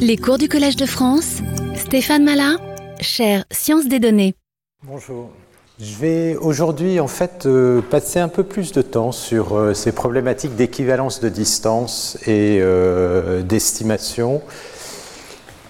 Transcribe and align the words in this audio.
Les 0.00 0.16
cours 0.16 0.38
du 0.38 0.48
Collège 0.48 0.76
de 0.76 0.86
France, 0.86 1.38
Stéphane 1.74 2.24
Malin, 2.24 2.58
chaire 3.00 3.44
Sciences 3.50 3.86
des 3.86 3.98
données. 3.98 4.34
Bonjour. 4.84 5.30
Je 5.80 5.96
vais 5.96 6.36
aujourd'hui 6.36 7.00
en 7.00 7.06
fait 7.06 7.46
euh, 7.46 7.82
passer 7.82 8.18
un 8.18 8.28
peu 8.28 8.44
plus 8.44 8.72
de 8.72 8.82
temps 8.82 9.12
sur 9.12 9.56
euh, 9.56 9.74
ces 9.74 9.92
problématiques 9.92 10.56
d'équivalence 10.56 11.20
de 11.20 11.28
distance 11.28 12.18
et 12.26 12.58
euh, 12.60 13.42
d'estimation. 13.42 14.42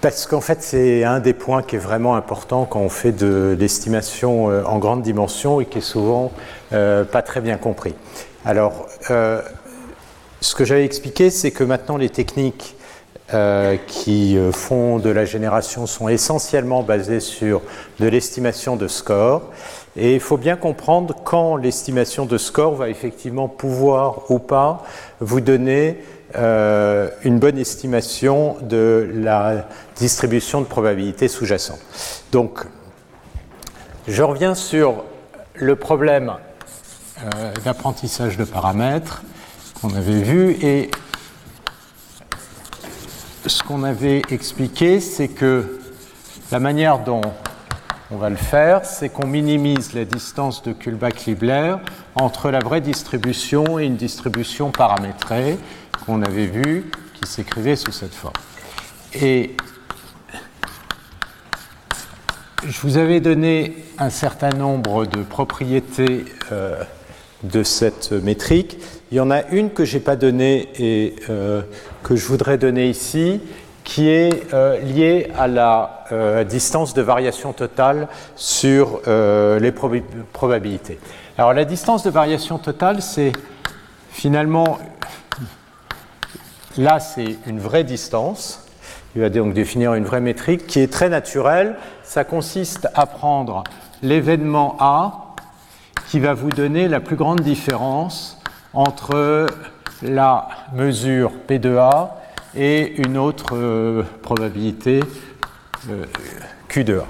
Parce 0.00 0.26
qu'en 0.26 0.40
fait, 0.40 0.62
c'est 0.62 1.02
un 1.02 1.18
des 1.18 1.34
points 1.34 1.62
qui 1.62 1.76
est 1.76 1.80
vraiment 1.80 2.14
important 2.14 2.66
quand 2.66 2.80
on 2.80 2.88
fait 2.88 3.12
de 3.12 3.56
l'estimation 3.58 4.44
en 4.46 4.78
grande 4.78 5.02
dimension 5.02 5.60
et 5.60 5.66
qui 5.66 5.78
est 5.78 5.80
souvent 5.80 6.30
pas 6.70 7.22
très 7.26 7.40
bien 7.40 7.56
compris. 7.56 7.96
Alors, 8.44 8.86
ce 9.08 10.54
que 10.54 10.64
j'avais 10.64 10.84
expliqué, 10.84 11.30
c'est 11.30 11.50
que 11.50 11.64
maintenant 11.64 11.96
les 11.96 12.10
techniques 12.10 12.76
euh, 13.34 13.76
qui 13.86 14.38
euh, 14.38 14.52
font 14.52 14.98
de 14.98 15.10
la 15.10 15.26
génération 15.26 15.86
sont 15.86 16.08
essentiellement 16.08 16.82
basées 16.82 17.20
sur 17.20 17.60
de 18.00 18.06
l'estimation 18.06 18.74
de 18.74 18.88
score. 18.88 19.50
Et 19.96 20.14
il 20.14 20.20
faut 20.20 20.38
bien 20.38 20.56
comprendre 20.56 21.14
quand 21.24 21.56
l'estimation 21.56 22.24
de 22.24 22.38
score 22.38 22.76
va 22.76 22.88
effectivement 22.88 23.46
pouvoir 23.46 24.30
ou 24.30 24.38
pas 24.38 24.82
vous 25.20 25.42
donner 25.42 26.02
euh, 26.36 27.10
une 27.22 27.38
bonne 27.38 27.58
estimation 27.58 28.56
de 28.62 29.06
la 29.14 29.68
distribution 29.96 30.62
de 30.62 30.66
probabilité 30.66 31.28
sous-jacente. 31.28 31.80
Donc, 32.32 32.60
je 34.06 34.22
reviens 34.22 34.54
sur 34.54 35.04
le 35.52 35.76
problème 35.76 36.32
d'apprentissage 37.62 38.38
de 38.38 38.44
paramètres 38.44 39.22
qu'on 39.82 39.94
avait 39.94 40.22
vu 40.22 40.52
et 40.62 40.90
ce 43.46 43.62
qu'on 43.62 43.84
avait 43.84 44.22
expliqué, 44.30 45.00
c'est 45.00 45.28
que 45.28 45.78
la 46.50 46.60
manière 46.60 46.98
dont 46.98 47.22
on 48.10 48.16
va 48.16 48.30
le 48.30 48.36
faire, 48.36 48.84
c'est 48.84 49.10
qu'on 49.10 49.26
minimise 49.26 49.92
la 49.92 50.04
distance 50.04 50.62
de 50.62 50.72
Kullback-Libler 50.72 51.76
entre 52.14 52.50
la 52.50 52.58
vraie 52.60 52.80
distribution 52.80 53.78
et 53.78 53.84
une 53.84 53.96
distribution 53.96 54.70
paramétrée 54.70 55.58
qu'on 56.06 56.22
avait 56.22 56.46
vue, 56.46 56.90
qui 57.14 57.30
s'écrivait 57.30 57.76
sous 57.76 57.92
cette 57.92 58.14
forme. 58.14 58.34
Et 59.14 59.56
je 62.66 62.80
vous 62.80 62.96
avais 62.96 63.20
donné 63.20 63.76
un 63.98 64.10
certain 64.10 64.50
nombre 64.50 65.06
de 65.06 65.22
propriétés 65.22 66.24
euh, 66.50 66.82
de 67.42 67.62
cette 67.62 68.12
métrique. 68.12 68.78
Il 69.10 69.16
y 69.16 69.20
en 69.20 69.30
a 69.30 69.46
une 69.48 69.70
que 69.70 69.84
je 69.84 69.96
n'ai 69.96 70.02
pas 70.02 70.16
donnée 70.16 70.68
et 70.78 71.16
euh, 71.30 71.62
que 72.08 72.16
je 72.16 72.26
voudrais 72.26 72.56
donner 72.56 72.88
ici, 72.88 73.38
qui 73.84 74.08
est 74.08 74.54
euh, 74.54 74.78
liée 74.80 75.30
à 75.36 75.46
la 75.46 76.06
euh, 76.10 76.42
distance 76.42 76.94
de 76.94 77.02
variation 77.02 77.52
totale 77.52 78.08
sur 78.34 79.02
les 79.06 79.72
probabilités. 80.32 80.98
Alors 81.36 81.52
la 81.52 81.66
distance 81.66 82.02
de 82.04 82.10
variation 82.10 82.56
totale, 82.56 83.02
c'est 83.02 83.32
finalement, 84.10 84.78
là 86.78 86.98
c'est 86.98 87.36
une 87.46 87.60
vraie 87.60 87.84
distance, 87.84 88.66
il 89.14 89.20
va 89.20 89.28
donc 89.28 89.52
définir 89.52 89.92
une 89.92 90.04
vraie 90.04 90.22
métrique 90.22 90.66
qui 90.66 90.80
est 90.80 90.90
très 90.90 91.10
naturelle, 91.10 91.76
ça 92.04 92.24
consiste 92.24 92.88
à 92.94 93.04
prendre 93.04 93.64
l'événement 94.02 94.78
A, 94.80 95.34
qui 96.08 96.20
va 96.20 96.32
vous 96.32 96.48
donner 96.48 96.88
la 96.88 97.00
plus 97.00 97.16
grande 97.16 97.42
différence 97.42 98.40
entre 98.72 99.46
la 100.02 100.48
mesure 100.74 101.32
P 101.46 101.58
2 101.58 101.76
A 101.78 102.16
et 102.56 103.00
une 103.00 103.16
autre 103.16 103.54
euh, 103.54 104.02
probabilité 104.22 105.00
euh, 105.90 106.04
Q 106.68 106.84
2 106.84 106.98
A. 106.98 107.04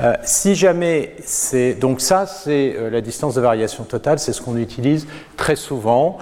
Euh, 0.00 0.14
si 0.22 0.54
jamais 0.54 1.14
c'est 1.24 1.74
donc 1.74 2.00
ça 2.00 2.26
c'est 2.26 2.76
la 2.90 3.00
distance 3.00 3.34
de 3.34 3.40
variation 3.40 3.84
totale, 3.84 4.18
c'est 4.18 4.32
ce 4.32 4.42
qu'on 4.42 4.56
utilise 4.56 5.06
très 5.36 5.56
souvent 5.56 6.18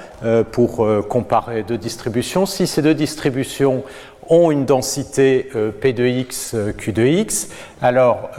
pour 0.52 0.86
comparer 1.08 1.64
deux 1.64 1.76
distributions. 1.76 2.46
Si 2.46 2.68
ces 2.68 2.80
deux 2.80 2.94
distributions 2.94 3.82
ont 4.28 4.52
une 4.52 4.64
densité 4.64 5.50
P 5.80 5.92
2 5.92 6.06
X 6.06 6.56
Q 6.78 6.92
2 6.92 7.06
X, 7.06 7.48
alors 7.82 8.30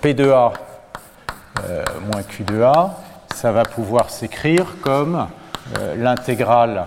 P 0.00 0.12
2 0.12 0.32
A 0.32 0.52
moins 2.12 2.22
Q 2.24 2.42
de 2.42 2.60
A, 2.62 2.98
ça 3.32 3.52
va 3.52 3.62
pouvoir 3.62 4.10
s'écrire 4.10 4.74
comme 4.82 5.28
l'intégrale 5.96 6.86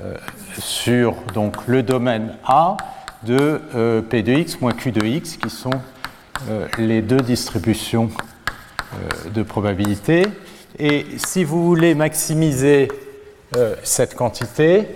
euh, 0.00 0.14
sur 0.58 1.14
donc, 1.32 1.66
le 1.66 1.82
domaine 1.82 2.34
A 2.44 2.76
de 3.22 3.60
P 4.08 4.22
de 4.22 4.32
x 4.32 4.60
moins 4.60 4.72
Q 4.72 4.92
de 4.92 5.04
x, 5.04 5.36
qui 5.36 5.50
sont 5.50 5.70
les 6.78 7.02
deux 7.02 7.20
distributions 7.20 8.10
de 9.32 9.42
probabilité. 9.42 10.26
Et 10.78 11.06
si 11.16 11.42
vous 11.42 11.64
voulez 11.64 11.94
maximiser 11.94 12.88
cette 13.82 14.14
quantité, 14.14 14.86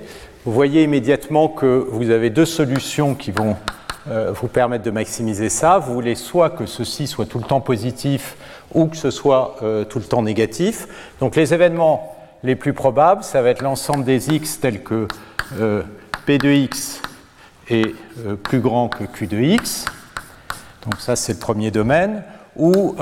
vous 0.45 0.53
voyez 0.53 0.85
immédiatement 0.85 1.49
que 1.49 1.87
vous 1.91 2.11
avez 2.11 2.31
deux 2.31 2.45
solutions 2.45 3.15
qui 3.15 3.33
vont 3.33 3.57
vous 4.07 4.49
permettre 4.49 4.85
de 4.85 4.91
maximiser 4.91 5.49
ça. 5.49 5.79
Vous 5.79 5.95
voulez 5.95 6.15
soit 6.15 6.51
que 6.51 6.67
ceci 6.67 7.07
soit 7.07 7.27
tout 7.27 7.39
le 7.39 7.45
temps 7.45 7.63
positif, 7.63 8.37
ou 8.75 8.87
que 8.87 8.97
ce 8.97 9.11
soit 9.11 9.57
euh, 9.63 9.85
tout 9.85 9.99
le 9.99 10.05
temps 10.05 10.23
négatif. 10.23 10.87
Donc 11.21 11.37
les 11.37 11.53
événements 11.55 12.17
les 12.43 12.56
plus 12.56 12.73
probables, 12.73 13.23
ça 13.23 13.43
va 13.43 13.51
être 13.51 13.62
l'ensemble 13.62 14.05
des 14.05 14.34
x 14.34 14.61
tels 14.61 14.83
que 14.83 15.06
euh, 15.59 15.83
p 16.27 16.39
de 16.39 16.51
x 16.51 17.03
est 17.69 17.95
euh, 18.25 18.34
plus 18.37 18.61
grand 18.61 18.89
que 18.89 19.05
q 19.05 19.27
de 19.27 19.39
x. 19.39 19.84
Donc 20.84 21.01
ça 21.01 21.17
c'est 21.17 21.34
le 21.34 21.39
premier 21.39 21.71
domaine. 21.71 22.23
Ou 22.56 22.97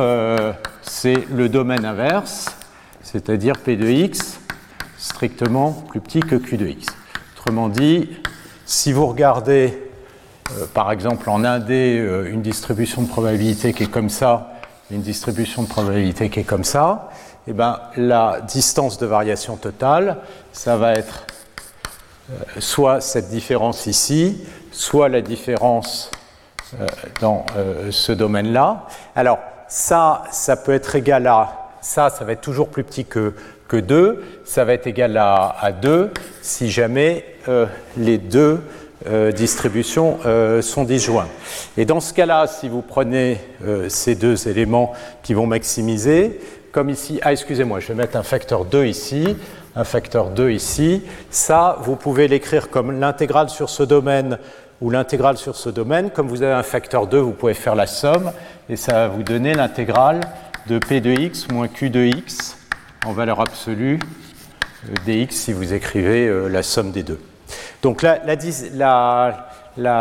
c'est 0.82 1.26
le 1.32 1.48
domaine 1.48 1.86
inverse, 1.86 2.46
c'est-à-dire 3.02 3.54
p 3.56 3.76
de 3.76 3.88
x 3.88 4.40
strictement 4.98 5.72
plus 5.72 6.00
petit 6.00 6.20
que 6.20 6.36
q 6.36 6.58
de 6.58 6.66
x. 6.66 6.86
Autrement 7.34 7.70
dit, 7.70 8.10
si 8.66 8.92
vous 8.92 9.06
regardez 9.06 9.82
par 10.74 10.92
exemple 10.92 11.30
en 11.30 11.40
1D 11.40 12.28
une 12.28 12.42
distribution 12.42 13.02
de 13.02 13.08
probabilité 13.08 13.72
qui 13.72 13.84
est 13.84 13.90
comme 13.90 14.10
ça, 14.10 14.52
une 14.90 15.02
distribution 15.02 15.62
de 15.62 15.68
probabilité 15.68 16.28
qui 16.28 16.40
est 16.40 16.44
comme 16.44 16.64
ça, 16.64 17.08
eh 17.50 17.54
ben, 17.54 17.80
la 17.96 18.42
distance 18.42 18.98
de 18.98 19.06
variation 19.06 19.56
totale, 19.56 20.18
ça 20.52 20.76
va 20.76 20.92
être 20.92 21.24
euh, 22.30 22.60
soit 22.60 23.00
cette 23.00 23.30
différence 23.30 23.86
ici, 23.86 24.44
soit 24.70 25.08
la 25.08 25.22
différence 25.22 26.10
euh, 26.78 26.86
dans 27.22 27.46
euh, 27.56 27.88
ce 27.90 28.12
domaine-là. 28.12 28.84
Alors, 29.16 29.38
ça, 29.66 30.24
ça 30.30 30.56
peut 30.56 30.74
être 30.74 30.94
égal 30.94 31.26
à, 31.26 31.70
ça, 31.80 32.10
ça 32.10 32.22
va 32.26 32.32
être 32.32 32.42
toujours 32.42 32.68
plus 32.68 32.84
petit 32.84 33.06
que, 33.06 33.32
que 33.66 33.78
2, 33.78 34.22
ça 34.44 34.66
va 34.66 34.74
être 34.74 34.86
égal 34.86 35.16
à, 35.16 35.56
à 35.58 35.72
2 35.72 36.12
si 36.42 36.70
jamais 36.70 37.24
les 37.96 38.18
deux 38.18 38.60
distributions 39.34 40.18
sont 40.60 40.84
disjoints. 40.84 41.28
Et 41.76 41.84
dans 41.84 42.00
ce 42.00 42.12
cas-là, 42.12 42.46
si 42.46 42.68
vous 42.68 42.82
prenez 42.82 43.40
ces 43.88 44.14
deux 44.14 44.48
éléments 44.48 44.92
qui 45.22 45.34
vont 45.34 45.46
maximiser, 45.46 46.40
comme 46.72 46.90
ici, 46.90 47.20
ah 47.22 47.32
excusez-moi, 47.32 47.80
je 47.80 47.88
vais 47.88 47.94
mettre 47.94 48.16
un 48.16 48.22
facteur 48.22 48.64
2 48.64 48.86
ici, 48.86 49.36
un 49.74 49.84
facteur 49.84 50.30
2 50.30 50.50
ici, 50.50 51.02
ça, 51.30 51.78
vous 51.82 51.96
pouvez 51.96 52.28
l'écrire 52.28 52.70
comme 52.70 52.98
l'intégrale 52.98 53.48
sur 53.48 53.70
ce 53.70 53.82
domaine 53.82 54.38
ou 54.80 54.90
l'intégrale 54.90 55.36
sur 55.36 55.56
ce 55.56 55.70
domaine. 55.70 56.10
Comme 56.10 56.28
vous 56.28 56.42
avez 56.42 56.52
un 56.52 56.62
facteur 56.62 57.06
2, 57.06 57.18
vous 57.18 57.32
pouvez 57.32 57.54
faire 57.54 57.74
la 57.74 57.86
somme, 57.86 58.32
et 58.68 58.76
ça 58.76 58.92
va 58.92 59.08
vous 59.08 59.22
donner 59.22 59.54
l'intégrale 59.54 60.20
de 60.66 60.78
p 60.78 61.00
de 61.00 61.10
x 61.10 61.48
moins 61.48 61.68
q 61.68 61.90
de 61.90 62.04
x 62.04 62.56
en 63.06 63.12
valeur 63.12 63.40
absolue 63.40 63.98
dx 65.06 65.34
si 65.34 65.52
vous 65.52 65.72
écrivez 65.72 66.48
la 66.48 66.62
somme 66.62 66.92
des 66.92 67.02
deux. 67.02 67.20
Donc 67.82 68.02
la, 68.02 69.47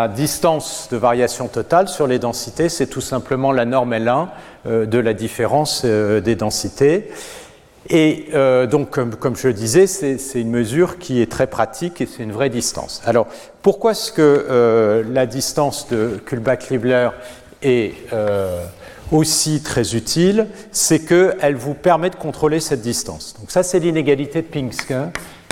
distance 0.08 0.88
de 0.92 0.98
variation 0.98 1.48
totale 1.48 1.88
sur 1.88 2.08
les 2.08 2.20
densités, 2.20 2.70
c'est 2.70 2.88
tout 2.88 3.02
simplement 3.02 3.52
la 3.52 3.66
norme 3.66 3.94
L1 3.94 4.28
euh, 4.66 4.86
de 4.86 4.98
la 4.98 5.14
différence 5.14 5.84
euh, 5.86 6.20
des 6.20 6.36
densités. 6.36 7.10
Et 7.90 8.28
euh, 8.34 8.68
donc, 8.68 8.90
comme, 8.90 9.36
je 9.36 9.48
le 9.48 9.54
disais, 9.54 9.88
c'est 9.88 10.42
une 10.42 10.50
mesure 10.50 10.98
qui 10.98 11.22
est 11.22 11.32
très 11.32 11.48
pratique 11.48 12.02
et 12.02 12.06
c'est 12.06 12.24
une 12.24 12.34
vraie 12.34 12.50
distance. 12.50 13.02
Alors, 13.06 13.28
pourquoi 13.62 13.92
est-ce 13.92 14.12
que 14.12 15.06
la 15.10 15.26
distance 15.26 15.88
de 15.90 16.20
Kullback-Leibler 16.26 17.10
est 17.62 17.94
aussi 19.12 19.62
très 19.62 19.96
utile? 19.96 20.48
C'est 20.74 21.00
qu'elle 21.00 21.56
vous 21.56 21.76
permet 21.76 22.10
de 22.10 22.18
contrôler 22.18 22.60
cette 22.60 22.82
distance. 22.82 23.36
Donc 23.40 23.52
ça, 23.52 23.64
c'est 23.64 23.80
l'inégalité 23.80 24.42
de 24.42 24.48
Pinsker. 24.48 25.06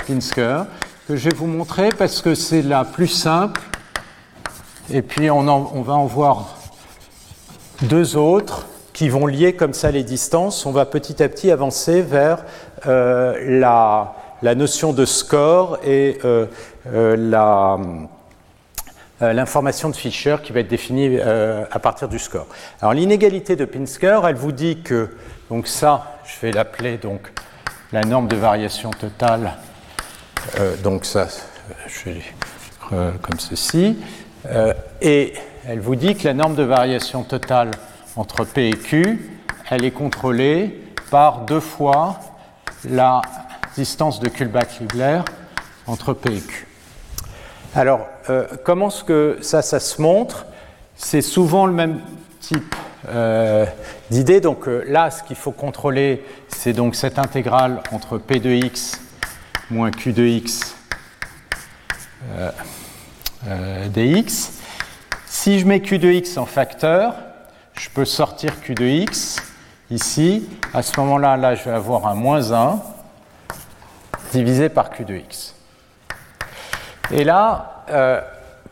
Pinsker 0.06 0.64
que 1.08 1.16
je 1.16 1.28
vais 1.28 1.36
vous 1.36 1.46
montrer 1.46 1.90
parce 1.96 2.20
que 2.20 2.34
c'est 2.34 2.62
la 2.62 2.84
plus 2.84 3.08
simple. 3.08 3.60
Et 4.92 5.02
puis 5.02 5.30
on, 5.30 5.42
va 5.82 5.94
en 5.94 6.06
voir 6.06 6.56
deux 7.82 8.16
autres 8.16 8.66
qui 8.92 9.08
vont 9.08 9.26
lier 9.26 9.54
comme 9.54 9.74
ça 9.74 9.90
les 9.90 10.04
distances. 10.04 10.64
On 10.64 10.70
va 10.70 10.86
petit 10.86 11.22
à 11.22 11.28
petit 11.28 11.50
avancer 11.50 12.02
vers 12.02 12.44
euh, 12.86 13.58
la, 13.60 14.54
notion 14.54 14.92
de 14.92 15.04
score 15.04 15.78
et 15.84 16.18
euh, 16.24 16.46
euh, 16.92 17.16
l'information 19.20 19.90
de 19.90 19.96
Fisher 19.96 20.36
qui 20.42 20.52
va 20.52 20.60
être 20.60 20.68
définie 20.68 21.18
à 21.20 21.78
partir 21.80 22.08
du 22.08 22.20
score. 22.20 22.46
Alors 22.80 22.94
l'inégalité 22.94 23.56
de 23.56 23.64
Pinsker, 23.64 24.20
elle 24.28 24.36
vous 24.36 24.52
dit 24.52 24.82
que 24.82 25.16
donc 25.50 25.66
ça, 25.66 26.18
je 26.24 26.46
vais 26.46 26.52
l'appeler 26.52 26.96
donc 26.96 27.32
la 27.92 28.02
norme 28.02 28.28
de 28.28 28.36
variation 28.36 28.90
totale. 28.90 29.54
donc 30.84 31.04
ça, 31.04 31.26
je 31.88 32.10
vais 32.10 32.20
comme 32.90 33.40
ceci. 33.40 33.96
Et 35.00 35.34
elle 35.66 35.80
vous 35.80 35.96
dit 35.96 36.14
que 36.14 36.24
la 36.24 36.34
norme 36.34 36.54
de 36.54 36.62
variation 36.62 37.22
totale 37.24 37.70
entre 38.16 38.44
P 38.44 38.68
et 38.68 38.76
Q, 38.76 39.30
elle 39.68 39.84
est 39.84 39.90
contrôlée 39.90 40.80
par 41.10 41.40
deux 41.40 41.60
fois 41.60 42.20
la 42.88 43.20
distance 43.76 44.20
de 44.20 44.28
Kullback-Leibler 44.28 45.20
entre 45.86 46.12
P 46.12 46.36
et 46.36 46.40
Q. 46.40 46.66
Alors, 47.74 48.06
euh, 48.30 48.46
comment 48.64 48.88
est-ce 48.88 49.04
que 49.04 49.38
ça, 49.42 49.60
ça 49.60 49.80
se 49.80 50.00
montre? 50.00 50.46
C'est 50.94 51.20
souvent 51.20 51.66
le 51.66 51.72
même 51.72 52.00
type 52.40 52.74
euh, 53.08 53.66
d'idée. 54.10 54.40
Donc 54.40 54.66
euh, 54.66 54.84
là, 54.88 55.10
ce 55.10 55.22
qu'il 55.22 55.36
faut 55.36 55.52
contrôler, 55.52 56.24
c'est 56.48 56.72
donc 56.72 56.94
cette 56.94 57.18
intégrale 57.18 57.82
entre 57.92 58.18
P 58.18 58.40
de 58.40 58.50
x 58.50 59.00
moins 59.68 59.90
Q 59.90 60.12
de 60.12 60.24
x 60.24 60.76
dx. 63.88 64.52
Si 65.26 65.58
je 65.58 65.66
mets 65.66 65.80
Q 65.80 65.98
de 65.98 66.08
x 66.08 66.36
en 66.38 66.46
facteur, 66.46 67.14
je 67.78 67.88
peux 67.90 68.04
sortir 68.04 68.60
Q 68.60 68.74
de 68.74 68.84
x 68.84 69.36
ici. 69.90 70.48
À 70.72 70.82
ce 70.82 70.98
moment-là, 71.00 71.36
là, 71.36 71.54
je 71.54 71.64
vais 71.64 71.72
avoir 71.72 72.06
un 72.06 72.14
moins 72.14 72.52
1 72.52 72.80
divisé 74.32 74.68
par 74.68 74.90
Q 74.90 75.04
de 75.04 75.16
x. 75.16 75.54
Et 77.12 77.22
là, 77.22 77.84
euh, 77.90 78.20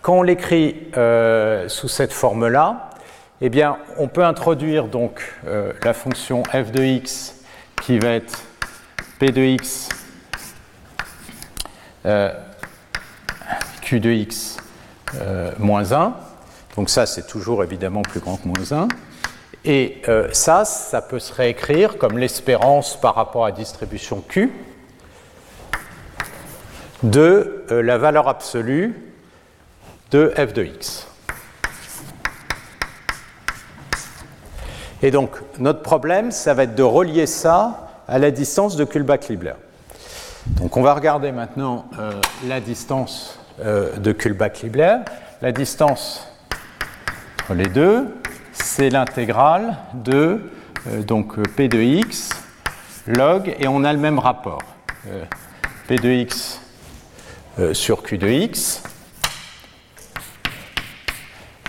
quand 0.02 0.14
on 0.14 0.22
l'écrit 0.22 0.88
euh, 0.96 1.68
sous 1.68 1.88
cette 1.88 2.12
forme-là, 2.12 2.90
eh 3.40 3.48
bien, 3.48 3.78
on 3.98 4.08
peut 4.08 4.24
introduire 4.24 4.88
donc 4.88 5.22
euh, 5.46 5.72
la 5.82 5.92
fonction 5.92 6.42
f 6.44 6.72
de 6.72 6.82
x 6.82 7.36
qui 7.82 7.98
va 7.98 8.10
être 8.10 8.40
p 9.18 9.30
de 9.30 9.42
x 9.42 9.88
q 13.80 14.00
de 14.00 14.10
x 14.10 14.56
moins 15.58 15.92
1. 15.92 16.14
Donc 16.76 16.90
ça, 16.90 17.06
c'est 17.06 17.26
toujours 17.26 17.62
évidemment 17.62 18.02
plus 18.02 18.20
grand 18.20 18.36
que 18.36 18.48
moins 18.48 18.72
1. 18.72 18.88
Et 19.64 20.02
euh, 20.08 20.28
ça, 20.32 20.64
ça 20.66 21.00
peut 21.00 21.18
se 21.18 21.32
réécrire 21.32 21.96
comme 21.96 22.18
l'espérance 22.18 23.00
par 23.00 23.14
rapport 23.14 23.46
à 23.46 23.52
distribution 23.52 24.22
Q 24.28 24.52
de 27.02 27.64
euh, 27.70 27.82
la 27.82 27.96
valeur 27.96 28.28
absolue 28.28 29.12
de 30.10 30.32
f 30.36 30.52
de 30.52 30.64
x. 30.64 31.06
Et 35.02 35.10
donc, 35.10 35.30
notre 35.58 35.82
problème, 35.82 36.30
ça 36.30 36.54
va 36.54 36.64
être 36.64 36.74
de 36.74 36.82
relier 36.82 37.26
ça 37.26 37.90
à 38.06 38.18
la 38.18 38.30
distance 38.30 38.76
de 38.76 38.84
Kullback-Leibler. 38.84 39.54
Donc, 40.46 40.76
on 40.76 40.82
va 40.82 40.94
regarder 40.94 41.32
maintenant 41.32 41.86
euh, 41.98 42.12
la 42.46 42.60
distance 42.60 43.38
de 43.58 44.12
Kullback-Leibler. 44.12 44.98
La 45.42 45.52
distance 45.52 46.26
entre 47.42 47.54
les 47.54 47.68
deux, 47.68 48.14
c'est 48.52 48.88
l'intégrale 48.88 49.76
de 49.92 50.40
euh, 50.86 51.02
donc 51.02 51.36
P 51.50 51.68
de 51.68 51.80
x 51.80 52.30
log, 53.06 53.54
et 53.58 53.68
on 53.68 53.84
a 53.84 53.92
le 53.92 53.98
même 53.98 54.18
rapport. 54.18 54.62
Euh, 55.06 55.24
P 55.86 55.96
de 55.96 56.10
x 56.10 56.60
euh, 57.58 57.74
sur 57.74 58.02
Q 58.02 58.16
de 58.16 58.28
x 58.28 58.82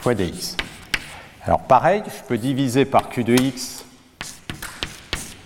fois 0.01 0.13
dx. 0.13 0.55
Alors 1.43 1.63
pareil, 1.63 2.03
je 2.05 2.27
peux 2.27 2.37
diviser 2.37 2.85
par 2.85 3.09
Q 3.09 3.23
de 3.23 3.35
x 3.35 3.83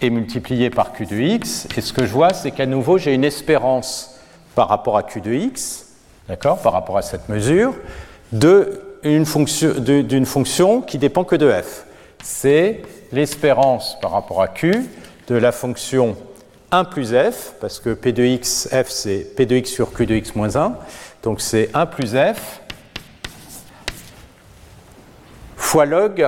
et 0.01 0.09
multiplier 0.09 0.69
par 0.69 0.93
Q 0.93 1.05
de 1.05 1.15
x, 1.15 1.67
et 1.75 1.81
ce 1.81 1.91
que 1.91 2.05
je 2.05 2.11
vois, 2.11 2.33
c'est 2.33 2.51
qu'à 2.51 2.65
nouveau, 2.65 2.97
j'ai 2.97 3.13
une 3.13 3.25
espérance 3.25 4.19
par 4.53 4.67
rapport 4.69 4.97
à 4.97 5.03
Q 5.03 5.21
de 5.21 5.33
x, 5.33 5.87
d'accord, 6.29 6.61
par 6.61 6.73
rapport 6.73 6.97
à 6.97 7.01
cette 7.01 7.27
mesure, 7.27 7.73
d'une 8.31 9.25
fonction, 9.25 9.73
fonction 10.25 10.81
qui 10.81 10.99
dépend 10.99 11.23
que 11.23 11.35
de 11.35 11.51
f. 11.51 11.85
C'est 12.23 12.83
l'espérance 13.11 13.99
par 13.99 14.11
rapport 14.11 14.41
à 14.41 14.47
q 14.47 14.85
de 15.27 15.35
la 15.35 15.51
fonction 15.51 16.15
1 16.71 16.83
plus 16.85 17.13
f, 17.13 17.55
parce 17.59 17.79
que 17.79 17.95
p 17.95 18.11
de 18.11 18.23
x, 18.23 18.69
f 18.71 18.89
c'est 18.89 19.35
p 19.35 19.47
de 19.47 19.55
x 19.55 19.71
sur 19.71 19.91
q 19.91 20.05
de 20.05 20.13
x 20.15 20.35
moins 20.35 20.55
1, 20.55 20.75
donc 21.23 21.41
c'est 21.41 21.71
1 21.73 21.87
plus 21.87 22.15
f 22.15 22.61
fois 25.57 25.85
log 25.85 26.27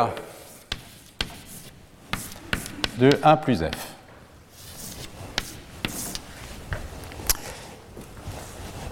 de 2.98 3.10
1 3.22 3.38
plus 3.38 3.60
f. 3.60 3.70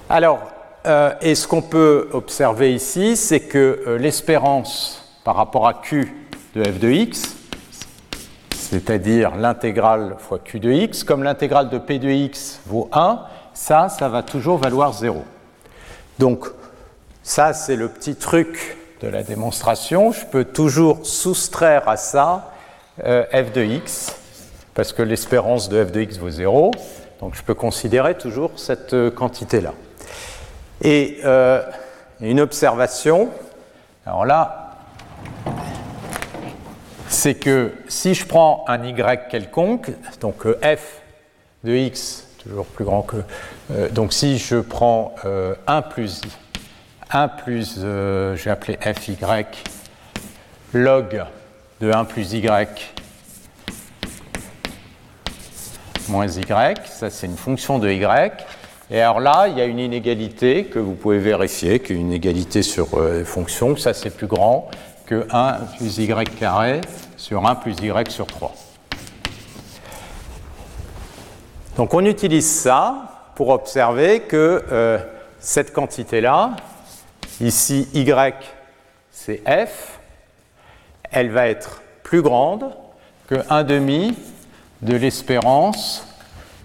Alors, 0.07 0.39
euh, 0.85 1.13
et 1.21 1.35
ce 1.35 1.47
qu'on 1.47 1.61
peut 1.61 2.07
observer 2.13 2.73
ici, 2.73 3.17
c'est 3.17 3.41
que 3.41 3.83
euh, 3.85 3.97
l'espérance 3.97 5.03
par 5.25 5.35
rapport 5.35 5.67
à 5.67 5.73
q 5.73 6.13
de 6.55 6.63
f 6.63 6.79
de 6.79 6.89
x, 6.89 7.35
c'est-à-dire 8.51 9.35
l'intégrale 9.35 10.15
fois 10.19 10.39
q 10.39 10.59
de 10.59 10.71
x, 10.71 11.03
comme 11.03 11.23
l'intégrale 11.23 11.69
de 11.69 11.77
p 11.79 11.99
de 11.99 12.09
x 12.09 12.61
vaut 12.65 12.89
1, 12.93 13.19
ça, 13.53 13.89
ça 13.89 14.07
va 14.07 14.23
toujours 14.23 14.57
valoir 14.57 14.93
0. 14.93 15.21
Donc, 16.17 16.45
ça, 17.23 17.51
c'est 17.51 17.75
le 17.75 17.89
petit 17.89 18.15
truc 18.15 18.77
de 19.01 19.09
la 19.09 19.23
démonstration. 19.23 20.13
Je 20.13 20.25
peux 20.25 20.45
toujours 20.45 21.05
soustraire 21.05 21.89
à 21.89 21.97
ça 21.97 22.53
euh, 23.03 23.25
f 23.33 23.51
de 23.51 23.63
x, 23.63 24.15
parce 24.73 24.93
que 24.93 25.01
l'espérance 25.01 25.67
de 25.67 25.83
f 25.83 25.91
de 25.91 26.01
x 26.01 26.17
vaut 26.17 26.29
0. 26.29 26.71
Donc, 27.19 27.35
je 27.35 27.43
peux 27.43 27.53
considérer 27.53 28.17
toujours 28.17 28.51
cette 28.55 28.95
quantité-là. 29.13 29.73
Et 30.81 31.19
euh, 31.25 31.61
une 32.21 32.39
observation, 32.39 33.29
alors 34.05 34.25
là, 34.25 34.77
c'est 37.09 37.35
que 37.35 37.73
si 37.87 38.13
je 38.13 38.25
prends 38.25 38.63
un 38.67 38.83
y 38.83 38.93
quelconque, 39.29 39.91
donc 40.21 40.45
euh, 40.45 40.59
f 40.63 41.01
de 41.63 41.75
x, 41.75 42.27
toujours 42.41 42.65
plus 42.65 42.85
grand 42.85 43.01
que. 43.01 43.17
Euh, 43.71 43.89
donc 43.89 44.13
si 44.13 44.37
je 44.37 44.57
prends 44.57 45.15
1 45.67 45.81
plus 45.81 46.21
1 47.11 47.27
plus, 47.27 47.79
je 47.81 48.35
vais 48.35 48.51
appeler 48.51 48.77
fy, 48.93 49.17
log 50.73 51.25
de 51.81 51.91
1 51.91 52.05
plus 52.05 52.33
y 52.33 52.47
moins 56.07 56.27
y, 56.27 56.43
ça 56.85 57.09
c'est 57.09 57.27
une 57.27 57.37
fonction 57.37 57.79
de 57.79 57.89
y, 57.89 58.31
et 58.91 59.01
alors 59.01 59.19
là, 59.19 59.47
il 59.47 59.57
y 59.57 59.61
a 59.61 59.65
une 59.65 59.79
inégalité 59.79 60.65
que 60.65 60.79
vous 60.79 60.95
pouvez 60.95 61.19
vérifier, 61.19 61.79
qui 61.79 61.93
est 61.93 61.95
une 61.95 62.07
inégalité 62.07 62.63
sur 62.63 62.95
euh, 62.95 63.23
fonction, 63.23 63.77
ça 63.77 63.93
c'est 63.93 64.09
plus 64.09 64.25
grand 64.27 64.69
que 65.05 65.27
1 65.31 65.53
plus 65.77 65.99
y 65.99 66.07
carré 66.07 66.81
sur 67.15 67.45
1 67.45 67.55
plus 67.55 67.75
y 67.81 68.11
sur 68.11 68.25
3. 68.25 68.53
Donc 71.77 71.93
on 71.93 72.03
utilise 72.05 72.49
ça 72.49 73.31
pour 73.35 73.49
observer 73.49 74.21
que 74.21 74.63
euh, 74.71 74.97
cette 75.39 75.71
quantité-là, 75.71 76.55
ici 77.41 77.87
y 77.93 78.11
c'est 79.11 79.41
f, 79.47 79.99
elle 81.11 81.29
va 81.29 81.47
être 81.47 81.81
plus 82.03 82.21
grande 82.21 82.71
que 83.27 83.35
1 83.49 83.63
demi 83.63 84.15
de 84.81 84.95
l'espérance 84.95 86.07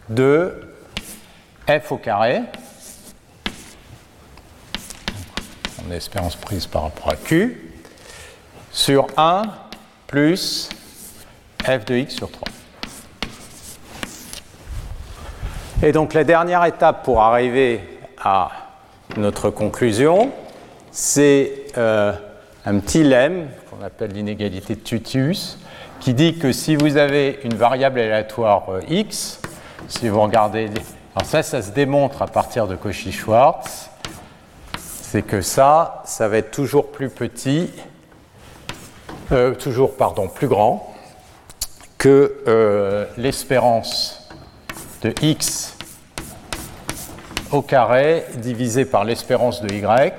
de 0.08 0.73
f 1.68 1.92
au 1.92 1.96
carré, 1.96 2.42
en 5.86 5.90
espérance 5.90 6.36
prise 6.36 6.66
par 6.66 6.82
rapport 6.82 7.10
à 7.10 7.16
q, 7.16 7.72
sur 8.70 9.06
1 9.16 9.42
plus 10.06 10.68
f 11.64 11.84
de 11.84 11.94
x 11.96 12.14
sur 12.14 12.30
3. 12.30 12.48
Et 15.82 15.92
donc 15.92 16.14
la 16.14 16.24
dernière 16.24 16.64
étape 16.64 17.04
pour 17.04 17.20
arriver 17.20 17.80
à 18.22 18.50
notre 19.16 19.50
conclusion, 19.50 20.32
c'est 20.90 21.66
euh, 21.76 22.12
un 22.64 22.78
petit 22.78 23.02
lemme 23.02 23.48
qu'on 23.68 23.84
appelle 23.84 24.12
l'inégalité 24.12 24.76
de 24.76 24.80
Tutius, 24.80 25.58
qui 26.00 26.14
dit 26.14 26.38
que 26.38 26.52
si 26.52 26.76
vous 26.76 26.96
avez 26.96 27.40
une 27.44 27.54
variable 27.54 27.98
aléatoire 28.00 28.68
euh, 28.70 28.80
x, 28.88 29.40
si 29.88 30.08
vous 30.08 30.20
regardez 30.20 30.70
alors 31.16 31.28
ça, 31.28 31.44
ça 31.44 31.62
se 31.62 31.70
démontre 31.70 32.22
à 32.22 32.26
partir 32.26 32.66
de 32.66 32.74
Cauchy-Schwarz. 32.74 33.88
C'est 34.76 35.22
que 35.22 35.42
ça, 35.42 36.02
ça 36.06 36.26
va 36.26 36.38
être 36.38 36.50
toujours 36.50 36.90
plus 36.90 37.08
petit, 37.08 37.70
euh, 39.30 39.54
toujours, 39.54 39.96
pardon, 39.96 40.26
plus 40.26 40.48
grand 40.48 40.92
que 41.98 42.42
euh, 42.48 43.06
l'espérance 43.16 44.28
de 45.02 45.14
x 45.22 45.76
au 47.52 47.62
carré 47.62 48.26
divisé 48.38 48.84
par 48.84 49.04
l'espérance 49.04 49.62
de 49.62 49.72
y 49.72 50.12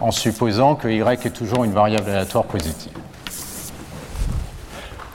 en 0.00 0.10
supposant 0.10 0.74
que 0.74 0.88
y 0.88 1.00
est 1.00 1.30
toujours 1.30 1.64
une 1.64 1.72
variable 1.72 2.08
aléatoire 2.08 2.44
positive. 2.44 2.92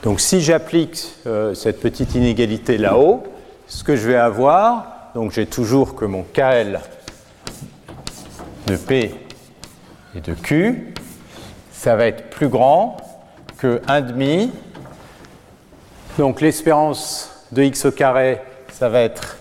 Donc 0.03 0.21
si 0.21 0.39
j'applique 0.39 1.03
euh, 1.25 1.55
cette 1.55 1.79
petite 1.79 2.13
inégalité 2.13 2.77
là-haut, 2.77 3.23
ce 3.67 3.83
que 3.83 3.95
je 3.95 4.07
vais 4.07 4.15
avoir, 4.15 5.11
donc 5.13 5.31
j'ai 5.31 5.45
toujours 5.45 5.95
que 5.95 6.05
mon 6.05 6.23
KL 6.23 6.79
de 8.67 8.77
P 8.77 9.13
et 10.15 10.21
de 10.21 10.33
Q, 10.33 10.93
ça 11.71 11.95
va 11.95 12.07
être 12.07 12.29
plus 12.29 12.47
grand 12.47 12.97
que 13.57 13.81
1,5. 13.87 14.49
Donc 16.17 16.41
l'espérance 16.41 17.31
de 17.51 17.63
x 17.63 17.85
au 17.85 17.91
carré, 17.91 18.41
ça 18.71 18.89
va 18.89 19.01
être, 19.01 19.37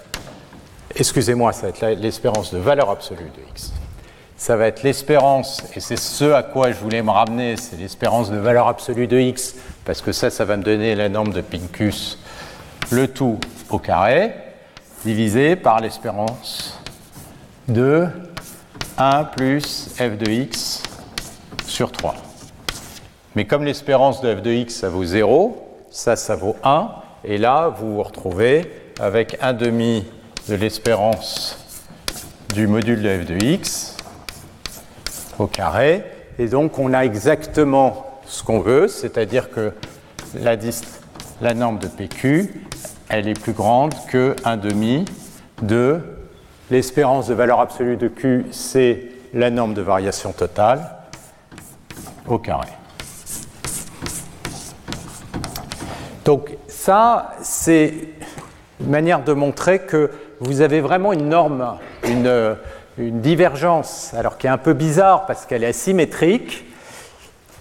excusez-moi, 0.94 1.52
ça 1.52 1.68
va 1.68 1.68
être 1.68 2.00
l'espérance 2.00 2.52
de 2.52 2.58
valeur 2.58 2.90
absolue 2.90 3.30
de 3.36 3.42
x. 3.50 3.72
Ça 4.36 4.56
va 4.56 4.66
être 4.66 4.82
l'espérance, 4.82 5.62
et 5.74 5.80
c'est 5.80 5.96
ce 5.96 6.32
à 6.32 6.42
quoi 6.42 6.70
je 6.70 6.76
voulais 6.76 7.02
me 7.02 7.10
ramener, 7.10 7.56
c'est 7.56 7.76
l'espérance 7.76 8.30
de 8.30 8.36
valeur 8.36 8.68
absolue 8.68 9.06
de 9.06 9.18
x, 9.18 9.54
parce 9.86 10.02
que 10.02 10.12
ça, 10.12 10.28
ça 10.28 10.44
va 10.44 10.58
me 10.58 10.62
donner 10.62 10.94
la 10.94 11.08
norme 11.08 11.32
de 11.32 11.40
Pincus, 11.40 12.18
le 12.90 13.08
tout 13.08 13.38
au 13.70 13.78
carré, 13.78 14.32
divisé 15.04 15.56
par 15.56 15.80
l'espérance 15.80 16.80
de 17.68 18.06
1 18.98 19.24
plus 19.24 19.90
f 19.96 20.16
de 20.16 20.30
x 20.30 20.82
sur 21.66 21.90
3. 21.90 22.14
Mais 23.34 23.44
comme 23.44 23.64
l'espérance 23.64 24.20
de 24.20 24.34
f 24.34 24.42
de 24.42 24.52
x, 24.52 24.76
ça 24.76 24.88
vaut 24.88 25.04
0, 25.04 25.84
ça, 25.90 26.16
ça 26.16 26.36
vaut 26.36 26.56
1, 26.62 26.90
et 27.24 27.38
là, 27.38 27.68
vous 27.68 27.94
vous 27.94 28.02
retrouvez 28.02 28.70
avec 29.00 29.36
1 29.40 29.52
demi 29.52 30.04
de 30.48 30.54
l'espérance 30.54 31.58
du 32.54 32.66
module 32.66 33.02
de 33.02 33.22
f 33.22 33.26
de 33.26 33.44
x 33.44 33.96
au 35.38 35.46
carré, 35.46 36.04
et 36.38 36.46
donc 36.46 36.78
on 36.78 36.94
a 36.94 37.04
exactement 37.04 38.06
ce 38.26 38.42
qu'on 38.42 38.60
veut, 38.60 38.88
c'est-à-dire 38.88 39.50
que 39.50 39.72
la, 40.34 40.56
la 41.40 41.54
norme 41.54 41.78
de 41.78 41.86
PQ, 41.86 42.50
elle 43.08 43.28
est 43.28 43.38
plus 43.38 43.52
grande 43.52 43.94
que 44.08 44.34
1 44.44 44.56
demi 44.56 45.04
de 45.62 46.00
l'espérance 46.70 47.28
de 47.28 47.34
valeur 47.34 47.60
absolue 47.60 47.96
de 47.96 48.08
Q, 48.08 48.46
c'est 48.50 49.08
la 49.34 49.50
norme 49.50 49.74
de 49.74 49.82
variation 49.82 50.32
totale 50.32 50.80
au 52.26 52.38
carré. 52.38 52.68
Donc 56.24 56.56
ça, 56.66 57.32
c'est 57.42 57.94
une 58.80 58.90
manière 58.90 59.22
de 59.22 59.32
montrer 59.32 59.80
que 59.80 60.10
vous 60.40 60.60
avez 60.60 60.80
vraiment 60.80 61.12
une 61.12 61.28
norme, 61.28 61.78
une, 62.04 62.56
une 62.98 63.20
divergence, 63.20 64.12
alors 64.14 64.38
qui 64.38 64.46
est 64.46 64.50
un 64.50 64.58
peu 64.58 64.72
bizarre 64.72 65.26
parce 65.26 65.46
qu'elle 65.46 65.62
est 65.62 65.68
asymétrique, 65.68 66.64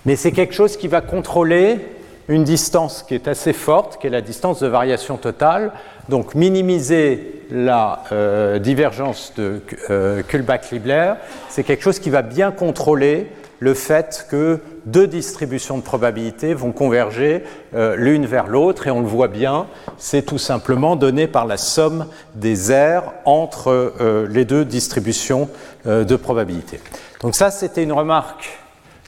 mais 0.05 0.15
c'est 0.15 0.31
quelque 0.31 0.53
chose 0.53 0.77
qui 0.77 0.87
va 0.87 1.01
contrôler 1.01 1.79
une 2.27 2.43
distance 2.43 3.03
qui 3.03 3.13
est 3.13 3.27
assez 3.27 3.53
forte, 3.53 3.99
qui 3.99 4.07
est 4.07 4.11
la 4.11 4.21
distance 4.21 4.59
de 4.59 4.67
variation 4.67 5.17
totale. 5.17 5.71
Donc 6.09 6.35
minimiser 6.35 7.41
la 7.51 8.03
euh, 8.11 8.59
divergence 8.59 9.33
de 9.37 9.61
euh, 9.89 10.23
Kullback-Libler, 10.23 11.13
c'est 11.49 11.63
quelque 11.63 11.83
chose 11.83 11.99
qui 11.99 12.09
va 12.09 12.21
bien 12.21 12.51
contrôler 12.51 13.31
le 13.59 13.73
fait 13.73 14.27
que 14.29 14.59
deux 14.85 15.07
distributions 15.07 15.77
de 15.77 15.83
probabilité 15.83 16.53
vont 16.53 16.71
converger 16.71 17.43
euh, 17.73 17.95
l'une 17.95 18.25
vers 18.25 18.47
l'autre, 18.47 18.87
et 18.87 18.91
on 18.91 18.99
le 18.99 19.07
voit 19.07 19.29
bien, 19.29 19.67
c'est 19.97 20.23
tout 20.23 20.37
simplement 20.37 20.95
donné 20.95 21.27
par 21.27 21.45
la 21.45 21.57
somme 21.57 22.07
des 22.35 22.71
aires 22.71 23.13
entre 23.23 23.93
les 24.29 24.45
deux 24.45 24.65
distributions 24.65 25.49
de 25.85 26.15
probabilité. 26.15 26.79
Donc 27.21 27.33
ça, 27.33 27.49
c'était 27.49 27.83
une 27.83 27.93
remarque 27.93 28.59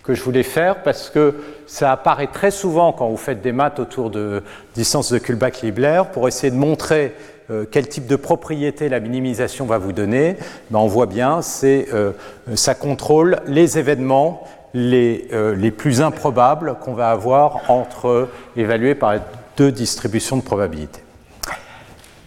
que 0.08 0.14
je 0.14 0.24
voulais 0.24 0.44
faire 0.44 0.84
parce 0.84 1.10
que 1.10 1.36
ça 1.68 1.92
apparaît 1.92 2.28
très 2.28 2.50
souvent 2.50 2.94
quand 2.94 3.10
vous 3.10 3.18
faites 3.18 3.42
des 3.42 3.52
maths 3.52 3.78
autour 3.78 4.10
de 4.10 4.42
distance 4.74 5.12
de 5.12 5.18
Kullback-Libler 5.18 6.04
pour 6.14 6.30
essayer 6.30 6.50
de 6.50 6.56
montrer 6.56 7.14
euh, 7.52 7.66
quel 7.70 7.90
type 7.90 8.08
de 8.08 8.16
propriété 8.16 8.88
la 8.88 9.02
minimisation 9.02 9.66
va 9.66 9.78
vous 9.78 9.92
donner. 9.92 10.38
Ben, 10.72 10.80
on 10.80 10.88
voit 10.88 11.08
bien, 11.08 11.42
c'est 11.42 11.90
euh, 11.94 12.14
ça 12.56 12.74
contrôle 12.74 13.42
les 13.48 13.78
événements 13.78 14.48
les, 14.74 15.28
euh, 15.34 15.56
les 15.56 15.72
plus 15.72 16.02
improbables 16.02 16.78
qu'on 16.80 16.94
va 16.94 17.10
avoir 17.10 17.70
entre 17.70 18.30
évalués 18.56 18.96
par 18.96 19.16
deux 19.58 19.74
distributions 19.74 20.38
de 20.38 20.42
probabilité. 20.42 21.02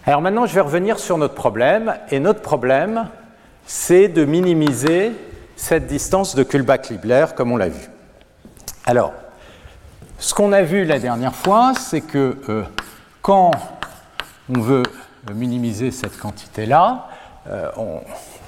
Alors 0.05 0.21
maintenant, 0.21 0.45
je 0.45 0.53
vais 0.53 0.61
revenir 0.61 0.99
sur 0.99 1.17
notre 1.17 1.35
problème 1.35 1.95
et 2.11 2.19
notre 2.19 2.41
problème, 2.41 3.07
c'est 3.65 4.07
de 4.07 4.23
minimiser 4.23 5.13
cette 5.61 5.85
distance 5.85 6.33
de 6.33 6.41
Kullback-Libler, 6.41 7.27
comme 7.35 7.51
on 7.51 7.57
l'a 7.57 7.69
vu. 7.69 7.87
Alors, 8.83 9.13
ce 10.17 10.33
qu'on 10.33 10.53
a 10.53 10.63
vu 10.63 10.85
la 10.85 10.97
dernière 10.97 11.35
fois, 11.35 11.73
c'est 11.79 12.01
que 12.01 12.35
euh, 12.49 12.63
quand 13.21 13.51
on 14.49 14.59
veut 14.59 14.81
minimiser 15.31 15.91
cette 15.91 16.17
quantité-là, 16.17 17.07
euh, 17.47 17.69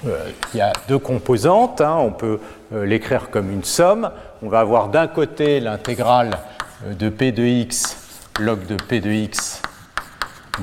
euh, 0.06 0.30
il 0.52 0.58
y 0.58 0.60
a 0.60 0.72
deux 0.88 0.98
composantes, 0.98 1.80
hein. 1.80 1.94
on 2.00 2.10
peut 2.10 2.40
l'écrire 2.72 3.30
comme 3.30 3.52
une 3.52 3.62
somme. 3.62 4.10
On 4.42 4.48
va 4.48 4.58
avoir 4.58 4.88
d'un 4.88 5.06
côté 5.06 5.60
l'intégrale 5.60 6.36
de 6.84 7.08
p 7.08 7.30
de 7.30 7.44
x 7.44 7.96
log 8.40 8.66
de 8.66 8.74
p 8.74 9.00
de 9.00 9.10
x 9.10 9.62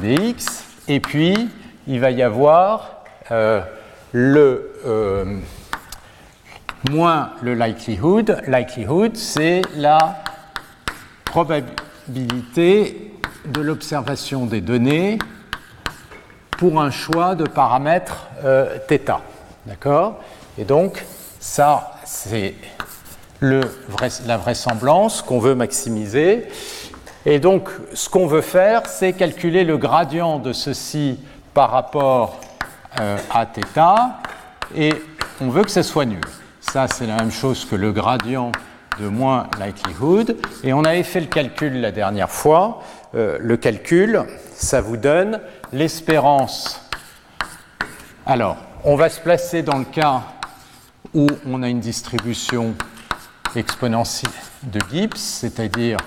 dx, 0.01 0.65
et 0.89 0.99
puis 0.99 1.49
il 1.87 2.01
va 2.01 2.11
y 2.11 2.21
avoir 2.21 3.05
le 4.11 4.73
moins 6.89 7.31
le 7.41 7.53
likelihood. 7.53 8.41
Likelihood, 8.47 9.15
c'est 9.15 9.61
la 9.75 10.23
probabilité 11.25 13.13
de 13.45 13.61
l'observation 13.61 14.45
des 14.45 14.61
données 14.61 15.17
pour 16.57 16.81
un 16.81 16.91
choix 16.91 17.35
de 17.35 17.45
paramètres 17.45 18.27
euh, 18.43 18.77
θ. 18.87 19.21
D'accord? 19.65 20.19
Et 20.57 20.63
donc, 20.63 21.05
ça, 21.39 21.93
c'est 22.05 22.55
la 23.41 24.37
vraisemblance 24.37 25.21
qu'on 25.21 25.39
veut 25.39 25.55
maximiser. 25.55 26.47
Et 27.25 27.39
donc, 27.39 27.69
ce 27.93 28.09
qu'on 28.09 28.27
veut 28.27 28.41
faire, 28.41 28.87
c'est 28.87 29.13
calculer 29.13 29.63
le 29.63 29.77
gradient 29.77 30.39
de 30.39 30.53
ceci 30.53 31.19
par 31.53 31.71
rapport 31.71 32.39
euh, 32.99 33.17
à 33.31 33.45
θ, 33.45 33.79
et 34.75 34.93
on 35.39 35.49
veut 35.49 35.63
que 35.63 35.71
ce 35.71 35.81
soit 35.81 36.05
nul. 36.05 36.21
Ça, 36.71 36.87
c'est 36.87 37.05
la 37.05 37.17
même 37.17 37.31
chose 37.31 37.65
que 37.65 37.75
le 37.75 37.91
gradient 37.91 38.53
de 38.97 39.09
moins 39.09 39.49
likelihood. 39.59 40.37
Et 40.63 40.71
on 40.71 40.85
avait 40.85 41.03
fait 41.03 41.19
le 41.19 41.25
calcul 41.25 41.81
la 41.81 41.91
dernière 41.91 42.29
fois. 42.29 42.81
Euh, 43.13 43.37
le 43.41 43.57
calcul, 43.57 44.23
ça 44.53 44.79
vous 44.79 44.95
donne 44.95 45.41
l'espérance. 45.73 46.79
Alors, 48.25 48.55
on 48.85 48.95
va 48.95 49.09
se 49.09 49.19
placer 49.19 49.63
dans 49.63 49.79
le 49.79 49.83
cas 49.83 50.21
où 51.13 51.27
on 51.45 51.61
a 51.61 51.67
une 51.67 51.81
distribution 51.81 52.73
exponentielle 53.53 54.31
de 54.63 54.79
Gibbs, 54.89 55.17
c'est-à-dire 55.17 55.97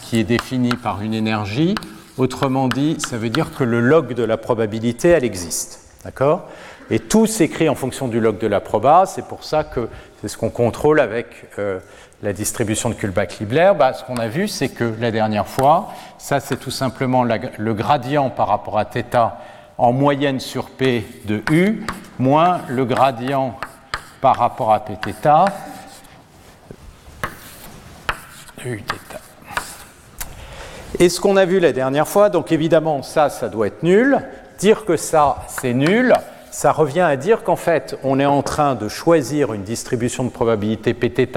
qui 0.00 0.20
est 0.20 0.24
définie 0.24 0.76
par 0.76 1.02
une 1.02 1.14
énergie. 1.14 1.74
Autrement 2.18 2.68
dit, 2.68 2.98
ça 3.04 3.18
veut 3.18 3.30
dire 3.30 3.52
que 3.52 3.64
le 3.64 3.80
log 3.80 4.14
de 4.14 4.22
la 4.22 4.36
probabilité, 4.36 5.08
elle 5.08 5.24
existe. 5.24 5.80
D'accord? 6.04 6.48
et 6.89 6.99
tout 6.99 7.25
s'écrit 7.25 7.69
en 7.69 7.75
fonction 7.75 8.07
du 8.07 8.19
log 8.19 8.37
de 8.37 8.47
la 8.47 8.59
proba. 8.59 9.05
C'est 9.05 9.25
pour 9.25 9.43
ça 9.43 9.63
que 9.63 9.89
c'est 10.21 10.27
ce 10.27 10.37
qu'on 10.37 10.49
contrôle 10.49 10.99
avec 10.99 11.45
euh, 11.59 11.79
la 12.21 12.33
distribution 12.33 12.89
de 12.89 12.95
Kullback-Libler. 12.95 13.73
Bah, 13.77 13.93
ce 13.93 14.03
qu'on 14.03 14.17
a 14.17 14.27
vu, 14.27 14.47
c'est 14.47 14.69
que 14.69 14.93
la 14.99 15.11
dernière 15.11 15.47
fois, 15.47 15.89
ça 16.17 16.39
c'est 16.39 16.57
tout 16.57 16.71
simplement 16.71 17.23
le 17.23 17.73
gradient 17.73 18.29
par 18.29 18.47
rapport 18.47 18.77
à 18.77 18.85
θ 18.85 19.03
en 19.77 19.93
moyenne 19.93 20.41
sur 20.41 20.69
P 20.71 21.05
de 21.25 21.41
U, 21.51 21.85
moins 22.17 22.59
le 22.67 22.83
gradient 22.83 23.57
par 24.19 24.35
rapport 24.35 24.73
à 24.73 24.83
Pθ 24.83 25.45
de 28.57 28.69
Uθ. 28.69 28.83
Et 30.99 31.07
ce 31.07 31.21
qu'on 31.21 31.37
a 31.37 31.45
vu 31.45 31.61
la 31.61 31.71
dernière 31.71 32.09
fois, 32.09 32.29
donc 32.29 32.51
évidemment 32.51 33.03
ça, 33.03 33.29
ça 33.29 33.47
doit 33.47 33.67
être 33.67 33.83
nul. 33.83 34.19
Dire 34.57 34.83
que 34.83 34.97
ça, 34.97 35.37
c'est 35.47 35.73
nul, 35.73 36.13
ça 36.54 36.70
revient 36.70 37.00
à 37.00 37.16
dire 37.16 37.42
qu'en 37.42 37.56
fait, 37.56 37.98
on 38.04 38.20
est 38.20 38.26
en 38.26 38.40
train 38.42 38.76
de 38.76 38.86
choisir 38.88 39.52
une 39.54 39.64
distribution 39.64 40.22
de 40.22 40.28
probabilité 40.28 40.94
Pθ 40.94 41.36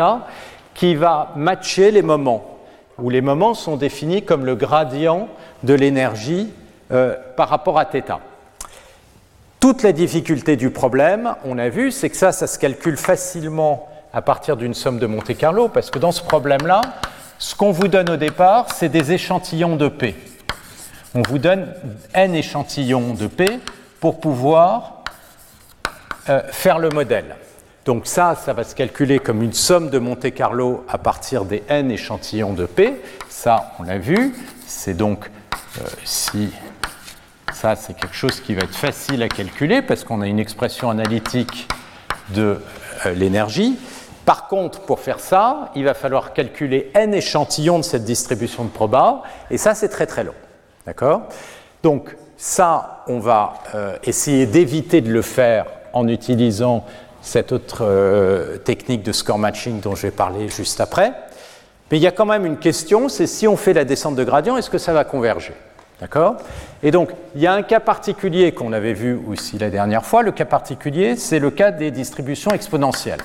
qui 0.75 0.93
va 0.93 1.31
matcher 1.36 1.89
les 1.89 2.03
moments, 2.03 2.59
où 3.00 3.09
les 3.09 3.21
moments 3.21 3.55
sont 3.55 3.77
définis 3.77 4.24
comme 4.24 4.45
le 4.45 4.55
gradient 4.55 5.27
de 5.63 5.74
l'énergie 5.74 6.53
euh, 6.91 7.15
par 7.36 7.50
rapport 7.50 7.79
à 7.79 7.86
θ. 7.86 8.19
Toute 9.59 9.81
la 9.81 9.91
difficulté 9.91 10.55
du 10.55 10.69
problème, 10.69 11.33
on 11.45 11.57
a 11.57 11.69
vu, 11.69 11.91
c'est 11.91 12.12
que 12.12 12.15
ça, 12.15 12.31
ça 12.31 12.45
se 12.45 12.59
calcule 12.59 12.95
facilement 12.95 13.89
à 14.13 14.21
partir 14.21 14.55
d'une 14.55 14.75
somme 14.75 15.00
de 15.00 15.07
Monte 15.07 15.36
Carlo, 15.36 15.67
parce 15.67 15.89
que 15.89 15.97
dans 15.97 16.12
ce 16.12 16.21
problème-là, 16.21 16.81
ce 17.39 17.55
qu'on 17.55 17.71
vous 17.71 17.88
donne 17.88 18.12
au 18.12 18.17
départ, 18.17 18.67
c'est 18.71 18.89
des 18.89 19.13
échantillons 19.13 19.77
de 19.77 19.88
P. 19.88 20.15
On 21.15 21.24
vous 21.24 21.39
donne 21.39 21.74
n 22.13 22.36
échantillons 22.36 23.15
de 23.15 23.25
P 23.25 23.59
pour 24.00 24.19
pouvoir 24.19 24.97
euh, 26.29 26.41
faire 26.51 26.77
le 26.77 26.89
modèle. 26.89 27.38
Donc 27.86 28.05
ça, 28.05 28.36
ça 28.36 28.51
va 28.51 28.65
se 28.65 28.75
calculer 28.75 29.19
comme 29.19 29.41
une 29.41 29.53
somme 29.53 29.89
de 29.89 29.98
Monte 29.98 30.34
Carlo 30.34 30.86
à 30.89 30.98
partir 30.98 31.46
des 31.46 31.63
n 31.69 31.89
échantillons 31.89 32.51
de 32.51 32.65
P. 32.65 33.01
Ça, 33.29 33.72
on 33.79 33.84
l'a 33.84 33.98
vu. 33.98 34.36
C'est 34.65 34.93
donc 34.93 35.31
euh, 35.79 35.86
si 36.03 36.51
ça, 37.53 37.77
c'est 37.77 37.93
quelque 37.93 38.13
chose 38.13 38.41
qui 38.41 38.55
va 38.55 38.63
être 38.63 38.75
facile 38.75 39.24
à 39.24 39.29
calculer 39.29 39.81
parce 39.81 40.03
qu'on 40.03 40.19
a 40.19 40.27
une 40.27 40.39
expression 40.39 40.89
analytique 40.89 41.69
de 42.31 42.60
euh, 43.05 43.13
l'énergie. 43.13 43.79
Par 44.25 44.50
contre, 44.50 44.81
pour 44.81 45.00
faire 45.00 45.22
ça, 45.22 45.72
il 45.75 45.86
va 45.86 45.93
falloir 45.93 46.34
calculer 46.34 46.91
n 46.93 47.13
échantillons 47.13 47.79
de 47.79 47.86
cette 47.86 48.03
distribution 48.03 48.65
de 48.65 48.69
proba, 48.69 49.24
et 49.50 49.57
ça, 49.57 49.74
c'est 49.75 49.88
très 49.88 50.05
très 50.05 50.25
long. 50.25 50.36
D'accord? 50.86 51.29
Donc, 51.84 52.17
ça, 52.36 53.05
on 53.07 53.19
va 53.19 53.53
essayer 54.03 54.46
d'éviter 54.46 55.00
de 55.00 55.10
le 55.10 55.22
faire 55.22 55.65
en 55.94 56.08
utilisant 56.08 56.86
cette 57.22 57.51
autre 57.51 57.79
euh, 57.82 58.58
technique 58.58 59.03
de 59.03 59.12
score 59.12 59.38
matching 59.38 59.82
dont 59.82 59.96
je 59.96 60.03
vais 60.03 60.12
parler 60.12 60.50
juste 60.50 60.79
après. 60.79 61.13
Mais 61.91 61.98
il 61.98 62.03
y 62.03 62.08
a 62.08 62.12
quand 62.12 62.25
même 62.25 62.46
une 62.46 62.58
question, 62.58 63.10
c'est 63.10 63.27
si 63.27 63.48
on 63.48 63.58
fait 63.58 63.74
la 63.74 63.86
descente 63.86 64.15
de 64.15 64.24
gradient, 64.24 64.58
est-ce 64.58 64.70
que 64.70 64.77
ça 64.77 64.94
va 64.94 65.03
converger? 65.03 65.53
D'accord? 66.00 66.38
Et 66.84 66.91
donc, 66.91 67.10
il 67.36 67.41
y 67.41 67.48
a 67.48 67.53
un 67.53 67.63
cas 67.63 67.79
particulier 67.79 68.51
qu'on 68.51 68.72
avait 68.72 68.94
vu 68.94 69.20
aussi 69.27 69.58
la 69.58 69.70
dernière 69.70 70.06
fois. 70.06 70.22
Le 70.22 70.32
cas 70.32 70.46
particulier, 70.46 71.15
c'est 71.15 71.39
le 71.39 71.50
cas 71.50 71.72
des 71.72 71.91
distributions 71.91 72.51
exponentielles. 72.51 73.22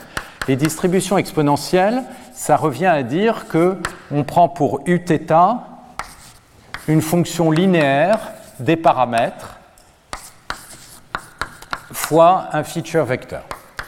Les 0.48 0.56
distributions 0.56 1.18
exponentielles, 1.18 2.02
ça 2.34 2.56
revient 2.56 2.86
à 2.86 3.02
dire 3.02 3.46
que 3.48 3.76
on 4.10 4.24
prend 4.24 4.48
pour 4.48 4.80
uθ 4.86 5.12
une 6.88 7.02
fonction 7.02 7.50
linéaire 7.50 8.32
des 8.58 8.76
paramètres 8.76 9.58
fois 12.12 12.48
un 12.52 12.62
feature 12.62 13.06
vecteur. 13.06 13.40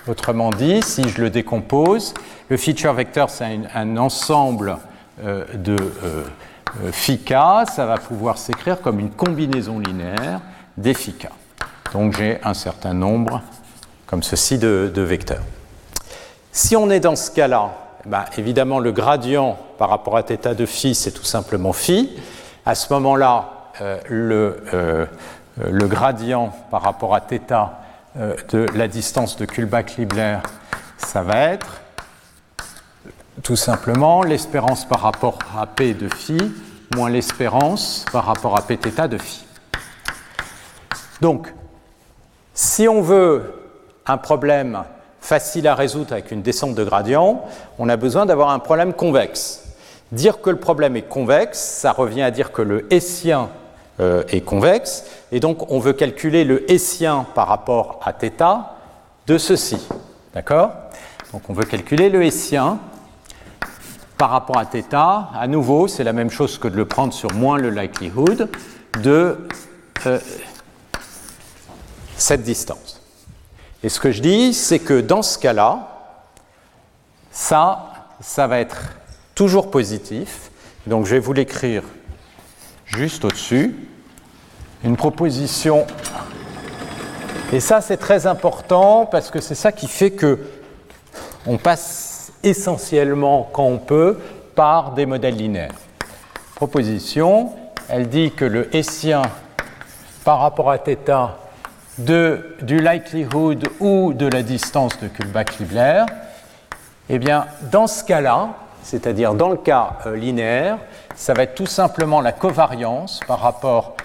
Autrement 0.09 0.49
dit, 0.49 0.81
si 0.81 1.07
je 1.11 1.21
le 1.21 1.29
décompose, 1.29 2.15
le 2.49 2.57
feature 2.57 2.95
vecteur, 2.95 3.29
c'est 3.29 3.45
un, 3.75 3.99
ensemble 3.99 4.79
euh, 5.23 5.45
de 5.53 5.77
euh, 6.03 6.25
euh, 6.83 7.65
ça 7.67 7.85
va 7.85 7.99
pouvoir 7.99 8.39
s'écrire 8.39 8.81
comme 8.81 8.99
une 8.99 9.11
combinaison 9.11 9.79
linéaire 9.79 10.41
des 10.79 10.95
phi. 10.95 11.15
Donc 11.93 12.17
j'ai 12.17 12.39
un 12.43 12.55
certain 12.55 12.95
nombre 12.95 13.43
comme 14.07 14.23
ceci 14.23 14.57
de 14.57 14.91
vecteurs. 15.03 15.43
Si 16.51 16.77
on 16.77 16.89
est 16.89 17.01
dans 17.01 17.17
ce 17.17 17.31
cas-là, 17.31 17.73
ben, 18.07 18.25
évidemment, 18.39 18.79
le 18.79 18.93
gradient 18.93 19.59
par 19.77 19.91
rapport 19.91 20.17
à 20.17 20.23
θ 20.23 20.55
de 20.55 20.65
phi, 20.65 20.95
c'est 20.95 21.13
tout 21.13 21.25
simplement 21.25 21.75
phi. 21.75 22.17
À 22.65 22.75
ce 22.75 22.91
moment-là, 22.95 23.51
euh, 23.83 23.99
le, 24.09 25.09
le, 25.71 25.87
gradient 25.87 26.55
par 26.71 26.81
rapport 26.81 27.15
à 27.15 27.21
θ 27.21 27.84
de 28.17 28.67
la 28.75 28.89
distance 28.89 29.37
de 29.37 29.45
Kullback-Libler, 29.45 30.39
ça 30.99 31.23
va 31.23 31.41
être 31.41 31.81
tout 33.43 33.57
simplement 33.57 34.23
l'espérance 34.23 34.85
par 34.85 35.01
rapport 35.01 35.39
à 35.59 35.67
P 35.67 35.95
de 35.95 36.09
phi 36.09 36.39
moins 36.95 37.11
l'espérance 37.11 38.05
par 38.13 38.27
rapport 38.27 38.57
à 38.57 38.63
Pθ 38.63 39.09
de 39.09 39.19
phi. 39.19 39.45
Donc, 41.21 41.53
si 42.53 42.89
on 42.89 43.01
veut 43.01 43.53
un 44.07 44.17
problème 44.17 44.85
facile 45.21 45.67
à 45.67 45.75
résoudre 45.75 46.13
avec 46.13 46.31
une 46.31 46.43
descente 46.43 46.75
de 46.75 46.85
gradient, 46.85 47.45
on 47.79 47.89
a 47.89 47.97
besoin 47.97 48.27
d'avoir 48.27 48.51
un 48.51 48.59
problème 48.59 48.93
convexe. 48.93 49.63
Dire 50.13 50.41
que 50.41 50.51
le 50.51 50.59
problème 50.59 50.97
est 50.97 51.09
convexe, 51.09 51.59
ça 51.59 51.93
revient 51.93 52.23
à 52.23 52.31
dire 52.31 52.53
que 52.53 52.63
le 52.63 52.93
hessien 52.93 53.43
euh, 53.43 53.64
est 53.99 54.45
convexe, 54.45 55.05
et 55.31 55.41
donc 55.41 55.71
on 55.71 55.79
veut 55.79 55.93
calculer 55.93 56.45
le 56.45 56.71
hessien 56.71 57.27
par 57.35 57.49
rapport 57.49 58.01
à 58.05 58.13
θ 58.13 58.33
de 59.27 59.39
ceci. 59.39 59.87
D'accord? 60.35 60.73
Donc 61.33 61.49
on 61.49 61.53
veut 61.53 61.65
calculer 61.65 62.11
le 62.11 62.25
hessien 62.25 62.79
par 64.19 64.31
rapport 64.31 64.59
à 64.59 64.65
θ. 64.65 64.95
À 64.95 65.47
nouveau, 65.47 65.89
c'est 65.89 66.05
la 66.05 66.13
même 66.13 66.31
chose 66.31 66.59
que 66.59 66.69
de 66.69 66.77
le 66.77 66.85
prendre 66.87 67.13
sur 67.13 67.33
moins 67.35 67.59
le 67.59 67.71
likelihood 67.71 68.49
de 69.01 69.49
euh, 70.07 70.19
cette 72.17 72.43
distance. 72.43 73.01
Et 73.83 73.89
ce 73.89 74.01
que 74.01 74.11
je 74.11 74.23
dis, 74.23 74.55
c'est 74.55 74.79
que 74.79 75.01
dans 75.01 75.23
ce 75.23 75.39
cas-là, 75.39 75.89
ça, 77.31 77.93
ça 78.21 78.47
va 78.47 78.61
être 78.61 78.77
toujours 79.35 79.71
positif. 79.71 80.51
Donc 80.87 81.07
je 81.07 81.15
vais 81.15 81.21
vous 81.21 81.33
l'écrire 81.33 81.83
juste 82.97 83.25
au-dessus. 83.25 83.75
Une 84.85 84.97
proposition. 84.97 85.87
Et 87.53 87.61
ça, 87.61 87.81
c'est 87.81 87.97
très 87.97 88.27
important 88.27 89.07
parce 89.07 89.31
que 89.31 89.41
c'est 89.41 89.55
ça 89.55 89.73
qui 89.73 89.87
fait 89.87 90.11
que 90.11 90.39
on 91.47 91.59
passe 91.59 92.33
essentiellement, 92.43 93.49
quand 93.53 93.65
on 93.65 93.79
peut, 93.79 94.19
par 94.55 94.93
des 94.93 95.07
modèles 95.07 95.37
linéaires. 95.37 95.75
Proposition, 96.55 97.53
elle 97.89 98.09
dit 98.09 98.31
que 98.31 98.45
le 98.45 98.75
hessien 98.75 99.23
par 100.25 100.41
rapport 100.41 100.71
à 100.71 100.79
θ 100.79 100.97
de, 101.99 102.57
du 102.63 102.79
likelihood 102.81 103.69
ou 103.79 104.13
de 104.15 104.27
la 104.27 104.43
distance 104.43 104.99
de 105.01 105.09
Kullback-Libler, 105.09 106.05
eh 107.09 107.19
bien, 107.19 107.47
dans 107.71 107.87
ce 107.87 108.03
cas-là, 108.05 108.51
c'est-à-dire 108.83 109.35
dans 109.35 109.51
le 109.51 109.57
cas 109.57 109.99
euh, 110.07 110.17
linéaire, 110.17 110.79
ça 111.15 111.35
va 111.35 111.45
être 111.45 111.55
tout 111.55 111.67
simplement 111.67 112.21
la 112.21 112.33
covariance 112.33 113.21
par 113.27 113.41
rapport 113.41 113.97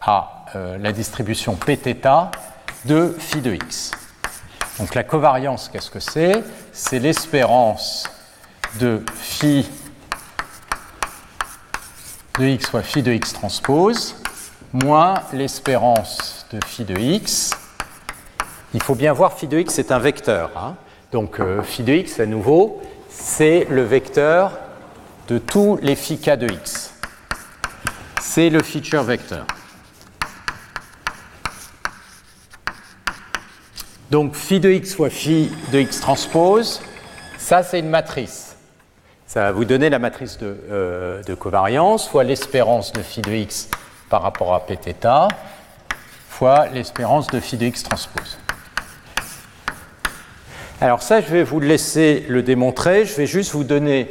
à 0.00 0.44
euh, 0.54 0.78
la 0.78 0.92
distribution 0.92 1.54
Pθ 1.54 2.06
de 2.84 3.14
phi 3.18 3.40
de 3.40 3.54
x. 3.54 3.90
Donc 4.78 4.94
la 4.94 5.02
covariance, 5.02 5.68
qu'est-ce 5.68 5.90
que 5.90 6.00
c'est? 6.00 6.44
C'est 6.72 6.98
l'espérance 6.98 8.04
de 8.78 9.02
phi 9.14 9.68
de 12.38 12.46
x 12.46 12.70
fois 12.70 12.82
phi 12.82 13.02
de 13.02 13.12
x 13.12 13.32
transpose 13.32 14.14
moins 14.72 15.14
l'espérance 15.32 16.46
de 16.52 16.60
phi 16.64 16.84
de 16.84 16.96
x. 16.98 17.50
Il 18.74 18.82
faut 18.82 18.94
bien 18.94 19.12
voir 19.12 19.32
phi 19.32 19.46
de 19.48 19.58
x 19.58 19.74
c'est 19.74 19.90
un 19.90 19.98
vecteur. 19.98 20.50
Hein. 20.56 20.76
Donc 21.10 21.40
euh, 21.40 21.62
phi 21.62 21.82
de 21.82 21.94
x 21.94 22.20
à 22.20 22.26
nouveau, 22.26 22.80
c'est 23.08 23.66
le 23.70 23.82
vecteur 23.82 24.52
de 25.28 25.36
tous 25.36 25.78
les 25.82 25.94
phi 25.94 26.18
k 26.18 26.36
de 26.36 26.50
x. 26.50 26.94
C'est 28.20 28.48
le 28.48 28.62
feature 28.62 29.02
vecteur. 29.02 29.46
Donc 34.10 34.34
phi 34.34 34.58
de 34.58 34.70
x 34.70 34.94
fois 34.94 35.10
phi 35.10 35.50
de 35.70 35.80
x 35.80 36.00
transpose, 36.00 36.80
ça 37.36 37.62
c'est 37.62 37.80
une 37.80 37.90
matrice. 37.90 38.56
Ça 39.26 39.42
va 39.42 39.52
vous 39.52 39.66
donner 39.66 39.90
la 39.90 39.98
matrice 39.98 40.38
de, 40.38 40.56
euh, 40.70 41.36
covariance 41.38 42.08
fois 42.08 42.24
l'espérance 42.24 42.94
de 42.94 43.02
phi 43.02 43.20
de 43.20 43.32
x 43.32 43.68
par 44.08 44.22
rapport 44.22 44.54
à 44.54 44.64
pθ 44.64 45.28
fois 46.30 46.68
l'espérance 46.68 47.26
de 47.26 47.38
phi 47.38 47.58
de 47.58 47.66
x 47.66 47.82
transpose. 47.82 48.38
Alors 50.80 51.02
ça, 51.02 51.20
je 51.20 51.26
vais 51.26 51.42
vous 51.42 51.60
laisser 51.60 52.24
le 52.28 52.42
démontrer. 52.42 53.04
Je 53.04 53.14
vais 53.16 53.26
juste 53.26 53.52
vous 53.52 53.64
donner 53.64 54.08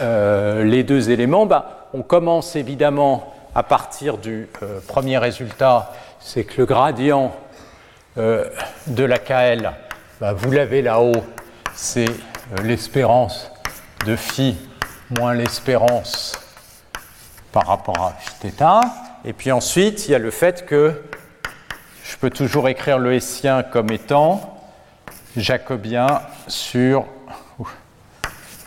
les 0.00 0.82
deux 0.82 1.10
éléments. 1.10 1.46
Bah, 1.46 1.88
on 1.94 2.02
commence 2.02 2.56
évidemment 2.56 3.32
à 3.54 3.62
partir 3.62 4.18
du 4.18 4.48
euh, 4.62 4.80
premier 4.86 5.18
résultat, 5.18 5.92
c'est 6.20 6.44
que 6.44 6.62
le 6.62 6.66
gradient 6.66 7.32
de 8.16 9.04
la 9.04 9.18
KL, 9.18 9.72
bah, 10.20 10.34
vous 10.34 10.50
l'avez 10.50 10.82
là-haut, 10.82 11.24
c'est 11.74 12.10
l'espérance 12.62 13.50
de 14.06 14.16
phi 14.16 14.56
moins 15.18 15.34
l'espérance 15.34 16.38
par 17.52 17.66
rapport 17.66 17.98
à 17.98 18.12
θ. 18.12 18.80
Et 19.24 19.32
puis 19.32 19.52
ensuite, 19.52 20.08
il 20.08 20.12
y 20.12 20.14
a 20.14 20.18
le 20.18 20.30
fait 20.30 20.66
que 20.66 21.02
je 22.04 22.16
peux 22.16 22.30
toujours 22.30 22.68
écrire 22.68 22.98
le 22.98 23.14
hessien 23.14 23.62
comme 23.62 23.90
étant 23.90 24.58
jacobien 25.36 26.22
sur 26.48 27.06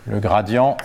le 0.06 0.20
gradient 0.20 0.78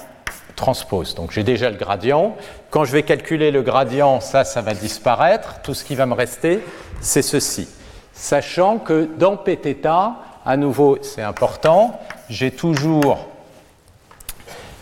transpose. 0.57 1.15
Donc 1.15 1.31
j'ai 1.31 1.43
déjà 1.43 1.71
le 1.71 1.77
gradient. 1.77 2.37
Quand 2.71 2.85
je 2.85 2.93
vais 2.93 3.03
calculer 3.03 3.51
le 3.51 3.63
gradient, 3.63 4.21
ça, 4.21 4.45
ça 4.45 4.61
va 4.61 4.75
disparaître. 4.75 5.61
Tout 5.63 5.75
ce 5.75 5.85
qui 5.85 5.95
va 5.95 6.07
me 6.07 6.15
rester, 6.15 6.63
c'est 7.01 7.23
ceci. 7.23 7.69
Sachant 8.13 8.79
que 8.79 9.09
dans 9.17 9.37
Pθ, 9.37 9.87
à 10.45 10.57
nouveau, 10.57 10.99
c'est 11.03 11.23
important, 11.23 12.01
j'ai 12.29 12.51
toujours 12.51 13.29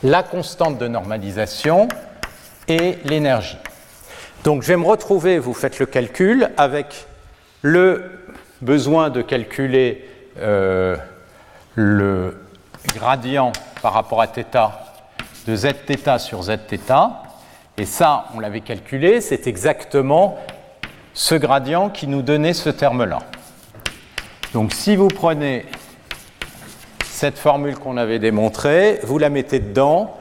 la 0.02 0.22
constante 0.22 0.78
de 0.78 0.88
normalisation 0.88 1.88
et 2.68 2.98
l'énergie. 3.04 3.58
Donc 4.44 4.62
je 4.62 4.68
vais 4.68 4.76
me 4.76 4.86
retrouver, 4.86 5.38
vous 5.38 5.54
faites 5.54 5.78
le 5.78 5.86
calcul, 5.86 6.50
avec 6.56 7.06
le 7.62 8.04
besoin 8.60 9.10
de 9.10 9.22
calculer 9.22 10.08
euh, 10.38 10.96
le 11.74 12.36
gradient 12.94 13.52
par 13.81 13.93
rapport 13.93 14.21
à 14.21 14.27
θ 14.27 14.43
de 15.45 15.55
zθ 15.55 16.17
sur 16.19 16.43
zθ, 16.43 16.93
et 17.77 17.85
ça, 17.85 18.25
on 18.35 18.39
l'avait 18.39 18.61
calculé, 18.61 19.19
c'est 19.19 19.47
exactement 19.47 20.37
ce 21.13 21.35
gradient 21.35 21.89
qui 21.89 22.07
nous 22.07 22.21
donnait 22.21 22.53
ce 22.53 22.69
terme-là. 22.69 23.19
Donc 24.53 24.73
si 24.73 24.95
vous 24.95 25.07
prenez 25.07 25.65
cette 27.03 27.37
formule 27.37 27.77
qu'on 27.77 27.97
avait 27.97 28.19
démontrée, 28.19 28.99
vous 29.03 29.17
la 29.17 29.29
mettez 29.29 29.59
dedans, 29.59 30.15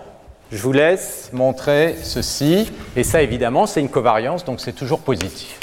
je 0.50 0.62
vous 0.62 0.72
laisse 0.72 1.30
montrer 1.32 1.96
ceci, 2.02 2.72
et 2.96 3.04
ça 3.04 3.22
évidemment 3.22 3.66
c'est 3.66 3.80
une 3.80 3.88
covariance, 3.88 4.44
donc 4.44 4.60
c'est 4.60 4.72
toujours 4.72 5.00
positif. 5.00 5.58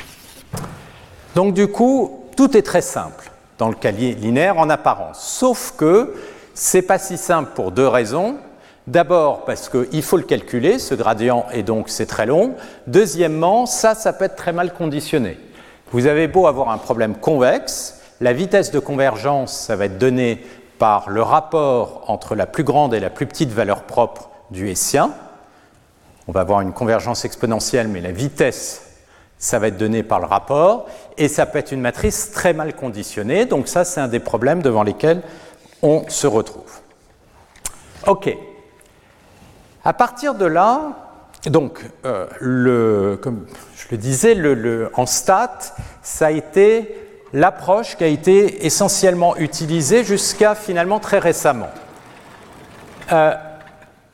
Donc 1.35 1.53
du 1.53 1.67
coup, 1.67 2.25
tout 2.35 2.55
est 2.55 2.61
très 2.61 2.81
simple 2.81 3.31
dans 3.57 3.67
le 3.69 3.75
calier 3.75 4.13
linéaire 4.13 4.57
en 4.57 4.69
apparence, 4.69 5.19
sauf 5.21 5.73
que 5.75 6.15
c'est 6.54 6.82
pas 6.82 6.98
si 6.98 7.18
simple 7.18 7.50
pour 7.54 7.72
deux 7.72 7.88
raisons. 7.88 8.36
D'abord 8.86 9.44
parce 9.44 9.68
qu'il 9.68 10.02
faut 10.02 10.16
le 10.16 10.24
calculer, 10.24 10.78
ce 10.78 10.94
gradient, 10.94 11.46
et 11.52 11.62
donc 11.62 11.88
c'est 11.88 12.06
très 12.06 12.26
long. 12.26 12.54
Deuxièmement, 12.86 13.66
ça, 13.66 13.94
ça 13.94 14.12
peut 14.12 14.26
être 14.26 14.36
très 14.36 14.52
mal 14.52 14.72
conditionné. 14.72 15.38
Vous 15.90 16.06
avez 16.06 16.28
beau 16.28 16.46
avoir 16.46 16.70
un 16.70 16.78
problème 16.78 17.16
convexe, 17.16 18.00
la 18.20 18.32
vitesse 18.32 18.70
de 18.70 18.78
convergence, 18.78 19.52
ça 19.52 19.76
va 19.76 19.86
être 19.86 19.98
donné 19.98 20.44
par 20.78 21.08
le 21.08 21.22
rapport 21.22 22.04
entre 22.08 22.34
la 22.34 22.46
plus 22.46 22.64
grande 22.64 22.94
et 22.94 23.00
la 23.00 23.10
plus 23.10 23.26
petite 23.26 23.50
valeur 23.50 23.82
propre 23.82 24.30
du 24.50 24.68
Hessien. 24.68 25.12
On 26.28 26.32
va 26.32 26.40
avoir 26.40 26.60
une 26.60 26.72
convergence 26.72 27.24
exponentielle, 27.24 27.88
mais 27.88 28.00
la 28.00 28.12
vitesse, 28.12 28.82
ça 29.38 29.58
va 29.58 29.68
être 29.68 29.76
donné 29.76 30.02
par 30.02 30.20
le 30.20 30.26
rapport, 30.26 30.86
et 31.16 31.28
ça 31.28 31.46
peut 31.46 31.58
être 31.58 31.72
une 31.72 31.80
matrice 31.80 32.32
très 32.32 32.52
mal 32.52 32.74
conditionnée. 32.74 33.46
Donc 33.46 33.68
ça, 33.68 33.84
c'est 33.84 34.00
un 34.00 34.08
des 34.08 34.20
problèmes 34.20 34.62
devant 34.62 34.82
lesquels 34.82 35.22
on 35.84 36.08
se 36.08 36.26
retrouve. 36.26 36.80
OK. 38.06 38.36
À 39.84 39.92
partir 39.92 40.34
de 40.34 40.46
là, 40.46 40.92
donc, 41.46 41.78
euh, 42.06 43.16
comme 43.18 43.46
je 43.76 43.86
le 43.90 43.98
disais, 43.98 44.36
en 44.94 45.06
stat, 45.06 45.58
ça 46.02 46.26
a 46.26 46.30
été 46.30 46.96
l'approche 47.34 47.96
qui 47.96 48.04
a 48.04 48.06
été 48.06 48.64
essentiellement 48.64 49.36
utilisée 49.36 50.04
jusqu'à 50.04 50.54
finalement 50.54 51.00
très 51.00 51.18
récemment. 51.18 51.70
Euh, 53.12 53.34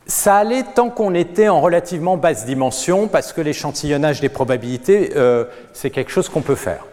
ça 0.06 0.36
allait 0.36 0.64
tant 0.74 0.90
qu'on 0.90 1.14
était 1.14 1.48
en 1.48 1.60
relativement 1.60 2.16
basse 2.16 2.46
dimension, 2.46 3.06
parce 3.06 3.32
que 3.32 3.40
l'échantillonnage 3.40 4.20
des 4.20 4.28
probabilités, 4.28 5.12
euh, 5.14 5.44
c'est 5.72 5.90
quelque 5.90 6.10
chose 6.10 6.28
qu'on 6.28 6.42
peut 6.42 6.56
faire. 6.56 6.84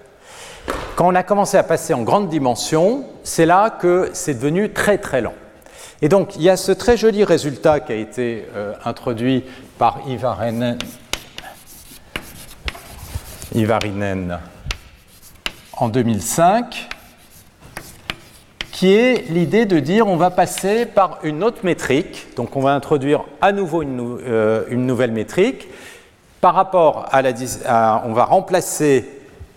Quand 0.95 1.08
on 1.08 1.15
a 1.15 1.23
commencé 1.23 1.58
à 1.58 1.63
passer 1.63 1.93
en 1.93 2.01
grande 2.01 2.27
dimension, 2.27 3.06
c'est 3.23 3.45
là 3.45 3.69
que 3.69 4.10
c'est 4.13 4.34
devenu 4.34 4.73
très 4.73 4.97
très 4.97 5.21
lent. 5.21 5.36
Et 6.01 6.10
donc, 6.10 6.36
il 6.36 6.43
y 6.43 6.49
a 6.49 6.58
ce 6.58 6.71
très 6.71 6.97
joli 6.97 7.23
résultat 7.23 7.80
qui 7.80 7.91
a 7.91 7.95
été 7.95 8.47
euh, 8.56 8.73
introduit 8.86 9.43
par 9.77 10.01
Ivarinen, 10.08 10.77
en 15.73 15.89
2005, 15.89 16.89
qui 18.71 18.93
est 18.93 19.27
l'idée 19.30 19.65
de 19.65 19.80
dire 19.80 20.08
on 20.08 20.17
va 20.17 20.30
passer 20.30 20.86
par 20.86 21.19
une 21.23 21.43
autre 21.43 21.60
métrique, 21.63 22.27
donc 22.36 22.56
on 22.56 22.62
va 22.62 22.73
introduire 22.73 23.23
à 23.41 23.51
nouveau 23.51 23.82
une, 23.82 24.19
euh, 24.27 24.69
nouvelle 24.75 25.12
métrique. 25.12 25.67
Par 26.41 26.53
rapport 26.53 27.08
à 27.12 27.23
la, 27.23 27.32
on 28.06 28.13
va 28.13 28.25
remplacer 28.25 29.10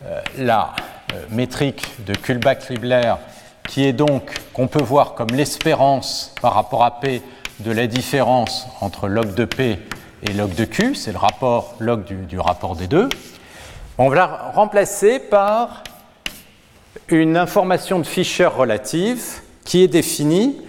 euh, 0.07 0.21
la 0.39 0.71
métrique 1.31 1.87
de 2.07 2.15
Kullback-Libler 2.15 3.15
qui 3.69 3.85
est 3.87 3.93
donc 3.93 4.33
qu'on 4.53 4.67
peut 4.67 4.83
voir 4.83 5.15
comme 5.15 5.29
l'espérance 5.31 6.35
par 6.43 6.55
rapport 6.55 6.83
à 6.85 7.01
P 7.01 7.23
de 7.61 7.71
la 7.71 7.87
différence 7.87 8.67
entre 8.81 9.07
log 9.07 9.35
de 9.35 9.45
P 9.45 9.79
et 10.29 10.33
log 10.33 10.55
de 10.55 10.65
Q, 10.65 10.95
c'est 10.95 11.13
le 11.13 11.19
rapport 11.19 11.77
log 11.79 12.05
du, 12.05 12.39
rapport 12.39 12.75
des 12.75 12.87
deux. 12.87 13.09
On 13.97 14.09
va 14.09 14.17
la 14.17 14.27
remplacer 14.55 15.19
par 15.19 15.85
une 17.09 17.37
information 17.37 17.99
de 17.99 18.05
Fisher 18.05 18.47
relative 18.47 19.23
qui 19.65 19.83
est 19.83 19.89
définie 19.89 20.61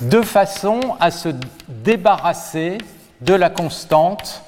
de 0.00 0.22
façon 0.22 0.80
à 0.98 1.10
se 1.10 1.28
débarrasser 1.68 2.78
de 3.20 3.34
la 3.34 3.48
constante 3.48 4.42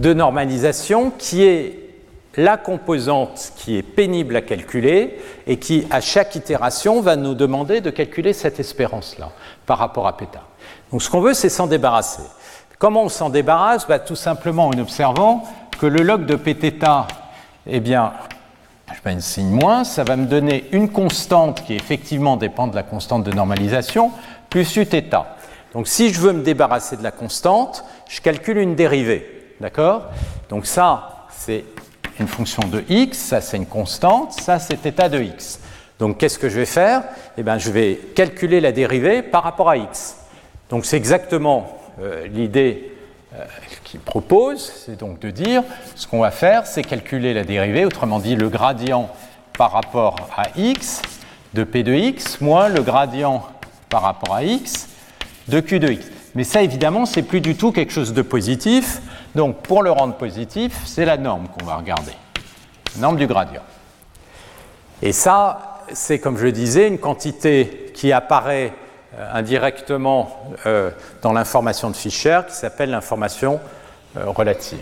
de 0.00 0.12
normalisation 0.12 1.10
qui 1.10 1.44
est 1.44 1.89
la 2.36 2.56
composante 2.56 3.52
qui 3.56 3.76
est 3.76 3.82
pénible 3.82 4.36
à 4.36 4.42
calculer 4.42 5.18
et 5.46 5.58
qui, 5.58 5.86
à 5.90 6.00
chaque 6.00 6.36
itération, 6.36 7.00
va 7.00 7.16
nous 7.16 7.34
demander 7.34 7.80
de 7.80 7.90
calculer 7.90 8.32
cette 8.32 8.60
espérance-là 8.60 9.30
par 9.66 9.78
rapport 9.78 10.06
à 10.06 10.16
péta. 10.16 10.42
Donc 10.92 11.02
ce 11.02 11.10
qu'on 11.10 11.20
veut, 11.20 11.34
c'est 11.34 11.48
s'en 11.48 11.66
débarrasser. 11.66 12.22
Comment 12.78 13.04
on 13.04 13.08
s'en 13.08 13.30
débarrasse? 13.30 13.86
Bah, 13.86 13.98
Tout 13.98 14.16
simplement 14.16 14.68
en 14.68 14.78
observant 14.78 15.44
que 15.78 15.86
le 15.86 16.02
log 16.02 16.26
de 16.26 16.36
pθ, 16.36 16.84
eh 17.66 17.80
bien, 17.80 18.12
je 18.88 19.00
mets 19.04 19.12
une 19.12 19.20
signe 19.20 19.50
moins, 19.50 19.84
ça 19.84 20.04
va 20.04 20.16
me 20.16 20.26
donner 20.26 20.66
une 20.72 20.90
constante 20.90 21.64
qui 21.64 21.74
effectivement 21.74 22.36
dépend 22.36 22.66
de 22.66 22.74
la 22.74 22.82
constante 22.82 23.24
de 23.24 23.32
normalisation, 23.32 24.10
plus 24.48 24.76
uθ. 24.76 25.14
Donc 25.72 25.86
si 25.88 26.12
je 26.12 26.20
veux 26.20 26.32
me 26.32 26.42
débarrasser 26.42 26.96
de 26.96 27.02
la 27.02 27.10
constante, 27.12 27.84
je 28.08 28.20
calcule 28.20 28.58
une 28.58 28.74
dérivée. 28.74 29.54
D'accord? 29.60 30.06
Donc 30.48 30.66
ça, 30.66 31.26
c'est 31.30 31.64
une 32.20 32.28
fonction 32.28 32.62
de 32.68 32.84
x, 32.88 33.18
ça 33.18 33.40
c'est 33.40 33.56
une 33.56 33.66
constante, 33.66 34.32
ça 34.32 34.58
c'est 34.58 34.84
état 34.86 35.08
de 35.08 35.20
x. 35.20 35.60
Donc 35.98 36.18
qu'est-ce 36.18 36.38
que 36.38 36.48
je 36.48 36.56
vais 36.56 36.66
faire? 36.66 37.02
Eh 37.36 37.42
bien, 37.42 37.58
je 37.58 37.70
vais 37.70 37.98
calculer 38.14 38.60
la 38.60 38.72
dérivée 38.72 39.22
par 39.22 39.42
rapport 39.42 39.68
à 39.68 39.76
x. 39.76 40.16
Donc 40.68 40.86
c'est 40.86 40.96
exactement 40.96 41.78
euh, 42.00 42.26
l'idée 42.28 42.92
euh, 43.34 43.44
qu'il 43.84 44.00
propose, 44.00 44.72
c'est 44.86 44.98
donc 44.98 45.18
de 45.20 45.30
dire 45.30 45.62
ce 45.96 46.06
qu'on 46.06 46.20
va 46.20 46.30
faire, 46.30 46.66
c'est 46.66 46.82
calculer 46.82 47.34
la 47.34 47.44
dérivée, 47.44 47.84
autrement 47.84 48.18
dit 48.18 48.36
le 48.36 48.48
gradient 48.48 49.10
par 49.56 49.72
rapport 49.72 50.16
à 50.36 50.44
x 50.56 51.02
de 51.54 51.64
p 51.64 51.82
de 51.82 51.92
x 51.92 52.40
moins 52.40 52.68
le 52.68 52.82
gradient 52.82 53.44
par 53.88 54.02
rapport 54.02 54.34
à 54.34 54.44
x 54.44 54.88
de 55.48 55.60
q 55.60 55.80
de 55.80 55.92
x. 55.92 56.06
Mais 56.34 56.44
ça, 56.44 56.62
évidemment, 56.62 57.06
c'est 57.06 57.22
plus 57.22 57.40
du 57.40 57.56
tout 57.56 57.72
quelque 57.72 57.92
chose 57.92 58.14
de 58.14 58.22
positif. 58.22 59.00
Donc, 59.34 59.62
pour 59.62 59.82
le 59.82 59.90
rendre 59.90 60.14
positif, 60.14 60.82
c'est 60.84 61.04
la 61.04 61.16
norme 61.16 61.48
qu'on 61.48 61.64
va 61.64 61.76
regarder, 61.76 62.12
norme 62.96 63.16
du 63.16 63.26
gradient. 63.26 63.62
Et 65.02 65.12
ça, 65.12 65.84
c'est 65.92 66.18
comme 66.18 66.36
je 66.36 66.48
disais, 66.48 66.88
une 66.88 66.98
quantité 66.98 67.92
qui 67.94 68.12
apparaît 68.12 68.72
euh, 69.18 69.28
indirectement 69.32 70.54
euh, 70.66 70.90
dans 71.22 71.32
l'information 71.32 71.90
de 71.90 71.96
Fischer, 71.96 72.40
qui 72.48 72.54
s'appelle 72.54 72.90
l'information 72.90 73.60
euh, 74.16 74.26
relative. 74.26 74.78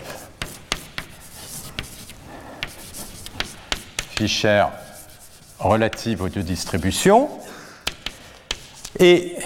Fischer 4.15 4.65
relative 5.59 6.21
aux 6.21 6.29
deux 6.29 6.43
distributions. 6.43 7.29
Et 8.99 9.37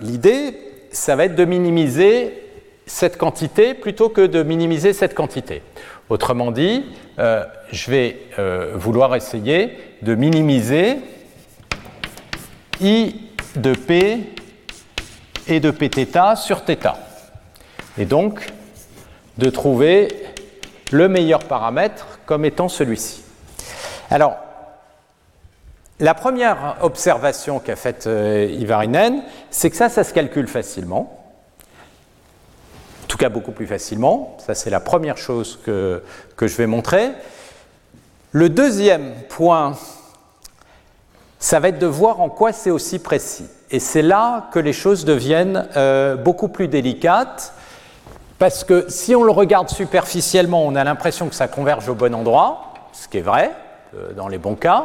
l'idée, 0.00 0.56
ça 0.92 1.16
va 1.16 1.24
être 1.24 1.34
de 1.34 1.44
minimiser 1.44 2.47
cette 2.88 3.18
quantité 3.18 3.74
plutôt 3.74 4.08
que 4.08 4.26
de 4.26 4.42
minimiser 4.42 4.92
cette 4.92 5.14
quantité. 5.14 5.62
Autrement 6.08 6.50
dit, 6.50 6.84
euh, 7.18 7.44
je 7.70 7.90
vais 7.90 8.18
euh, 8.38 8.72
vouloir 8.74 9.14
essayer 9.14 9.78
de 10.02 10.14
minimiser 10.14 10.96
I 12.80 13.14
de 13.56 13.74
P 13.74 14.32
et 15.46 15.60
de 15.60 15.70
Pθ 15.70 16.36
sur 16.36 16.64
θ. 16.64 16.94
Et 17.98 18.06
donc, 18.06 18.46
de 19.36 19.50
trouver 19.50 20.08
le 20.90 21.08
meilleur 21.08 21.44
paramètre 21.44 22.18
comme 22.24 22.44
étant 22.44 22.68
celui-ci. 22.68 23.22
Alors, 24.10 24.36
la 26.00 26.14
première 26.14 26.76
observation 26.80 27.58
qu'a 27.58 27.76
faite 27.76 28.06
euh, 28.06 28.46
Ivarinen, 28.58 29.22
c'est 29.50 29.68
que 29.68 29.76
ça, 29.76 29.88
ça 29.88 30.04
se 30.04 30.14
calcule 30.14 30.46
facilement. 30.46 31.17
En 33.08 33.10
tout 33.10 33.16
cas, 33.16 33.30
beaucoup 33.30 33.52
plus 33.52 33.66
facilement. 33.66 34.36
Ça, 34.36 34.54
c'est 34.54 34.68
la 34.68 34.80
première 34.80 35.16
chose 35.16 35.58
que, 35.64 36.02
je 36.38 36.56
vais 36.56 36.66
montrer. 36.66 37.12
Le 38.32 38.50
deuxième 38.50 39.14
point, 39.30 39.78
ça 41.38 41.58
va 41.58 41.68
être 41.68 41.78
de 41.78 41.86
voir 41.86 42.20
en 42.20 42.28
quoi 42.28 42.52
c'est 42.52 42.70
aussi 42.70 42.98
précis. 42.98 43.48
Et 43.70 43.80
c'est 43.80 44.02
là 44.02 44.50
que 44.52 44.58
les 44.58 44.74
choses 44.74 45.06
deviennent 45.06 45.66
euh, 45.78 46.16
beaucoup 46.16 46.48
plus 46.48 46.68
délicates, 46.68 47.54
parce 48.38 48.62
que 48.62 48.84
si 48.90 49.16
on 49.16 49.24
le 49.24 49.32
regarde 49.32 49.70
superficiellement, 49.70 50.66
on 50.66 50.76
a 50.76 50.84
l'impression 50.84 51.30
que 51.30 51.34
ça 51.34 51.48
converge 51.48 51.88
au 51.88 51.94
bon 51.94 52.14
endroit, 52.14 52.74
ce 52.92 53.08
qui 53.08 53.16
est 53.16 53.22
vrai 53.22 53.52
euh, 53.96 54.12
dans 54.12 54.28
les 54.28 54.36
bons 54.36 54.54
cas. 54.54 54.84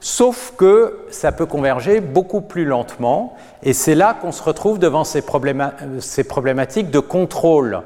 Sauf 0.00 0.54
que 0.56 0.96
ça 1.10 1.30
peut 1.30 1.44
converger 1.44 2.00
beaucoup 2.00 2.40
plus 2.40 2.64
lentement, 2.64 3.36
et 3.62 3.74
c'est 3.74 3.94
là 3.94 4.16
qu'on 4.18 4.32
se 4.32 4.42
retrouve 4.42 4.78
devant 4.78 5.04
ces, 5.04 5.20
problématiques 5.20 6.90
de 6.90 6.98
contrôle 7.00 7.82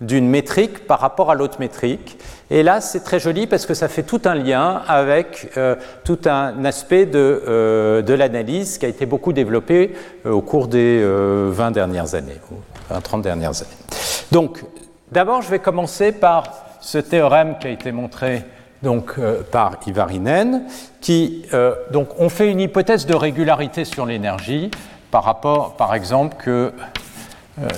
d'une 0.00 0.28
métrique 0.28 0.86
par 0.86 1.00
rapport 1.00 1.30
à 1.30 1.34
l'autre 1.34 1.60
métrique. 1.60 2.18
Et 2.50 2.62
là, 2.62 2.80
c'est 2.80 3.00
très 3.00 3.20
joli 3.20 3.46
parce 3.46 3.66
que 3.66 3.74
ça 3.74 3.88
fait 3.88 4.04
tout 4.04 4.22
un 4.24 4.34
lien 4.34 4.80
avec 4.86 5.50
euh, 5.56 5.74
tout 6.04 6.20
un 6.24 6.64
aspect 6.64 7.04
de, 7.04 7.42
euh, 7.46 8.00
de 8.00 8.14
l'analyse 8.14 8.78
qui 8.78 8.86
a 8.86 8.88
été 8.88 9.04
beaucoup 9.04 9.34
développé 9.34 9.94
euh, 10.24 10.30
au 10.30 10.40
cours 10.40 10.68
des 10.68 11.04
20 11.04 11.72
dernières 11.72 12.14
années, 12.14 12.40
ou 12.50 12.54
20, 12.90 13.00
30 13.00 13.22
dernières 13.22 13.60
années. 13.60 13.98
Donc, 14.32 14.64
d'abord, 15.12 15.42
je 15.42 15.50
vais 15.50 15.58
commencer 15.58 16.12
par 16.12 16.44
ce 16.80 16.96
théorème 16.96 17.56
qui 17.60 17.66
a 17.66 17.70
été 17.70 17.92
montré 17.92 18.44
donc 18.82 19.14
par 19.50 19.76
Ivarinen, 19.86 20.62
qui 21.00 21.44
donc 21.90 22.08
on 22.18 22.28
fait 22.28 22.50
une 22.50 22.60
hypothèse 22.60 23.06
de 23.06 23.14
régularité 23.14 23.84
sur 23.84 24.06
l'énergie 24.06 24.70
par 25.10 25.24
rapport, 25.24 25.74
par 25.76 25.94
exemple, 25.94 26.36
que 26.38 26.72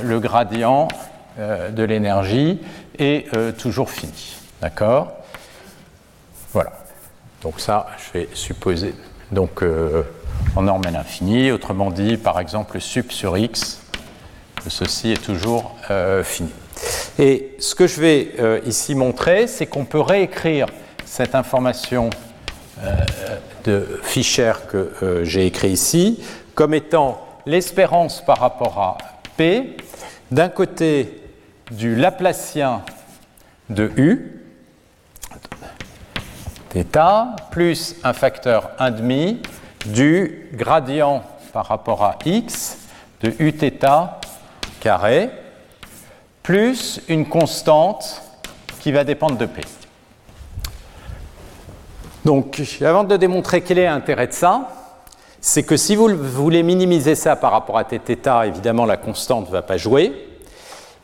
le 0.03 0.21
gradient 0.21 0.89
de 1.39 1.83
l'énergie 1.83 2.61
est 2.99 3.31
toujours 3.57 3.91
fini. 3.91 4.37
D'accord? 4.61 5.13
Voilà. 6.53 6.73
Donc 7.43 7.61
ça, 7.61 7.87
je 7.99 8.19
vais 8.19 8.29
supposer 8.35 8.95
donc 9.33 9.63
en 10.57 10.63
norme 10.63 10.87
à 10.87 10.91
l'infini. 10.91 11.51
Autrement 11.51 11.91
dit, 11.91 12.17
par 12.17 12.41
exemple, 12.41 12.81
sup 12.81 13.13
sur 13.13 13.39
x 13.39 13.81
ceci 14.69 15.13
est 15.13 15.25
toujours 15.25 15.77
euh, 15.91 16.23
fini. 16.23 16.51
Et 17.19 17.55
ce 17.59 17.75
que 17.75 17.87
je 17.87 18.01
vais 18.01 18.33
euh, 18.39 18.61
ici 18.67 18.95
montrer, 18.95 19.47
c'est 19.47 19.67
qu'on 19.67 19.85
peut 19.85 20.01
réécrire 20.01 20.67
cette 21.11 21.35
information 21.35 22.09
euh, 22.79 22.95
de 23.65 24.01
Fischer 24.05 24.53
que 24.71 25.23
j'ai 25.25 25.45
écrit 25.47 25.71
ici 25.71 26.23
comme 26.55 26.73
étant 26.73 27.27
l'espérance 27.47 28.25
par 28.25 28.39
rapport 28.39 28.79
à 28.79 28.99
P 29.37 29.77
d'un 30.31 30.49
côté 30.49 31.21
du 31.73 31.97
Laplacien 31.97 32.83
de 33.69 33.91
U, 33.97 34.41
θ, 36.73 36.99
plus 37.51 37.97
un 38.05 38.13
facteur 38.13 38.71
1,5 38.79 39.39
du 39.87 40.49
gradient 40.53 41.25
par 41.53 41.67
rapport 41.67 42.05
à 42.05 42.19
x 42.25 42.79
de 43.23 43.35
Uθ 43.41 43.85
carré 44.79 45.31
plus 46.45 47.01
une 47.09 47.27
constante 47.27 48.23
qui 48.81 48.93
va 48.93 49.03
dépendre 49.03 49.37
de 49.37 49.47
P. 49.47 49.63
Donc, 52.25 52.61
avant 52.83 53.05
de 53.05 53.17
démontrer 53.17 53.63
quel 53.63 53.79
est 53.79 53.87
l'intérêt 53.87 54.27
de 54.27 54.33
ça, 54.33 54.69
c'est 55.41 55.63
que 55.63 55.77
si 55.77 55.97
vous 55.97 56.09
voulez 56.09 56.63
minimiser 56.63 57.15
ça 57.15 57.35
par 57.35 57.53
rapport 57.53 57.79
à 57.79 57.85
θ, 57.85 57.99
évidemment, 58.45 58.85
la 58.85 58.99
constante 58.99 59.47
ne 59.47 59.53
va 59.53 59.63
pas 59.63 59.79
jouer. 59.79 60.13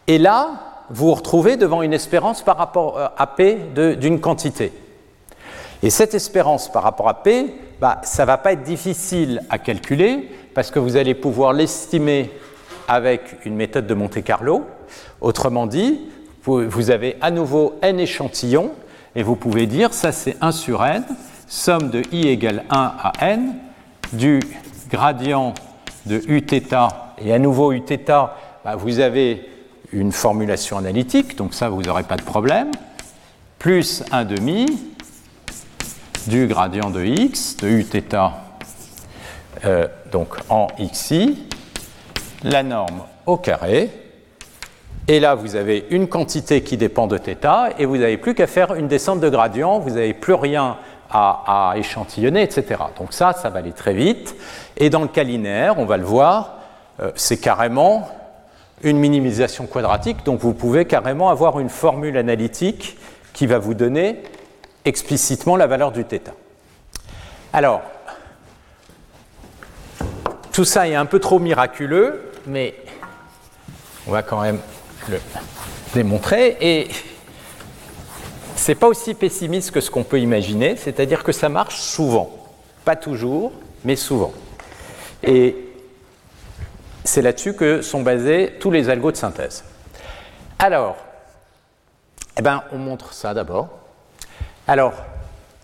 Et 0.06 0.18
là, 0.18 0.50
vous 0.90 1.06
vous 1.06 1.14
retrouvez 1.14 1.56
devant 1.56 1.80
une 1.82 1.94
espérance 1.94 2.42
par 2.42 2.58
rapport 2.58 2.98
euh, 2.98 3.08
à 3.16 3.26
P 3.26 3.58
d'une 3.98 4.20
quantité. 4.20 4.72
Et 5.82 5.90
cette 5.90 6.14
espérance 6.14 6.70
par 6.70 6.82
rapport 6.82 7.08
à 7.08 7.22
P, 7.22 7.54
bah, 7.80 8.00
ça 8.02 8.22
ne 8.22 8.26
va 8.26 8.38
pas 8.38 8.52
être 8.52 8.62
difficile 8.62 9.42
à 9.48 9.58
calculer 9.58 10.30
parce 10.54 10.70
que 10.70 10.78
vous 10.78 10.96
allez 10.96 11.14
pouvoir 11.14 11.54
l'estimer 11.54 12.30
avec 12.88 13.38
une 13.44 13.56
méthode 13.56 13.86
de 13.86 13.94
Monte 13.94 14.22
Carlo. 14.22 14.64
Autrement 15.20 15.66
dit, 15.66 16.00
vous 16.44 16.90
avez 16.90 17.16
à 17.20 17.30
nouveau 17.32 17.74
n 17.82 17.98
échantillons 17.98 18.70
et 19.15 19.23
vous 19.23 19.35
pouvez 19.35 19.65
dire 19.67 19.93
ça 19.93 20.11
c'est 20.11 20.37
1 20.41 20.51
sur 20.51 20.85
n, 20.85 21.03
somme 21.47 21.89
de 21.89 22.01
i 22.11 22.27
égale 22.27 22.63
1 22.69 22.93
à 23.03 23.11
n 23.21 23.55
du 24.13 24.39
gradient 24.89 25.53
de 26.05 26.21
uθ 26.27 26.53
et 27.23 27.33
à 27.33 27.39
nouveau 27.39 27.71
uθ, 27.71 28.07
bah, 28.63 28.75
vous 28.75 28.99
avez 28.99 29.47
une 29.91 30.11
formulation 30.11 30.77
analytique, 30.77 31.37
donc 31.37 31.53
ça 31.53 31.69
vous 31.69 31.81
n'aurez 31.81 32.03
pas 32.03 32.15
de 32.15 32.23
problème, 32.23 32.71
plus 33.59 34.03
1 34.11 34.25
demi 34.25 34.65
du 36.27 36.47
gradient 36.47 36.89
de 36.89 37.03
x, 37.03 37.57
de 37.57 37.67
uθ, 37.67 38.15
euh, 39.65 39.87
donc 40.11 40.35
en 40.49 40.67
xi, 40.91 41.37
la 42.43 42.63
norme 42.63 43.01
au 43.25 43.37
carré. 43.37 43.89
et 45.08 45.20
là, 45.20 45.36
vous 45.36 45.54
avez 45.54 45.86
une 45.90 46.08
quantité 46.08 46.62
qui 46.62 46.76
dépend 46.76 47.06
de 47.06 47.16
θ, 47.16 47.70
et 47.78 47.84
vous 47.84 47.96
n'avez 47.96 48.16
plus 48.16 48.34
qu'à 48.34 48.48
faire 48.48 48.74
une 48.74 48.88
descente 48.88 49.20
de 49.20 49.28
gradient, 49.28 49.78
vous 49.78 49.90
n'avez 49.90 50.14
plus 50.14 50.34
rien 50.34 50.78
à, 51.10 51.74
échantillonner, 51.76 52.42
etc. 52.42 52.82
Donc 52.98 53.12
ça, 53.12 53.32
ça 53.32 53.48
va 53.48 53.60
aller 53.60 53.72
très 53.72 53.94
vite. 53.94 54.34
Et 54.76 54.90
dans 54.90 55.02
le 55.02 55.08
cas 55.08 55.22
linéaire, 55.22 55.78
on 55.78 55.84
va 55.84 55.96
le 55.96 56.04
voir, 56.04 56.56
euh, 57.00 57.12
c'est 57.14 57.38
carrément 57.38 58.08
une 58.82 58.98
minimisation 58.98 59.66
quadratique, 59.66 60.24
donc 60.24 60.40
vous 60.40 60.52
pouvez 60.52 60.84
carrément 60.84 61.30
avoir 61.30 61.60
une 61.60 61.70
formule 61.70 62.16
analytique 62.16 62.98
qui 63.32 63.46
va 63.46 63.58
vous 63.58 63.74
donner 63.74 64.22
explicitement 64.84 65.56
la 65.56 65.68
valeur 65.68 65.92
du 65.92 66.02
θ. 66.02 66.32
Alors, 67.52 67.82
tout 70.52 70.64
ça 70.64 70.88
est 70.88 70.94
un 70.94 71.06
peu 71.06 71.20
trop 71.20 71.38
miraculeux, 71.38 72.32
mais 72.46 72.74
on 74.06 74.10
va 74.10 74.22
quand 74.22 74.40
même 74.40 74.58
le 75.08 75.20
démontrer. 75.94 76.56
Et 76.60 76.88
c'est 78.56 78.74
pas 78.74 78.88
aussi 78.88 79.14
pessimiste 79.14 79.70
que 79.70 79.80
ce 79.80 79.90
qu'on 79.90 80.04
peut 80.04 80.20
imaginer, 80.20 80.76
c'est-à-dire 80.76 81.22
que 81.22 81.32
ça 81.32 81.48
marche 81.48 81.78
souvent. 81.78 82.30
Pas 82.84 82.96
toujours, 82.96 83.52
mais 83.84 83.96
souvent. 83.96 84.32
Et 85.22 85.56
c'est 87.04 87.22
là-dessus 87.22 87.54
que 87.54 87.82
sont 87.82 88.02
basés 88.02 88.54
tous 88.60 88.70
les 88.70 88.88
algos 88.88 89.12
de 89.12 89.16
synthèse. 89.16 89.64
Alors, 90.58 90.96
eh 92.38 92.42
ben, 92.42 92.62
on 92.72 92.78
montre 92.78 93.12
ça 93.12 93.34
d'abord. 93.34 93.68
Alors, 94.66 94.94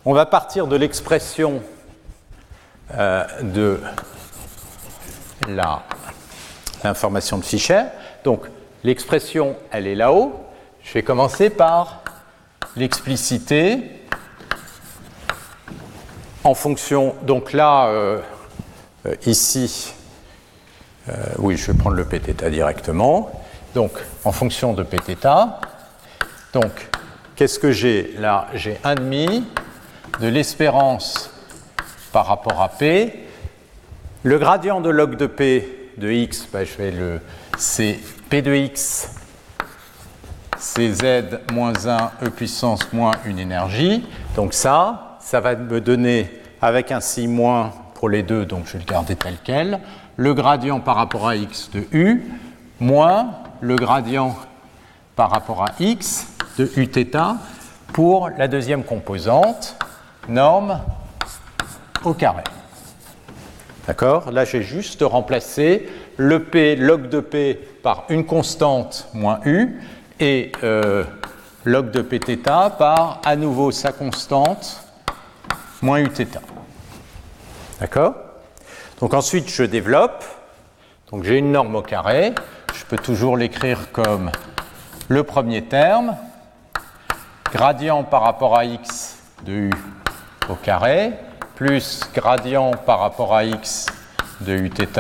on 0.05 0.14
va 0.14 0.26
partir 0.26 0.66
de 0.66 0.76
l'expression 0.76 1.62
euh, 2.94 3.24
de 3.42 3.81
l'information 6.85 7.38
de 7.38 7.44
Fischer. 7.44 7.85
Donc 8.24 8.46
l'expression, 8.85 9.57
elle 9.71 9.87
est 9.87 9.95
là-haut. 9.95 10.35
Je 10.83 10.92
vais 10.95 11.03
commencer 11.03 11.51
par 11.51 12.03
l'expliciter 12.77 13.79
en 16.45 16.55
fonction. 16.55 17.14
Donc 17.23 17.53
là, 17.53 17.87
euh, 17.87 18.21
euh, 19.07 19.14
ici, 19.27 19.95
euh, 21.09 21.12
oui, 21.38 21.57
je 21.57 21.71
vais 21.71 21.79
prendre 21.79 21.97
le 21.97 22.05
pθ 22.05 22.49
directement. 22.51 23.31
Donc 23.75 23.92
en 24.25 24.33
fonction 24.33 24.73
de 24.73 24.83
pθ. 24.83 25.27
Donc 26.53 26.88
qu'est-ce 27.37 27.59
que 27.59 27.73
j'ai 27.73 28.14
là? 28.18 28.49
J'ai 28.55 28.75
1,5 28.85 29.42
de 30.21 30.27
l'espérance 30.27 31.31
par 32.12 32.27
rapport 32.27 32.61
à 32.61 32.68
P 32.68 33.23
le 34.25 34.38
gradient 34.38 34.81
de 34.81 34.88
log 34.88 35.16
de 35.16 35.27
P 35.27 35.90
de 35.97 36.11
x, 36.11 36.47
bah, 36.53 36.64
je 36.64 36.77
vais 36.77 36.90
le, 36.92 37.21
c'est 37.62 38.01
P 38.29 38.42
de 38.42 38.53
x, 38.53 39.09
c'est 40.59 40.92
z 40.94 41.38
moins 41.53 41.72
1 41.87 42.11
e 42.27 42.29
puissance 42.29 42.92
moins 42.92 43.12
une 43.25 43.38
énergie. 43.38 44.05
Donc 44.35 44.53
ça, 44.53 45.16
ça 45.20 45.38
va 45.38 45.55
me 45.55 45.81
donner 45.81 46.29
avec 46.61 46.90
un 46.90 47.01
si 47.01 47.29
moins 47.29 47.72
pour 47.94 48.09
les 48.09 48.25
deux, 48.25 48.44
donc 48.44 48.66
je 48.66 48.72
vais 48.72 48.79
le 48.81 48.85
garder 48.85 49.14
tel 49.14 49.37
quel, 49.44 49.79
le 50.16 50.35
gradient 50.35 50.81
par 50.81 50.96
rapport 50.96 51.29
à 51.29 51.37
x 51.37 51.70
de 51.72 51.85
u 51.92 52.25
moins 52.81 53.31
le 53.61 53.77
gradient 53.77 54.37
par 55.14 55.31
rapport 55.31 55.62
à 55.62 55.68
x 55.79 56.27
de 56.59 56.68
uθ 56.77 57.16
pour 57.92 58.29
la 58.31 58.48
deuxième 58.48 58.83
composante, 58.83 59.77
norme 60.29 60.81
au 62.03 62.12
carré. 62.12 62.42
D'accord? 63.87 64.31
Là, 64.31 64.44
j'ai 64.44 64.62
juste 64.62 65.03
remplacé 65.03 65.88
le 66.17 66.43
P, 66.43 66.76
log 66.76 67.10
de 67.10 67.19
P 67.19 67.56
par 67.84 68.06
une 68.10 68.26
constante 68.26 69.08
moins 69.13 69.39
U 69.45 69.80
et 70.19 70.52
euh, 70.63 71.04
log 71.63 71.91
de 71.91 72.02
Pθ 72.02 72.43
par 72.78 73.21
à 73.23 73.36
nouveau 73.36 73.71
sa 73.71 73.91
constante 73.91 74.84
moins 75.82 76.00
Uθ. 76.00 76.39
D'accord 77.80 78.15
Donc 79.00 79.13
ensuite, 79.13 79.50
je 79.50 79.63
développe. 79.63 80.23
Donc 81.12 81.23
j'ai 81.23 81.38
une 81.38 81.52
norme 81.52 81.76
au 81.76 81.82
carré. 81.82 82.34
Je 82.73 82.86
peux 82.86 82.97
toujours 82.97 83.38
l'écrire 83.38 83.91
comme 83.91 84.32
le 85.08 85.23
premier 85.23 85.63
terme, 85.63 86.17
gradient 87.54 88.04
par 88.04 88.23
rapport 88.23 88.58
à 88.58 88.65
x 88.65 89.19
de 89.45 89.54
u 89.54 89.71
au 90.50 90.56
carré, 90.56 91.13
plus 91.56 92.02
gradient 92.13 92.71
par 92.71 93.00
rapport 93.00 93.34
à 93.36 93.45
x 93.45 93.86
de 94.41 94.54
uθ 94.54 95.00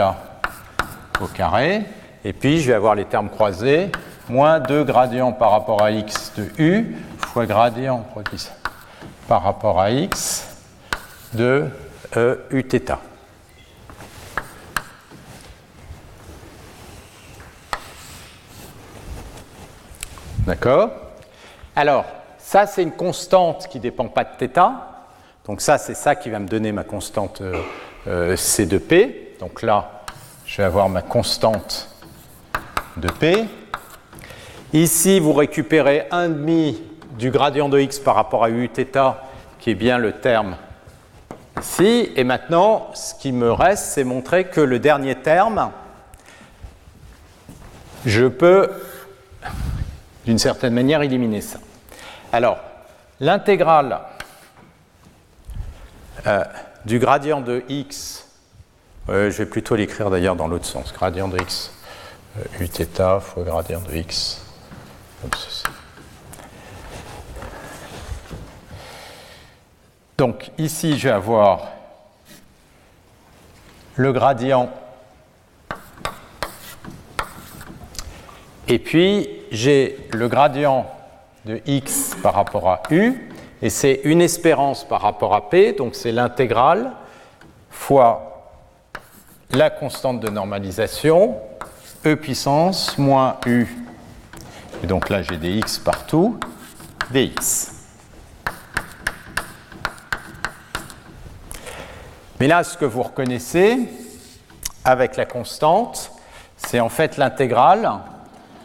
au 1.20 1.26
carré. 1.26 1.82
Et 2.24 2.32
puis, 2.32 2.60
je 2.60 2.68
vais 2.68 2.74
avoir 2.74 2.94
les 2.94 3.04
termes 3.04 3.28
croisés, 3.28 3.90
moins 4.28 4.60
2 4.60 4.84
gradient 4.84 5.32
par 5.32 5.50
rapport 5.50 5.82
à 5.82 5.90
x 5.90 6.32
de 6.36 6.46
u 6.58 6.96
fois 7.18 7.46
gradient 7.46 8.04
par 9.26 9.42
rapport 9.42 9.80
à 9.80 9.90
x 9.90 10.46
de 11.32 11.66
uθ. 12.50 12.92
D'accord? 20.46 20.90
Alors, 21.76 22.04
ça, 22.38 22.66
c'est 22.66 22.82
une 22.82 22.92
constante 22.92 23.68
qui 23.68 23.78
ne 23.78 23.82
dépend 23.82 24.08
pas 24.08 24.24
de 24.24 24.30
θ. 24.38 24.60
Donc 25.46 25.60
ça, 25.60 25.78
c'est 25.78 25.94
ça 25.94 26.14
qui 26.16 26.30
va 26.30 26.38
me 26.38 26.48
donner 26.48 26.72
ma 26.72 26.84
constante 26.84 27.40
euh, 27.40 27.62
euh, 28.06 28.36
C 28.36 28.66
de 28.66 28.78
P. 28.78 29.36
Donc 29.40 29.62
là, 29.62 30.01
je 30.52 30.58
vais 30.58 30.64
avoir 30.64 30.90
ma 30.90 31.00
constante 31.00 31.88
de 32.98 33.10
P. 33.10 33.46
Ici, 34.74 35.18
vous 35.18 35.32
récupérez 35.32 36.06
1,5 36.10 36.76
du 37.18 37.30
gradient 37.30 37.70
de 37.70 37.80
x 37.80 37.98
par 37.98 38.16
rapport 38.16 38.44
à 38.44 38.50
uθ, 38.50 38.86
qui 39.58 39.70
est 39.70 39.74
bien 39.74 39.96
le 39.96 40.12
terme 40.12 40.58
ici. 41.58 42.10
Et 42.16 42.24
maintenant, 42.24 42.90
ce 42.92 43.14
qui 43.14 43.32
me 43.32 43.50
reste, 43.50 43.84
c'est 43.84 44.04
montrer 44.04 44.44
que 44.44 44.60
le 44.60 44.78
dernier 44.78 45.14
terme, 45.14 45.70
je 48.04 48.26
peux, 48.26 48.68
d'une 50.26 50.38
certaine 50.38 50.74
manière, 50.74 51.00
éliminer 51.00 51.40
ça. 51.40 51.60
Alors, 52.30 52.58
l'intégrale 53.20 54.00
euh, 56.26 56.44
du 56.84 56.98
gradient 56.98 57.40
de 57.40 57.64
x, 57.70 58.21
je 59.08 59.30
vais 59.30 59.46
plutôt 59.46 59.74
l'écrire 59.74 60.10
d'ailleurs 60.10 60.36
dans 60.36 60.48
l'autre 60.48 60.66
sens, 60.66 60.92
gradient 60.92 61.28
de 61.28 61.38
x 61.40 61.72
euh, 62.38 62.64
uθ 62.64 63.20
fois 63.20 63.42
gradient 63.44 63.80
de 63.80 63.94
x, 63.94 64.40
comme 65.20 65.30
ceci. 65.36 65.64
Donc 70.16 70.50
ici, 70.56 70.98
je 70.98 71.08
vais 71.08 71.14
avoir 71.14 71.68
le 73.96 74.12
gradient. 74.12 74.70
Et 78.68 78.78
puis 78.78 79.28
j'ai 79.50 80.08
le 80.12 80.28
gradient 80.28 80.86
de 81.44 81.60
x 81.66 82.16
par 82.22 82.34
rapport 82.34 82.70
à 82.70 82.82
u. 82.90 83.28
Et 83.60 83.68
c'est 83.68 84.00
une 84.04 84.22
espérance 84.22 84.88
par 84.88 85.02
rapport 85.02 85.34
à 85.34 85.50
p, 85.50 85.72
donc 85.72 85.94
c'est 85.94 86.12
l'intégrale 86.12 86.92
fois 87.70 88.31
la 89.52 89.70
constante 89.70 90.20
de 90.20 90.28
normalisation 90.28 91.36
e 92.04 92.14
puissance 92.14 92.96
moins 92.98 93.36
u. 93.46 93.66
Et 94.82 94.86
donc 94.86 95.08
là 95.08 95.22
j'ai 95.22 95.36
des 95.36 95.52
x 95.58 95.78
partout, 95.78 96.38
dx. 97.10 97.72
Mais 102.42 102.48
là, 102.48 102.64
ce 102.64 102.76
que 102.76 102.84
vous 102.84 103.04
reconnaissez 103.04 103.88
avec 104.84 105.16
la 105.16 105.26
constante, 105.26 106.10
c'est 106.56 106.80
en 106.80 106.88
fait 106.88 107.16
l'intégrale. 107.16 107.88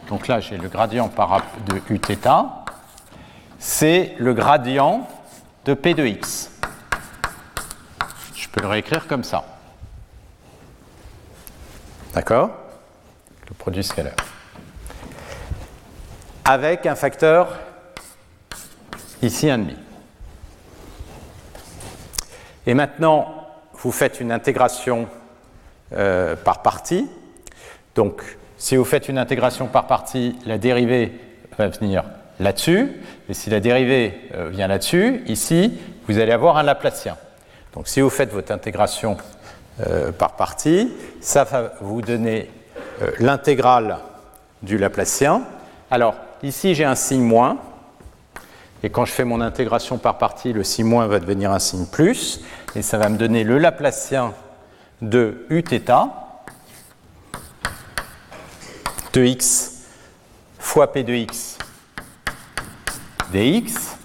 Donc 0.08 0.26
là, 0.26 0.40
j'ai 0.40 0.56
le 0.56 0.68
gradient 0.68 1.08
de 1.66 1.80
uθ. 1.88 2.28
C'est 3.60 4.16
le 4.18 4.34
gradient 4.34 5.06
de 5.64 5.74
p 5.74 5.94
de 5.94 6.04
x. 6.04 6.50
Je 8.34 8.48
peux 8.48 8.62
le 8.62 8.66
réécrire 8.66 9.06
comme 9.06 9.22
ça. 9.22 9.44
D'accord 12.18 12.50
Le 13.48 13.54
produit 13.54 13.84
scalaire. 13.84 14.16
Avec 16.44 16.84
un 16.84 16.96
facteur 16.96 17.56
ici 19.22 19.46
1,5. 19.46 19.76
Et 22.66 22.74
maintenant, 22.74 23.46
vous 23.72 23.92
faites 23.92 24.18
une 24.18 24.32
intégration 24.32 25.06
euh, 25.92 26.34
par 26.34 26.62
partie. 26.62 27.08
Donc, 27.94 28.20
si 28.56 28.74
vous 28.74 28.84
faites 28.84 29.08
une 29.08 29.18
intégration 29.18 29.68
par 29.68 29.86
partie, 29.86 30.36
la 30.44 30.58
dérivée 30.58 31.12
va 31.56 31.68
venir 31.68 32.02
là-dessus. 32.40 33.00
Et 33.28 33.34
si 33.34 33.48
la 33.48 33.60
dérivée 33.60 34.28
euh, 34.34 34.48
vient 34.48 34.66
là-dessus, 34.66 35.22
ici, 35.26 35.78
vous 36.08 36.18
allez 36.18 36.32
avoir 36.32 36.56
un 36.56 36.64
Laplacien. 36.64 37.16
Donc, 37.74 37.86
si 37.86 38.00
vous 38.00 38.10
faites 38.10 38.32
votre 38.32 38.50
intégration 38.50 39.16
euh, 39.80 40.12
par 40.12 40.32
partie, 40.32 40.92
ça 41.20 41.44
va 41.44 41.72
vous 41.80 42.02
donner 42.02 42.50
l'intégrale 43.20 43.98
du 44.62 44.76
Laplacien. 44.76 45.42
Alors, 45.90 46.14
ici, 46.42 46.74
j'ai 46.74 46.84
un 46.84 46.94
signe 46.94 47.22
moins. 47.22 47.58
Et 48.82 48.90
quand 48.90 49.04
je 49.04 49.12
fais 49.12 49.24
mon 49.24 49.40
intégration 49.40 49.98
par 49.98 50.18
partie, 50.18 50.52
le 50.52 50.62
signe 50.64 50.86
moins 50.86 51.06
va 51.06 51.18
devenir 51.18 51.52
un 51.52 51.58
signe 51.58 51.86
plus 51.86 52.40
et 52.76 52.82
ça 52.82 52.98
va 52.98 53.08
me 53.08 53.16
donner 53.16 53.42
le 53.42 53.58
Laplacien 53.58 54.34
de 55.02 55.46
uθ 55.50 55.92
de 59.12 59.24
x 59.24 59.72
fois 60.58 60.92
p 60.92 61.02
de 61.02 61.12
x 61.12 61.58
dx. 63.32 63.96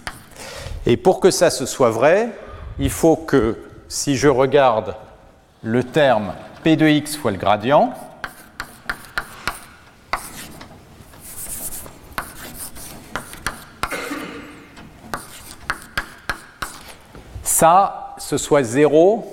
Et 0.86 0.96
pour 0.96 1.20
que 1.20 1.30
ça 1.30 1.50
se 1.50 1.66
soit 1.66 1.90
vrai, 1.90 2.30
il 2.78 2.90
faut 2.90 3.16
que 3.16 3.58
si 3.88 4.16
je 4.16 4.28
regarde 4.28 4.96
le 5.64 5.82
terme 5.82 6.34
p 6.62 6.76
de 6.76 6.86
x 6.86 7.16
fois 7.16 7.30
le 7.30 7.38
gradient, 7.38 7.94
ça, 17.42 18.14
ce 18.18 18.36
soit 18.36 18.62
0 18.62 19.26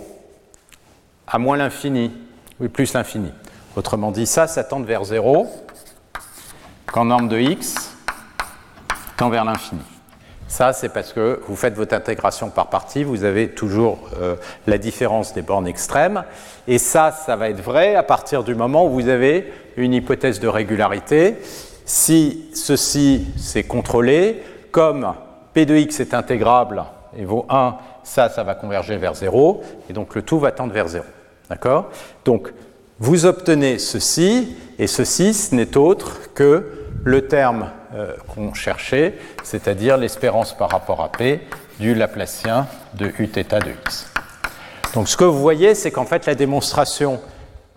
à 1.27 1.37
moins 1.37 1.57
l'infini, 1.57 2.11
oui, 2.59 2.69
plus 2.69 2.93
l'infini. 2.93 3.31
Autrement 3.75 4.11
dit, 4.11 4.25
ça, 4.25 4.47
ça 4.47 4.63
tend 4.63 4.81
vers 4.81 5.03
0 5.03 5.49
quand 6.87 7.05
norme 7.05 7.27
de 7.27 7.39
x 7.39 7.93
tend 9.17 9.29
vers 9.29 9.45
l'infini. 9.45 9.81
Ça, 10.51 10.73
c'est 10.73 10.89
parce 10.89 11.13
que 11.13 11.39
vous 11.47 11.55
faites 11.55 11.75
votre 11.75 11.95
intégration 11.95 12.49
par 12.49 12.67
partie, 12.67 13.05
vous 13.05 13.23
avez 13.23 13.51
toujours 13.51 13.99
euh, 14.19 14.35
la 14.67 14.77
différence 14.77 15.33
des 15.33 15.41
bornes 15.41 15.65
extrêmes. 15.65 16.25
Et 16.67 16.77
ça, 16.77 17.13
ça 17.13 17.37
va 17.37 17.49
être 17.49 17.61
vrai 17.61 17.95
à 17.95 18.03
partir 18.03 18.43
du 18.43 18.53
moment 18.53 18.85
où 18.85 18.89
vous 18.89 19.07
avez 19.07 19.49
une 19.77 19.93
hypothèse 19.93 20.41
de 20.41 20.49
régularité. 20.49 21.37
Si 21.85 22.49
ceci, 22.53 23.27
c'est 23.37 23.63
contrôlé, 23.63 24.43
comme 24.71 25.13
p 25.53 25.65
de 25.65 25.77
x 25.77 26.01
est 26.01 26.13
intégrable 26.13 26.83
et 27.17 27.23
vaut 27.23 27.45
1 27.49 27.77
ça, 28.03 28.27
ça 28.27 28.43
va 28.43 28.53
converger 28.53 28.97
vers 28.97 29.15
0, 29.15 29.61
et 29.89 29.93
donc 29.93 30.15
le 30.15 30.21
tout 30.21 30.37
va 30.37 30.51
tendre 30.51 30.73
vers 30.73 30.89
0. 30.89 31.05
D'accord? 31.49 31.91
Donc, 32.25 32.51
vous 32.99 33.25
obtenez 33.25 33.79
ceci, 33.79 34.57
et 34.77 34.87
ceci, 34.87 35.33
ce 35.33 35.55
n'est 35.55 35.77
autre 35.77 36.33
que 36.33 36.80
le 37.03 37.27
terme 37.27 37.69
euh, 37.93 38.15
qu'on 38.27 38.53
cherchait, 38.53 39.15
c'est-à-dire 39.43 39.97
l'espérance 39.97 40.55
par 40.55 40.69
rapport 40.69 41.01
à 41.01 41.11
P 41.11 41.41
du 41.79 41.95
Laplacien 41.95 42.67
de 42.93 43.11
Uθ 43.19 43.37
de 43.37 43.71
x. 43.87 44.11
Donc 44.93 45.07
ce 45.07 45.17
que 45.17 45.23
vous 45.23 45.39
voyez, 45.39 45.73
c'est 45.73 45.91
qu'en 45.91 46.05
fait 46.05 46.25
la 46.25 46.35
démonstration, 46.35 47.19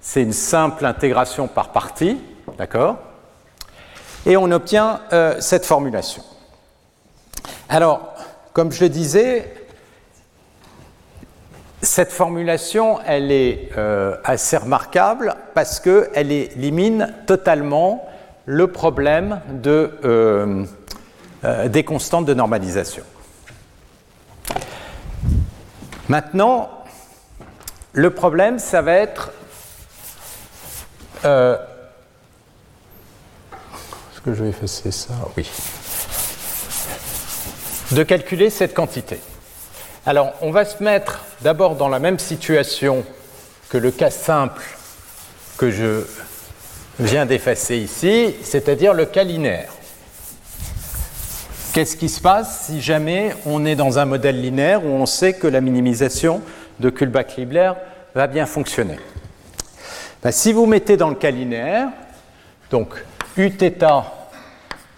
c'est 0.01 0.23
une 0.23 0.33
simple 0.33 0.85
intégration 0.85 1.49
par 1.49 1.73
partie, 1.73 2.21
d'accord? 2.59 2.99
Et 4.27 4.37
on 4.37 4.51
obtient 4.51 5.01
euh, 5.13 5.37
cette 5.41 5.65
formulation. 5.65 6.23
Alors, 7.69 8.15
comme 8.53 8.73
je 8.73 8.85
le 8.85 8.89
disais, 8.89 9.55
cette 11.83 12.13
formulation, 12.13 12.99
elle 13.07 13.31
est 13.31 13.71
euh, 13.77 14.17
assez 14.25 14.57
remarquable 14.57 15.37
parce 15.55 15.81
qu'elle 15.81 16.33
élimine 16.33 17.15
totalement 17.27 18.07
le 18.47 18.67
problème 18.69 19.41
euh, 19.67 20.65
euh, 21.45 21.69
des 21.69 21.85
constantes 21.85 22.27
de 22.27 22.35
normalisation. 22.35 23.05
Maintenant, 26.09 26.71
le 27.93 28.11
problème, 28.11 28.59
ça 28.59 28.83
va 28.83 28.93
être 28.93 29.33
est-ce 31.23 31.57
que 34.23 34.35
je 34.35 34.45
vais 34.45 34.51
effacer 34.51 34.91
ça? 34.91 35.15
Oui. 35.39 35.51
De 37.93 38.03
calculer 38.03 38.51
cette 38.51 38.75
quantité. 38.75 39.21
Alors, 40.05 40.35
on 40.43 40.51
va 40.51 40.67
se 40.67 40.83
mettre 40.83 41.25
d'abord 41.41 41.77
dans 41.77 41.89
la 41.89 41.99
même 41.99 42.19
situation 42.19 43.07
que 43.71 43.79
le 43.79 43.91
cas 43.91 44.11
simple 44.11 44.63
que 45.57 45.71
je 45.71 46.03
viens 47.00 47.26
d'effacer 47.26 47.78
ici, 47.78 48.36
c'est-à-dire 48.44 48.94
le 48.94 49.06
cas 49.06 49.24
linéaire. 49.24 49.72
Qu'est-ce 51.74 51.96
qui 51.96 52.10
se 52.10 52.20
passe 52.20 52.66
si 52.66 52.82
jamais 52.82 53.34
on 53.46 53.66
est 53.66 53.76
dans 53.76 54.00
un 54.00 54.06
modèle 54.06 54.42
linéaire 54.42 54.84
où 54.84 54.90
on 54.90 55.06
sait 55.06 55.34
que 55.34 55.48
la 55.48 55.62
minimisation 55.62 56.42
de 56.80 56.90
Kullback-Leibler 56.90 57.74
va 58.16 58.28
bien 58.28 58.46
fonctionner 58.46 58.98
ben, 60.24 60.32
Si 60.32 60.52
vous 60.52 60.66
mettez 60.66 60.98
dans 60.98 61.10
le 61.10 61.16
cas 61.16 61.32
linéaire, 61.32 61.90
donc 62.72 62.94
Uθ, 63.38 63.64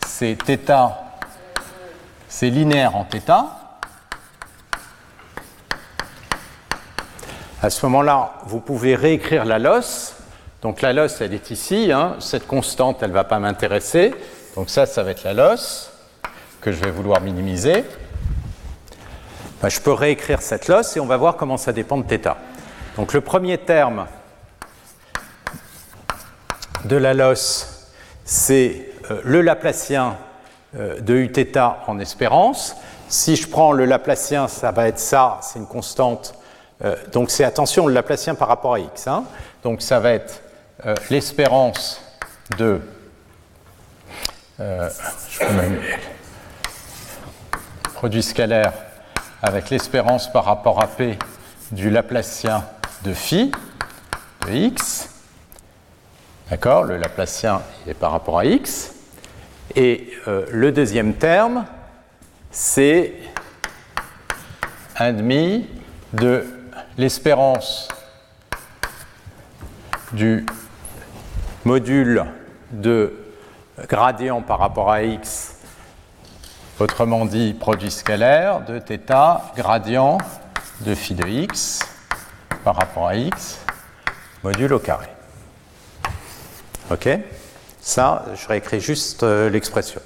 c'est 0.07 0.35
θ, 0.35 0.71
c'est 2.27 2.49
linéaire 2.49 2.95
en 2.95 3.05
θ, 3.05 3.31
À 7.63 7.69
ce 7.69 7.85
moment-là, 7.85 8.33
vous 8.45 8.59
pouvez 8.59 8.95
réécrire 8.95 9.45
la 9.45 9.59
loss. 9.59 10.14
donc 10.66 10.82
la 10.82 10.92
loss, 10.92 11.20
elle 11.20 11.32
est 11.32 11.52
ici. 11.52 11.92
Hein. 11.92 12.16
Cette 12.18 12.48
constante, 12.48 13.00
elle 13.00 13.10
ne 13.10 13.14
va 13.14 13.22
pas 13.22 13.38
m'intéresser. 13.38 14.12
Donc 14.56 14.68
ça, 14.68 14.84
ça 14.84 15.04
va 15.04 15.12
être 15.12 15.22
la 15.22 15.32
loss 15.32 15.92
que 16.60 16.72
je 16.72 16.82
vais 16.82 16.90
vouloir 16.90 17.20
minimiser. 17.20 17.84
Ben, 19.62 19.68
je 19.68 19.80
peux 19.80 19.92
réécrire 19.92 20.42
cette 20.42 20.66
loss 20.66 20.96
et 20.96 20.98
on 20.98 21.06
va 21.06 21.18
voir 21.18 21.36
comment 21.36 21.56
ça 21.56 21.72
dépend 21.72 21.98
de 21.98 22.02
θ. 22.02 22.34
Donc 22.96 23.12
le 23.12 23.20
premier 23.20 23.58
terme 23.58 24.08
de 26.84 26.96
la 26.96 27.14
loss, 27.14 27.86
c'est 28.24 28.88
euh, 29.12 29.20
le 29.22 29.42
Laplacien 29.42 30.16
euh, 30.76 30.98
de 30.98 31.14
uθ 31.14 31.56
en 31.86 32.00
espérance. 32.00 32.74
Si 33.08 33.36
je 33.36 33.46
prends 33.46 33.70
le 33.70 33.84
Laplacien, 33.84 34.48
ça 34.48 34.72
va 34.72 34.88
être 34.88 34.98
ça, 34.98 35.38
c'est 35.42 35.60
une 35.60 35.68
constante. 35.68 36.34
Euh, 36.84 36.96
donc 37.12 37.30
c'est 37.30 37.44
attention, 37.44 37.86
le 37.86 37.94
Laplacien 37.94 38.34
par 38.34 38.48
rapport 38.48 38.74
à 38.74 38.80
x. 38.80 39.06
Hein. 39.06 39.22
Donc 39.62 39.80
ça 39.80 40.00
va 40.00 40.10
être 40.10 40.42
euh, 40.84 40.94
l'espérance 41.10 42.02
de. 42.58 42.80
même 44.58 45.80
produit 47.94 48.22
scalaire 48.22 48.72
avec 49.42 49.70
l'espérance 49.70 50.30
par 50.30 50.44
rapport 50.44 50.82
à 50.82 50.86
p 50.86 51.18
du 51.72 51.88
Laplacien 51.88 52.64
de 53.04 53.12
phi 53.12 53.50
de 54.46 54.52
x. 54.52 55.08
D'accord 56.50 56.84
Le 56.84 56.96
Laplacien 56.96 57.62
est 57.86 57.94
par 57.94 58.12
rapport 58.12 58.38
à 58.38 58.44
x. 58.44 58.92
Et 59.74 60.12
euh, 60.28 60.46
le 60.50 60.72
deuxième 60.72 61.14
terme, 61.14 61.64
c'est 62.50 63.14
un 64.98 65.12
demi 65.12 65.68
de 66.12 66.46
l'espérance 66.96 67.88
du 70.12 70.46
module 71.66 72.24
de 72.70 73.12
gradient 73.88 74.40
par 74.40 74.60
rapport 74.60 74.88
à 74.88 75.02
x, 75.02 75.56
autrement 76.78 77.26
dit 77.26 77.54
produit 77.54 77.90
scalaire 77.90 78.60
de 78.60 78.78
θ 78.78 79.40
gradient 79.56 80.18
de 80.82 80.94
phi 80.94 81.14
de 81.14 81.26
x 81.26 81.80
par 82.62 82.76
rapport 82.76 83.08
à 83.08 83.16
x, 83.16 83.58
module 84.44 84.74
au 84.74 84.78
carré. 84.78 85.08
OK? 86.92 87.08
Ça, 87.80 88.26
je 88.36 88.46
réécris 88.46 88.80
juste 88.80 89.24
euh, 89.24 89.50
l'expression. 89.50 90.00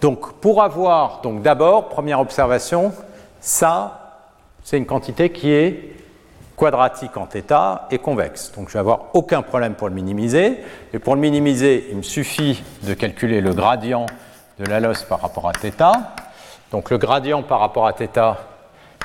Donc, 0.00 0.32
pour 0.40 0.64
avoir, 0.64 1.20
donc 1.20 1.42
d'abord, 1.42 1.90
première 1.90 2.18
observation, 2.18 2.92
ça, 3.40 4.24
c'est 4.64 4.78
une 4.78 4.86
quantité 4.86 5.30
qui 5.30 5.52
est 5.52 5.94
quadratique 6.61 7.17
en 7.17 7.27
θ 7.27 7.87
et 7.91 7.99
convexe. 7.99 8.51
Donc, 8.53 8.69
je 8.69 8.73
vais 8.73 8.79
avoir 8.79 9.15
aucun 9.15 9.41
problème 9.41 9.75
pour 9.75 9.89
le 9.89 9.95
minimiser. 9.95 10.57
Et 10.93 10.99
pour 10.99 11.15
le 11.15 11.21
minimiser, 11.21 11.87
il 11.91 11.97
me 11.97 12.01
suffit 12.03 12.63
de 12.83 12.93
calculer 12.93 13.41
le 13.41 13.53
gradient 13.53 14.05
de 14.59 14.65
la 14.65 14.79
losse 14.79 15.03
par 15.03 15.21
rapport 15.21 15.47
à 15.47 15.53
θ. 15.53 15.71
Donc, 16.71 16.89
le 16.89 16.97
gradient 16.97 17.43
par 17.43 17.59
rapport 17.59 17.87
à 17.87 17.93
θ, 17.93 18.37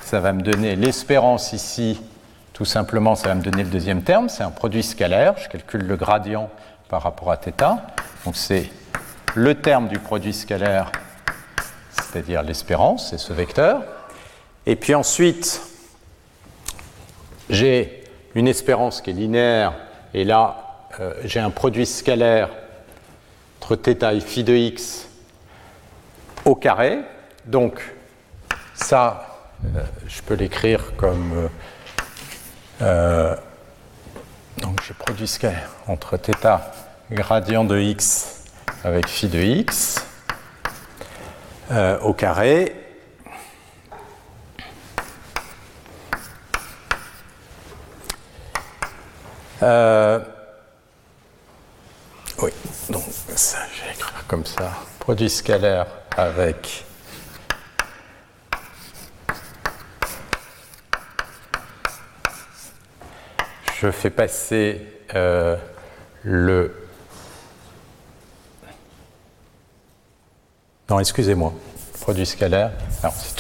ça 0.00 0.20
va 0.20 0.32
me 0.32 0.42
donner 0.42 0.76
l'espérance 0.76 1.52
ici. 1.52 2.00
Tout 2.52 2.64
simplement, 2.64 3.14
ça 3.14 3.28
va 3.28 3.34
me 3.34 3.42
donner 3.42 3.64
le 3.64 3.70
deuxième 3.70 4.02
terme. 4.02 4.28
C'est 4.28 4.42
un 4.42 4.50
produit 4.50 4.82
scalaire. 4.82 5.34
Je 5.38 5.48
calcule 5.48 5.86
le 5.86 5.96
gradient 5.96 6.50
par 6.88 7.02
rapport 7.02 7.30
à 7.30 7.36
θ. 7.36 7.52
Donc 8.24 8.36
c'est 8.36 8.70
le 9.34 9.54
terme 9.54 9.88
du 9.88 9.98
produit 9.98 10.34
scalaire, 10.34 10.92
c'est-à-dire 11.90 12.42
l'espérance, 12.42 13.10
c'est 13.10 13.18
ce 13.18 13.32
vecteur. 13.32 13.82
Et 14.66 14.76
puis 14.76 14.94
ensuite, 14.94 15.62
j'ai 17.49 18.03
une 18.35 18.47
espérance 18.47 19.01
qui 19.01 19.09
est 19.09 19.13
linéaire, 19.13 19.73
et 20.13 20.23
là, 20.23 20.67
euh, 20.99 21.13
j'ai 21.23 21.39
un 21.39 21.49
produit 21.49 21.85
scalaire 21.85 22.49
entre 23.61 23.75
θ 23.75 24.13
et 24.13 24.19
phi 24.19 24.43
de 24.43 24.53
x 24.53 25.07
au 26.45 26.55
carré. 26.55 26.99
Donc, 27.45 27.81
ça, 28.73 29.51
euh, 29.75 29.83
je 30.07 30.21
peux 30.21 30.35
l'écrire 30.35 30.95
comme. 30.95 31.49
Euh, 32.81 33.35
donc 34.57 34.81
j'ai 34.87 34.93
produit 34.93 35.27
scalaire 35.27 35.71
entre 35.87 36.17
θ 36.17 36.59
gradient 37.11 37.63
de 37.63 37.79
x 37.79 38.43
avec 38.83 39.07
phi 39.07 39.27
de 39.27 39.39
x 39.39 40.05
au 42.01 42.13
carré. 42.13 42.86
Euh, 49.63 50.19
oui, 52.41 52.51
donc 52.89 53.03
ça, 53.35 53.59
je 53.73 53.83
vais 53.83 53.91
écrire 53.91 54.23
comme 54.27 54.45
ça. 54.45 54.71
Produit 54.99 55.29
scalaire 55.29 55.87
avec 56.15 56.85
je 63.79 63.91
fais 63.91 64.09
passer 64.09 64.81
euh, 65.13 65.55
le... 66.23 66.73
Non, 70.89 70.99
excusez-moi, 70.99 71.53
produit 72.01 72.25
scalaire. 72.25 72.71
c'est 73.01 73.35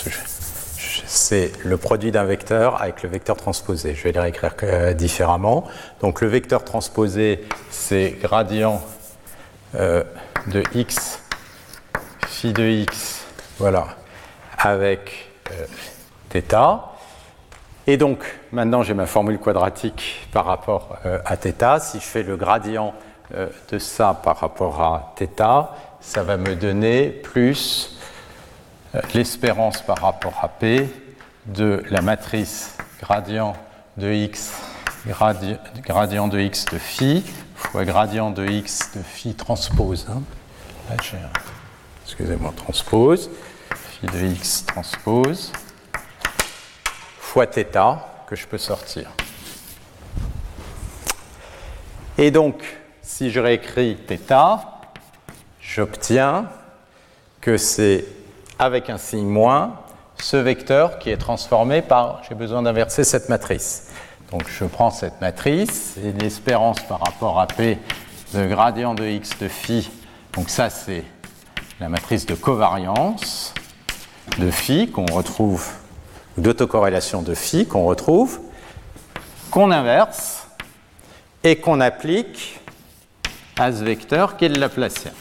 le 1.64 1.76
produit 1.76 2.10
d'un 2.10 2.24
vecteur 2.24 2.80
avec 2.80 3.02
le 3.02 3.08
vecteur 3.08 3.36
transposé. 3.36 3.94
Je 3.94 4.02
vais 4.04 4.12
les 4.12 4.20
réécrire 4.20 4.54
euh, 4.62 4.92
différemment. 4.94 5.64
Donc 6.00 6.20
le 6.20 6.28
vecteur 6.28 6.64
transposé, 6.64 7.44
c'est 7.70 8.16
gradient 8.20 8.82
euh, 9.74 10.04
de 10.48 10.62
x 10.74 11.22
phi 12.32 12.52
de 12.52 12.64
x, 12.64 13.24
voilà, 13.58 13.86
avec 14.58 15.30
θ. 16.30 16.56
Et 17.86 17.96
donc, 17.96 18.24
maintenant, 18.52 18.82
j'ai 18.82 18.94
ma 18.94 19.06
formule 19.06 19.38
quadratique 19.38 20.28
par 20.32 20.46
rapport 20.46 20.96
euh, 21.04 21.18
à 21.24 21.36
θ. 21.36 21.80
Si 21.80 22.00
je 22.00 22.04
fais 22.04 22.22
le 22.22 22.36
gradient 22.36 22.94
euh, 23.34 23.48
de 23.70 23.78
ça 23.78 24.18
par 24.22 24.38
rapport 24.38 24.80
à 24.80 25.14
θ, 25.16 25.68
ça 26.00 26.22
va 26.22 26.36
me 26.36 26.54
donner 26.54 27.08
plus 27.08 27.98
euh, 28.94 29.00
l'espérance 29.14 29.82
par 29.82 29.98
rapport 29.98 30.38
à 30.42 30.48
p 30.48 30.88
de 31.47 31.83
la 31.89 32.01
matrice 32.01 32.75
gradient 32.99 33.55
de 33.97 34.11
x, 34.11 34.51
gradient 35.05 36.27
de 36.27 36.39
x 36.39 36.65
de 36.65 36.77
phi, 36.77 37.23
fois 37.55 37.85
gradient 37.85 38.31
de 38.31 38.45
x 38.45 38.91
de 38.95 39.01
phi 39.01 39.33
transpose. 39.33 40.07
Hein. 40.09 40.21
excusez-moi, 42.03 42.53
transpose, 42.55 43.29
phi 43.73 44.07
de 44.07 44.25
x 44.27 44.65
transpose 44.65 45.51
fois 47.37 47.45
θ 47.45 47.99
que 48.25 48.35
je 48.35 48.47
peux 48.47 48.57
sortir. 48.57 49.11
Et 52.17 52.31
donc, 52.31 52.63
si 53.03 53.29
je 53.29 53.39
réécris 53.39 53.95
θ, 54.07 54.33
j'obtiens 55.61 56.49
que 57.41 57.57
c'est 57.57 58.05
avec 58.57 58.89
un 58.89 58.97
signe 58.97 59.27
moins 59.27 59.79
ce 60.19 60.37
vecteur 60.37 60.99
qui 60.99 61.09
est 61.09 61.17
transformé 61.17 61.81
par, 61.81 62.21
j'ai 62.27 62.35
besoin 62.35 62.61
d'inverser 62.61 63.03
cette 63.03 63.29
matrice. 63.29 63.89
Donc 64.31 64.47
je 64.49 64.65
prends 64.65 64.91
cette 64.91 65.21
matrice, 65.21 65.95
et 66.03 66.11
l'espérance 66.11 66.79
par 66.81 66.99
rapport 66.99 67.39
à 67.39 67.47
P 67.47 67.77
de 68.33 68.45
gradient 68.45 68.93
de 68.93 69.05
x 69.05 69.37
de 69.39 69.47
phi, 69.47 69.89
donc 70.33 70.49
ça 70.49 70.69
c'est 70.69 71.05
la 71.79 71.87
matrice 71.87 72.25
de 72.25 72.35
covariance 72.35 73.53
de 74.37 74.51
phi 74.51 74.91
qu'on 74.91 75.05
retrouve 75.05 75.65
d'autocorrélation 76.37 77.21
de 77.21 77.33
phi 77.33 77.65
qu'on 77.65 77.85
retrouve, 77.85 78.39
qu'on 79.49 79.71
inverse 79.71 80.47
et 81.43 81.55
qu'on 81.55 81.79
applique 81.79 82.59
à 83.57 83.71
ce 83.71 83.83
vecteur 83.83 84.37
qui 84.37 84.45
est 84.45 84.49
le 84.49 84.59
Laplacien. 84.59 85.11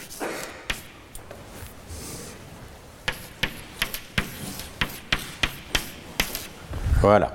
Voilà. 7.06 7.30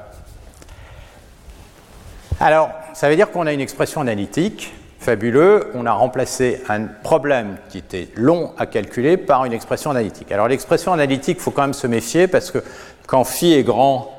Alors, 2.42 2.72
ça 2.94 3.08
veut 3.08 3.16
dire 3.16 3.32
qu'on 3.32 3.48
a 3.48 3.54
une 3.54 3.62
expression 3.62 4.02
analytique 4.02 4.74
fabuleux. 5.00 5.72
On 5.76 5.86
a 5.86 5.94
remplacé 5.94 6.62
un 6.68 6.88
problème 6.88 7.56
qui 7.70 7.78
était 7.78 8.10
long 8.16 8.52
à 8.58 8.66
calculer 8.66 9.16
par 9.16 9.46
une 9.46 9.54
expression 9.54 9.90
analytique. 9.90 10.30
Alors, 10.34 10.50
l'expression 10.50 10.92
analytique, 10.92 11.38
il 11.40 11.42
faut 11.42 11.52
quand 11.52 11.62
même 11.62 11.74
se 11.74 11.88
méfier 11.88 12.28
parce 12.28 12.52
que 12.52 12.62
quand 13.08 13.24
phi 13.24 13.54
est 13.54 13.64
grand, 13.64 14.12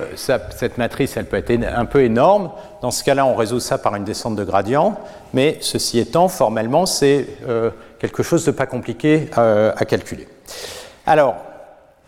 euh, 0.00 0.06
cette 0.16 0.78
matrice, 0.78 1.18
elle 1.18 1.26
peut 1.26 1.36
être 1.36 1.50
un 1.50 1.84
peu 1.84 2.02
énorme. 2.02 2.50
Dans 2.80 2.90
ce 2.90 3.04
cas-là, 3.04 3.26
on 3.26 3.34
résout 3.34 3.60
ça 3.60 3.76
par 3.76 3.94
une 3.96 4.04
descente 4.04 4.36
de 4.36 4.44
gradient. 4.44 4.98
Mais 5.34 5.58
ceci 5.60 5.98
étant, 5.98 6.28
formellement, 6.28 6.86
c'est 6.86 7.26
euh, 7.46 7.70
quelque 7.98 8.22
chose 8.22 8.46
de 8.46 8.52
pas 8.52 8.64
compliqué 8.64 9.28
euh, 9.36 9.70
à 9.76 9.84
calculer. 9.84 10.26
Alors, 11.06 11.36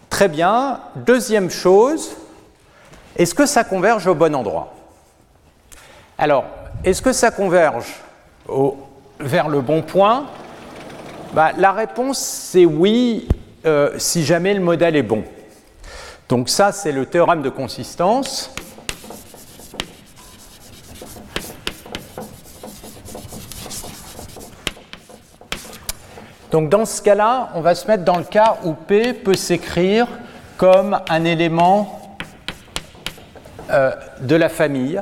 très 0.09 0.29
bien. 0.29 0.81
Deuxième 1.05 1.51
chose, 1.51 2.17
est-ce 3.17 3.35
que 3.35 3.47
ça 3.47 3.65
converge 3.65 4.07
au 4.07 4.15
bon 4.15 4.35
endroit? 4.35 4.75
Alors, 6.19 6.45
est-ce 6.85 7.03
que 7.03 7.13
ça 7.13 7.31
converge 7.31 7.95
vers 9.19 9.49
le 9.49 9.61
bon 9.61 9.83
point? 9.83 10.27
Bah, 11.33 11.53
La 11.57 11.73
réponse, 11.73 12.19
c'est 12.19 12.65
oui, 12.65 13.29
si 13.97 14.25
jamais 14.25 14.55
le 14.55 14.61
modèle 14.61 14.97
est 14.97 15.03
bon. 15.03 15.25
Donc 16.29 16.49
ça, 16.49 16.73
c'est 16.73 16.93
le 16.93 17.07
théorème 17.07 17.43
de 17.43 17.51
consistance. 17.51 18.51
Donc 26.51 26.69
dans 26.69 26.85
ce 26.85 27.03
cas-là, 27.03 27.51
on 27.55 27.61
va 27.61 27.75
se 27.75 27.87
mettre 27.87 28.05
dans 28.05 28.17
le 28.17 28.25
cas 28.25 28.57
où 28.65 28.73
P 28.73 29.13
peut 29.13 29.35
s'écrire 29.35 30.07
comme 30.57 30.99
un 31.09 31.25
élément 31.25 31.96
euh, 33.77 33.91
de 34.21 34.37
la 34.37 34.49
famille 34.49 35.01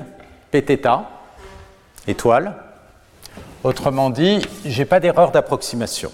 Pθ, 0.50 0.88
étoile. 2.08 2.56
Autrement 3.62 4.10
dit, 4.10 4.44
je 4.64 4.78
n'ai 4.78 4.84
pas 4.84 4.98
d'erreur 4.98 5.30
d'approximation. 5.30 6.10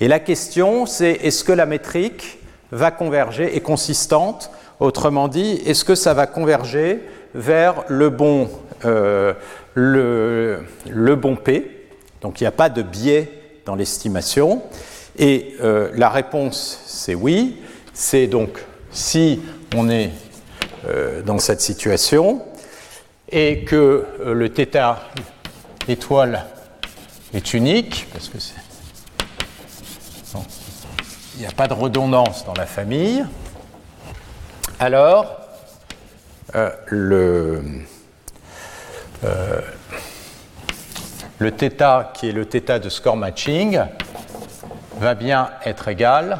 Et 0.00 0.08
la 0.08 0.18
question, 0.18 0.84
c'est 0.84 1.12
est-ce 1.12 1.44
que 1.44 1.52
la 1.52 1.66
métrique 1.66 2.38
va 2.72 2.90
converger, 2.90 3.56
est 3.56 3.60
consistante? 3.60 4.50
Autrement 4.80 5.28
dit, 5.28 5.62
est-ce 5.64 5.84
que 5.84 5.94
ça 5.94 6.12
va 6.12 6.26
converger 6.26 7.02
vers 7.34 7.84
le 7.86 8.10
bon, 8.10 8.50
euh, 8.84 9.32
le, 9.74 10.64
bon 11.14 11.36
P? 11.36 11.88
Donc 12.20 12.40
il 12.40 12.44
n'y 12.44 12.48
a 12.48 12.52
pas 12.52 12.68
de 12.68 12.82
biais 12.82 13.30
dans 13.64 13.76
l'estimation. 13.76 14.62
Et 15.18 15.54
euh, 15.60 15.90
la 15.94 16.08
réponse, 16.08 16.82
c'est 16.86 17.14
oui. 17.14 17.58
C'est 17.94 18.26
donc 18.26 18.64
si 18.90 19.40
on 19.76 19.88
est 19.88 20.10
dans 21.25 21.39
cette 21.39 21.61
situation 21.61 22.41
et 23.29 23.63
que 23.63 24.05
le 24.23 24.47
θ 24.49 24.97
étoile 25.87 26.45
est 27.33 27.53
unique, 27.53 28.07
parce 28.13 28.29
que 28.29 28.39
c'est 28.39 28.53
il 31.35 31.41
n'y 31.41 31.47
a 31.47 31.51
pas 31.51 31.67
de 31.67 31.73
redondance 31.73 32.45
dans 32.45 32.53
la 32.53 32.65
famille, 32.65 33.25
alors 34.79 35.37
euh, 36.55 36.69
le, 36.87 37.61
euh, 39.25 39.61
le 41.39 41.51
θ, 41.51 42.11
qui 42.13 42.29
est 42.29 42.31
le 42.31 42.45
θ 42.45 42.79
de 42.79 42.89
score 42.89 43.17
matching, 43.17 43.81
va 44.97 45.13
bien 45.13 45.49
être 45.65 45.89
égal 45.89 46.39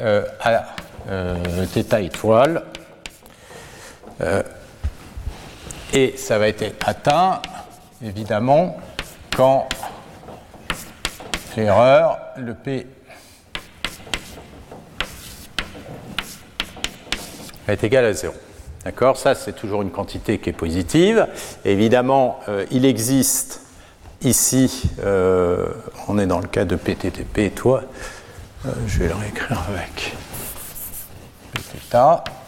euh, 0.00 0.24
à 0.40 0.64
le 1.10 1.66
θ 1.66 2.00
étoile. 2.00 2.62
et 5.93 6.17
ça 6.17 6.37
va 6.37 6.47
être 6.47 6.63
atteint, 6.85 7.41
évidemment, 8.03 8.77
quand 9.35 9.67
l'erreur, 11.55 12.17
le 12.37 12.53
P 12.53 12.87
est 17.67 17.83
égal 17.83 18.05
à 18.05 18.13
0. 18.13 18.33
D'accord? 18.85 19.17
Ça, 19.17 19.35
c'est 19.35 19.53
toujours 19.53 19.81
une 19.81 19.91
quantité 19.91 20.39
qui 20.39 20.49
est 20.49 20.53
positive. 20.53 21.27
évidemment, 21.65 22.39
euh, 22.47 22.65
il 22.71 22.85
existe 22.85 23.61
ici, 24.21 24.89
euh, 25.03 25.67
on 26.07 26.17
est 26.17 26.27
dans 26.27 26.39
le 26.39 26.47
cas 26.47 26.65
de 26.65 26.75
PTTP, 26.75 27.53
toi, 27.53 27.83
euh, 28.65 28.69
je 28.87 28.99
vais 28.99 29.07
le 29.07 29.15
réécrire 29.15 29.63
avec 29.69 30.15
PTT. 31.53 32.38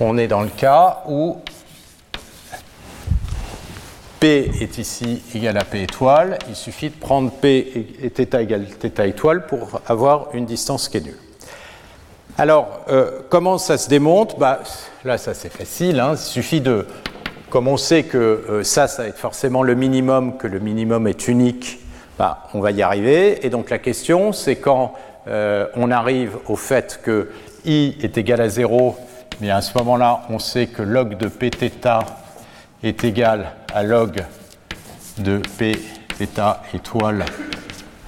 On 0.00 0.18
est 0.18 0.26
dans 0.26 0.42
le 0.42 0.48
cas 0.48 1.04
où 1.08 1.36
P 4.18 4.50
est 4.60 4.78
ici 4.78 5.22
égal 5.34 5.56
à 5.56 5.64
P 5.64 5.82
étoile. 5.82 6.38
Il 6.48 6.56
suffit 6.56 6.88
de 6.88 6.96
prendre 6.96 7.30
P 7.30 7.86
et 8.02 8.10
θ 8.10 8.40
égale 8.40 8.66
θ 8.66 9.06
étoile 9.06 9.46
pour 9.46 9.80
avoir 9.86 10.34
une 10.34 10.46
distance 10.46 10.88
qui 10.88 10.96
est 10.96 11.00
nulle. 11.00 11.18
Alors, 12.36 12.80
euh, 12.88 13.20
comment 13.28 13.56
ça 13.56 13.78
se 13.78 13.88
démonte? 13.88 14.36
Bah, 14.36 14.60
Là, 15.04 15.16
ça 15.16 15.32
c'est 15.32 15.52
facile. 15.52 16.00
Hein. 16.00 16.14
Il 16.14 16.18
suffit 16.18 16.60
de. 16.60 16.86
Comme 17.48 17.68
on 17.68 17.76
sait 17.76 18.02
que 18.02 18.18
euh, 18.18 18.64
ça, 18.64 18.88
ça 18.88 19.02
va 19.02 19.08
être 19.10 19.18
forcément 19.18 19.62
le 19.62 19.76
minimum, 19.76 20.36
que 20.38 20.48
le 20.48 20.58
minimum 20.58 21.06
est 21.06 21.28
unique, 21.28 21.78
bah, 22.18 22.48
on 22.52 22.58
va 22.58 22.72
y 22.72 22.82
arriver. 22.82 23.46
Et 23.46 23.50
donc 23.50 23.70
la 23.70 23.78
question, 23.78 24.32
c'est 24.32 24.56
quand 24.56 24.94
euh, 25.28 25.68
on 25.76 25.92
arrive 25.92 26.36
au 26.48 26.56
fait 26.56 26.98
que 27.04 27.30
i 27.64 27.96
est 28.02 28.18
égal 28.18 28.40
à 28.40 28.48
0, 28.48 28.96
mais 29.41 29.51
à 29.51 29.61
ce 29.61 29.77
moment-là, 29.77 30.21
on 30.29 30.39
sait 30.39 30.67
que 30.67 30.81
log 30.81 31.17
de 31.17 31.27
pθ 31.27 31.87
est 32.83 33.03
égal 33.03 33.51
à 33.73 33.83
log 33.83 34.23
de 35.17 35.41
pθ 35.57 36.41
étoile 36.73 37.25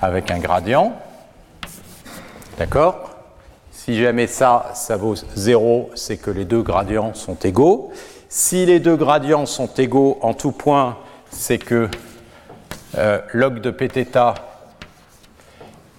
avec 0.02 0.32
un 0.32 0.40
gradient. 0.40 0.94
D'accord 2.58 3.12
si 3.84 4.00
jamais 4.00 4.28
ça, 4.28 4.70
ça 4.76 4.96
vaut 4.96 5.16
0, 5.16 5.90
c'est 5.96 6.18
que 6.18 6.30
les 6.30 6.46
deux 6.46 6.62
gradients 6.62 7.16
sont 7.16 7.34
égaux. 7.34 7.92
Si 8.30 8.64
les 8.68 8.80
deux 8.80 8.96
gradients 8.96 9.48
sont 9.48 9.74
égaux 9.74 10.20
en 10.22 10.36
tout 10.36 10.52
point, 10.52 10.98
c'est 11.32 11.58
que 11.58 11.90
euh, 13.00 13.20
log 13.34 13.60
de 13.60 13.72
pθ 13.72 14.36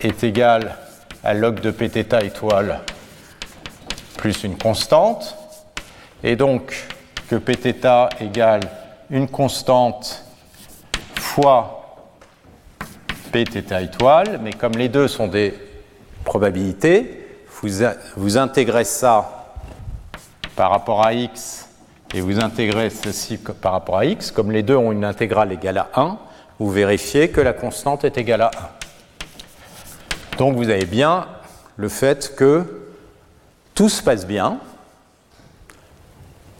est 0.00 0.22
égal 0.22 0.76
à 1.24 1.34
log 1.34 1.58
de 1.58 1.72
pθ 1.72 2.22
étoile 2.22 2.82
plus 4.17 4.43
une 4.43 4.57
constante. 4.57 5.37
Et 6.23 6.35
donc 6.35 6.87
que 7.29 7.35
pθ 7.35 8.09
égale 8.19 8.61
une 9.09 9.27
constante 9.27 10.25
fois 11.15 11.77
pθ 13.31 13.71
étoile, 13.81 14.39
mais 14.41 14.51
comme 14.51 14.73
les 14.73 14.89
deux 14.89 15.07
sont 15.07 15.27
des 15.27 15.53
probabilités, 16.23 17.23
vous, 18.15 18.37
intégrez 18.37 18.83
ça 18.83 19.55
par 20.55 20.71
rapport 20.71 21.05
à 21.05 21.13
x 21.13 21.67
et 22.13 22.21
vous 22.21 22.39
intégrez 22.39 22.89
ceci 22.89 23.37
par 23.37 23.71
rapport 23.71 23.97
à 23.97 24.05
x, 24.05 24.31
comme 24.31 24.51
les 24.51 24.63
deux 24.63 24.75
ont 24.75 24.91
une 24.91 25.05
intégrale 25.05 25.51
égale 25.51 25.77
à 25.79 25.89
1, 25.95 26.17
vous 26.59 26.69
vérifiez 26.71 27.29
que 27.29 27.41
la 27.41 27.53
constante 27.53 28.03
est 28.05 28.17
égale 28.17 28.43
à 28.43 28.51
1. 30.33 30.37
Donc 30.37 30.55
vous 30.55 30.69
avez 30.69 30.85
bien 30.85 31.27
le 31.77 31.89
fait 31.89 32.35
que 32.35 32.76
tout 33.77 33.89
se 33.89 34.01
passe 34.01 34.25
bien. 34.25 34.57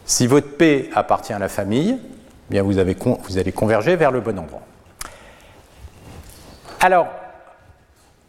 Si 0.06 0.28
votre 0.28 0.56
P 0.56 0.88
appartient 0.94 1.32
à 1.32 1.40
la 1.40 1.48
famille, 1.48 1.98
eh 2.00 2.50
bien 2.50 2.62
vous, 2.62 2.78
allez 2.78 3.52
converger 3.52 3.96
vers 3.96 4.12
le 4.12 4.20
bon 4.20 4.38
endroit. 4.38 4.62
Alors, 6.80 7.08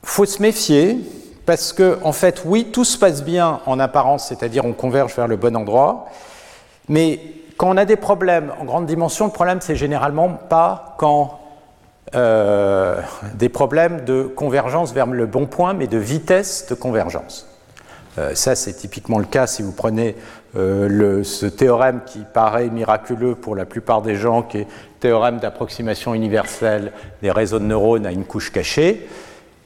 faut 0.03 0.25
se 0.25 0.41
méfier 0.41 0.97
parce 1.45 1.71
que, 1.71 1.99
en 2.03 2.11
fait, 2.13 2.41
oui, 2.45 2.71
tout 2.73 2.83
se 2.83 2.97
passe 2.97 3.23
bien 3.23 3.59
en 3.67 3.79
apparence, 3.79 4.27
c'est-à-dire 4.27 4.65
on 4.65 4.73
converge 4.73 5.15
vers 5.15 5.27
le 5.27 5.37
bon 5.37 5.55
endroit, 5.55 6.07
mais 6.87 7.19
quand 7.57 7.69
on 7.69 7.77
a 7.77 7.85
des 7.85 7.95
problèmes 7.95 8.51
en 8.59 8.65
grande 8.65 8.87
dimension, 8.87 9.25
le 9.25 9.31
problème, 9.31 9.61
c'est 9.61 9.75
généralement 9.75 10.29
pas 10.29 10.95
quand 10.97 11.39
euh, 12.15 12.99
des 13.35 13.49
problèmes 13.49 14.03
de 14.03 14.23
convergence 14.23 14.93
vers 14.93 15.05
le 15.05 15.27
bon 15.27 15.45
point, 15.45 15.75
mais 15.75 15.85
de 15.85 15.99
vitesse 15.99 16.65
de 16.67 16.73
convergence. 16.73 17.48
Euh, 18.20 18.36
ça, 18.36 18.55
c'est 18.55 18.74
typiquement 18.74 19.17
le 19.17 19.26
cas 19.26 19.47
si 19.47 19.61
vous 19.61 19.72
prenez 19.72 20.15
euh, 20.57 21.24
ce 21.24 21.45
théorème 21.45 22.01
qui 22.05 22.20
paraît 22.34 22.70
miraculeux 22.70 23.36
pour 23.36 23.55
la 23.55 23.65
plupart 23.65 24.01
des 24.01 24.15
gens, 24.15 24.41
qui 24.41 24.59
est 24.59 24.67
théorème 24.99 25.38
d'approximation 25.38 26.13
universelle 26.13 26.91
des 27.22 27.32
réseaux 27.32 27.59
de 27.59 27.65
neurones 27.65 28.05
à 28.05 28.11
une 28.11 28.26
couche 28.26 28.51
cachée. 28.51 29.07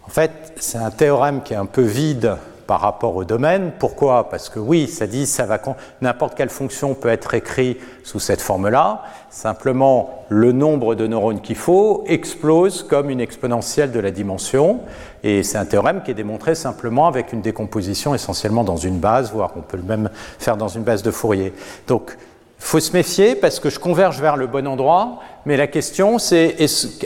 En 0.06 0.10
fait, 0.10 0.54
c'est 0.58 0.78
un 0.78 0.92
théorème 0.92 1.42
qui 1.42 1.54
est 1.54 1.58
un 1.58 1.66
peu 1.66 1.82
vide 1.82 2.36
par 2.68 2.82
rapport 2.82 3.16
au 3.16 3.24
domaine. 3.24 3.72
Pourquoi? 3.80 4.30
Parce 4.30 4.50
que 4.50 4.60
oui, 4.60 4.88
ça 4.88 5.08
dit 5.08 5.26
ça 5.26 5.46
va 5.46 5.60
n'importe 6.02 6.36
quelle 6.36 6.50
fonction 6.50 6.94
peut 6.94 7.10
être 7.10 7.34
écrite 7.34 7.80
sous 8.04 8.20
cette 8.20 8.42
forme-là. 8.42 9.04
Simplement, 9.30 10.26
le 10.30 10.52
nombre 10.52 10.96
de 10.96 11.08
neurones 11.08 11.42
qu'il 11.42 11.56
faut 11.56 12.04
explose 12.08 12.84
comme 12.84 13.10
une 13.10 13.22
exponentielle 13.22 13.92
de 13.92 14.00
la 14.00 14.12
dimension. 14.12 14.82
Et 15.24 15.44
c'est 15.44 15.58
un 15.58 15.66
théorème 15.66 16.02
qui 16.04 16.12
est 16.12 16.16
démontré 16.16 16.56
simplement 16.56 17.08
avec 17.08 17.34
une 17.34 17.42
décomposition 17.42 18.14
essentiellement 18.14 18.64
dans 18.64 18.78
une 18.78 19.00
base, 19.00 19.32
voire 19.32 19.52
on 19.56 19.62
peut 19.62 19.78
le 19.78 19.84
même 19.84 20.10
faire 20.40 20.58
dans 20.58 20.68
une 20.68 20.84
base 20.84 21.04
de 21.04 21.12
Fourier. 21.12 21.54
Donc, 21.88 22.18
faut 22.60 22.80
se 22.80 22.94
méfier 22.94 23.36
parce 23.36 23.60
que 23.60 23.70
je 23.70 23.80
converge 23.80 24.22
vers 24.22 24.38
le 24.38 24.48
bon 24.48 24.68
endroit, 24.68 25.20
mais 25.46 25.58
la 25.58 25.68
question 25.68 26.18
c'est 26.18 26.56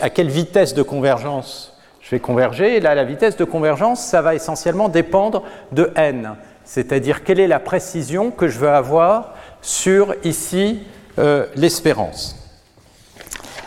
à 0.02 0.10
quelle 0.10 0.30
vitesse 0.30 0.74
de 0.76 0.84
convergence 0.84 1.77
je 2.08 2.12
vais 2.12 2.22
converger, 2.22 2.78
et 2.78 2.80
là, 2.80 2.96
la 2.96 3.04
vitesse 3.04 3.36
de 3.36 3.44
convergence, 3.44 4.02
ça 4.02 4.22
va 4.22 4.34
essentiellement 4.34 4.88
dépendre 4.88 5.44
de 5.74 5.92
n, 5.98 6.38
c'est-à-dire 6.64 7.26
quelle 7.26 7.38
est 7.38 7.48
la 7.48 7.60
précision 7.60 8.32
que 8.32 8.48
je 8.48 8.60
veux 8.60 8.70
avoir 8.70 9.34
sur 9.62 10.16
ici 10.24 10.84
euh, 11.20 11.48
l'espérance? 11.56 12.38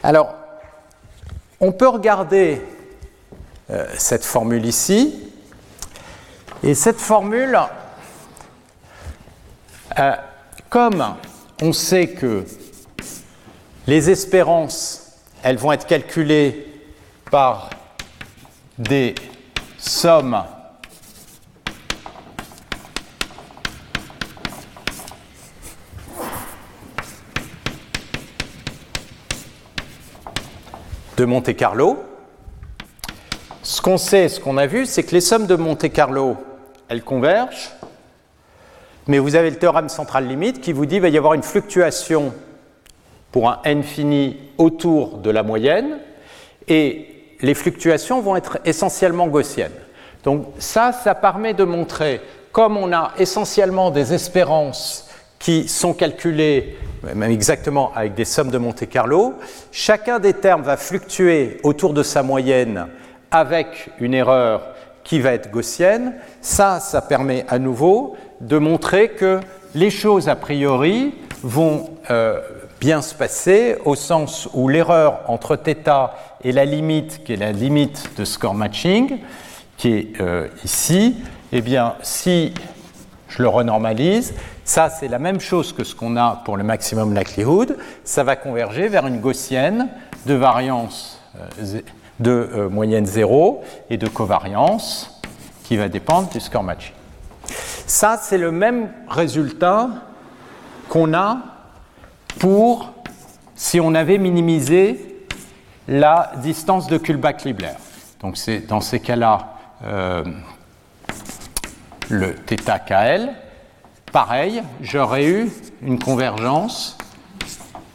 Alors, 0.02 0.34
on 1.60 1.72
peut 1.72 1.88
regarder 1.88 2.62
euh, 3.68 3.86
cette 3.98 4.24
formule 4.24 4.64
ici, 4.64 5.30
et 6.62 6.74
cette 6.74 6.98
formule, 6.98 7.58
euh, 9.98 10.12
comme 10.70 11.04
on 11.60 11.74
sait 11.74 12.06
que 12.06 12.46
les 13.86 14.08
espérances, 14.08 15.18
elles 15.42 15.58
vont 15.58 15.72
être 15.72 15.86
calculées 15.86 16.66
par 17.30 17.68
des 18.80 19.14
sommes. 19.76 20.42
De 31.16 31.24
Monte 31.26 31.54
Carlo, 31.54 31.98
Ce 33.62 33.82
qu'on 33.82 33.98
sait, 33.98 34.28
ce 34.30 34.40
qu'on 34.40 34.56
a 34.56 34.66
vu, 34.66 34.86
c'est 34.86 35.02
que 35.02 35.12
les 35.12 35.20
sommes 35.20 35.46
de 35.46 35.54
Monte-Carlo, 35.54 36.36
elles 36.88 37.02
convergent, 37.02 37.70
mais 39.06 39.18
vous 39.18 39.36
avez 39.36 39.50
le 39.50 39.56
théorème 39.56 39.90
central 39.90 40.26
limite 40.26 40.62
qui 40.62 40.72
vous 40.72 40.86
dit 40.86 40.94
qu'il 40.94 41.02
va 41.02 41.08
y 41.10 41.18
avoir 41.18 41.34
une 41.34 41.42
fluctuation 41.42 42.32
pour 43.30 43.50
un 43.50 43.60
n 43.64 43.82
fini 43.82 44.38
autour 44.56 45.18
de 45.18 45.30
la 45.30 45.42
moyenne, 45.42 45.98
et 46.66 47.19
les 47.42 47.54
fluctuations 47.54 48.20
vont 48.20 48.36
être 48.36 48.58
essentiellement 48.64 49.28
gaussiennes. 49.28 49.72
Donc 50.24 50.46
ça, 50.58 50.92
ça 50.92 51.14
permet 51.14 51.54
de 51.54 51.64
montrer, 51.64 52.20
comme 52.52 52.76
on 52.76 52.92
a 52.92 53.12
essentiellement 53.18 53.90
des 53.90 54.12
espérances 54.12 55.08
qui 55.38 55.68
sont 55.68 55.94
calculées 55.94 56.76
même 57.02 57.30
exactement 57.30 57.92
avec 57.94 58.14
des 58.14 58.24
sommes 58.24 58.50
de 58.50 58.58
Monte-Carlo, 58.58 59.34
chacun 59.72 60.18
des 60.18 60.34
termes 60.34 60.62
va 60.62 60.76
fluctuer 60.76 61.58
autour 61.62 61.94
de 61.94 62.02
sa 62.02 62.22
moyenne 62.22 62.86
avec 63.30 63.90
une 64.00 64.14
erreur 64.14 64.74
qui 65.04 65.20
va 65.20 65.32
être 65.32 65.50
gaussienne. 65.50 66.14
Ça, 66.40 66.80
ça 66.80 67.00
permet 67.00 67.44
à 67.48 67.58
nouveau 67.58 68.16
de 68.40 68.58
montrer 68.58 69.10
que 69.10 69.40
les 69.74 69.90
choses 69.90 70.28
a 70.28 70.36
priori 70.36 71.14
vont 71.42 71.90
euh, 72.10 72.40
bien 72.80 73.02
se 73.02 73.14
passer 73.14 73.76
au 73.84 73.94
sens 73.94 74.48
où 74.54 74.66
l'erreur 74.66 75.20
entre 75.28 75.56
θ 75.56 76.10
et 76.42 76.52
la 76.52 76.64
limite, 76.64 77.22
qui 77.24 77.34
est 77.34 77.36
la 77.36 77.52
limite 77.52 78.10
de 78.16 78.24
score 78.24 78.54
matching, 78.54 79.18
qui 79.76 79.92
est 79.92 80.20
euh, 80.20 80.48
ici, 80.64 81.16
eh 81.52 81.60
bien, 81.60 81.94
si 82.02 82.54
je 83.28 83.42
le 83.42 83.48
renormalise, 83.48 84.34
ça 84.64 84.88
c'est 84.88 85.08
la 85.08 85.18
même 85.18 85.40
chose 85.40 85.74
que 85.74 85.84
ce 85.84 85.94
qu'on 85.94 86.16
a 86.16 86.42
pour 86.44 86.56
le 86.56 86.64
maximum 86.64 87.14
likelihood, 87.14 87.76
ça 88.02 88.24
va 88.24 88.34
converger 88.36 88.88
vers 88.88 89.06
une 89.06 89.20
gaussienne 89.20 89.88
de 90.24 90.34
variance 90.34 91.20
euh, 91.36 91.80
de 92.18 92.30
euh, 92.30 92.68
moyenne 92.68 93.06
0 93.06 93.62
et 93.90 93.98
de 93.98 94.08
covariance 94.08 95.20
qui 95.64 95.76
va 95.76 95.88
dépendre 95.88 96.30
du 96.30 96.40
score 96.40 96.62
matching. 96.62 96.94
Ça 97.86 98.18
c'est 98.22 98.38
le 98.38 98.52
même 98.52 98.90
résultat 99.08 99.88
qu'on 100.88 101.14
a 101.14 101.49
pour 102.38 102.92
si 103.54 103.80
on 103.80 103.94
avait 103.94 104.18
minimisé 104.18 105.26
la 105.88 106.32
distance 106.36 106.86
de 106.86 106.98
Kullback-Libler. 106.98 107.74
Donc 108.20 108.36
c'est 108.36 108.60
dans 108.60 108.80
ces 108.80 109.00
cas-là 109.00 109.54
euh, 109.84 110.24
le 112.08 112.34
θ 112.46 112.78
KL. 112.86 113.30
Pareil, 114.12 114.62
j'aurais 114.80 115.26
eu 115.26 115.50
une 115.82 115.98
convergence 115.98 116.98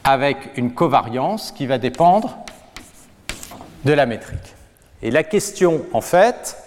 avec 0.03 0.37
une 0.55 0.73
covariance 0.73 1.51
qui 1.51 1.65
va 1.65 1.77
dépendre 1.77 2.37
de 3.85 3.93
la 3.93 4.05
métrique. 4.05 4.55
Et 5.01 5.11
la 5.11 5.23
question, 5.23 5.85
en 5.93 6.01
fait, 6.01 6.57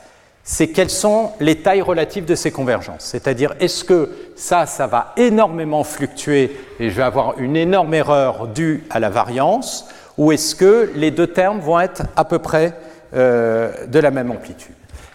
c'est 0.50 0.68
quelles 0.68 0.88
sont 0.88 1.32
les 1.40 1.56
tailles 1.56 1.82
relatives 1.82 2.24
de 2.24 2.34
ces 2.34 2.50
convergences. 2.50 3.04
C'est-à-dire, 3.04 3.54
est-ce 3.60 3.84
que 3.84 4.10
ça, 4.34 4.64
ça 4.64 4.86
va 4.86 5.12
énormément 5.18 5.84
fluctuer 5.84 6.56
et 6.80 6.88
je 6.88 6.96
vais 6.96 7.02
avoir 7.02 7.38
une 7.38 7.54
énorme 7.54 7.92
erreur 7.92 8.48
due 8.48 8.82
à 8.88 8.98
la 8.98 9.10
variance, 9.10 9.86
ou 10.16 10.32
est-ce 10.32 10.54
que 10.54 10.90
les 10.94 11.10
deux 11.10 11.26
termes 11.26 11.60
vont 11.60 11.78
être 11.78 12.04
à 12.16 12.24
peu 12.24 12.38
près 12.38 12.72
euh, 13.14 13.86
de 13.88 13.98
la 13.98 14.10
même 14.10 14.30
amplitude? 14.30 14.72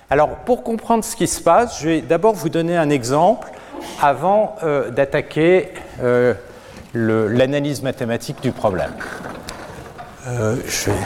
Alors, 0.08 0.30
pour 0.46 0.62
comprendre 0.62 1.04
ce 1.04 1.16
qui 1.16 1.26
se 1.26 1.42
passe, 1.42 1.82
je 1.82 1.90
vais 1.90 2.02
d'abord 2.02 2.36
vous 2.36 2.50
donner 2.50 2.78
un 2.78 2.92
exemple 2.92 3.50
avant 4.04 4.56
euh, 4.62 4.92
d'attaquer 4.92 5.70
euh, 6.04 6.36
l'analyse 6.94 7.82
mathématique 7.82 8.40
du 8.40 8.52
problème. 8.52 8.94
je 10.28 10.92
vais 10.92 10.98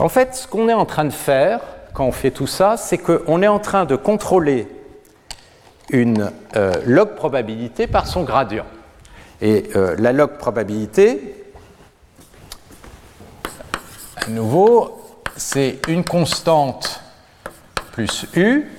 En 0.00 0.08
fait, 0.08 0.34
ce 0.34 0.46
qu'on 0.48 0.70
est 0.70 0.74
en 0.74 0.86
train 0.86 1.04
de 1.04 1.12
faire 1.12 1.60
quand 1.92 2.06
on 2.06 2.12
fait 2.12 2.30
tout 2.30 2.46
ça, 2.46 2.78
c'est 2.78 2.96
qu'on 2.96 3.42
est 3.42 3.48
en 3.48 3.58
train 3.58 3.84
de 3.84 3.96
contrôler 3.96 4.66
une 5.90 6.32
euh, 6.56 6.72
log 6.86 7.16
probabilité 7.16 7.86
par 7.86 8.06
son 8.06 8.22
gradient. 8.22 8.64
Et 9.42 9.68
euh, 9.76 9.96
la 9.98 10.12
log 10.12 10.38
probabilité, 10.38 11.34
à 14.24 14.30
nouveau, 14.30 15.02
c'est 15.36 15.80
une 15.86 16.04
constante 16.04 17.02
plus 17.92 18.24
u, 18.34 18.70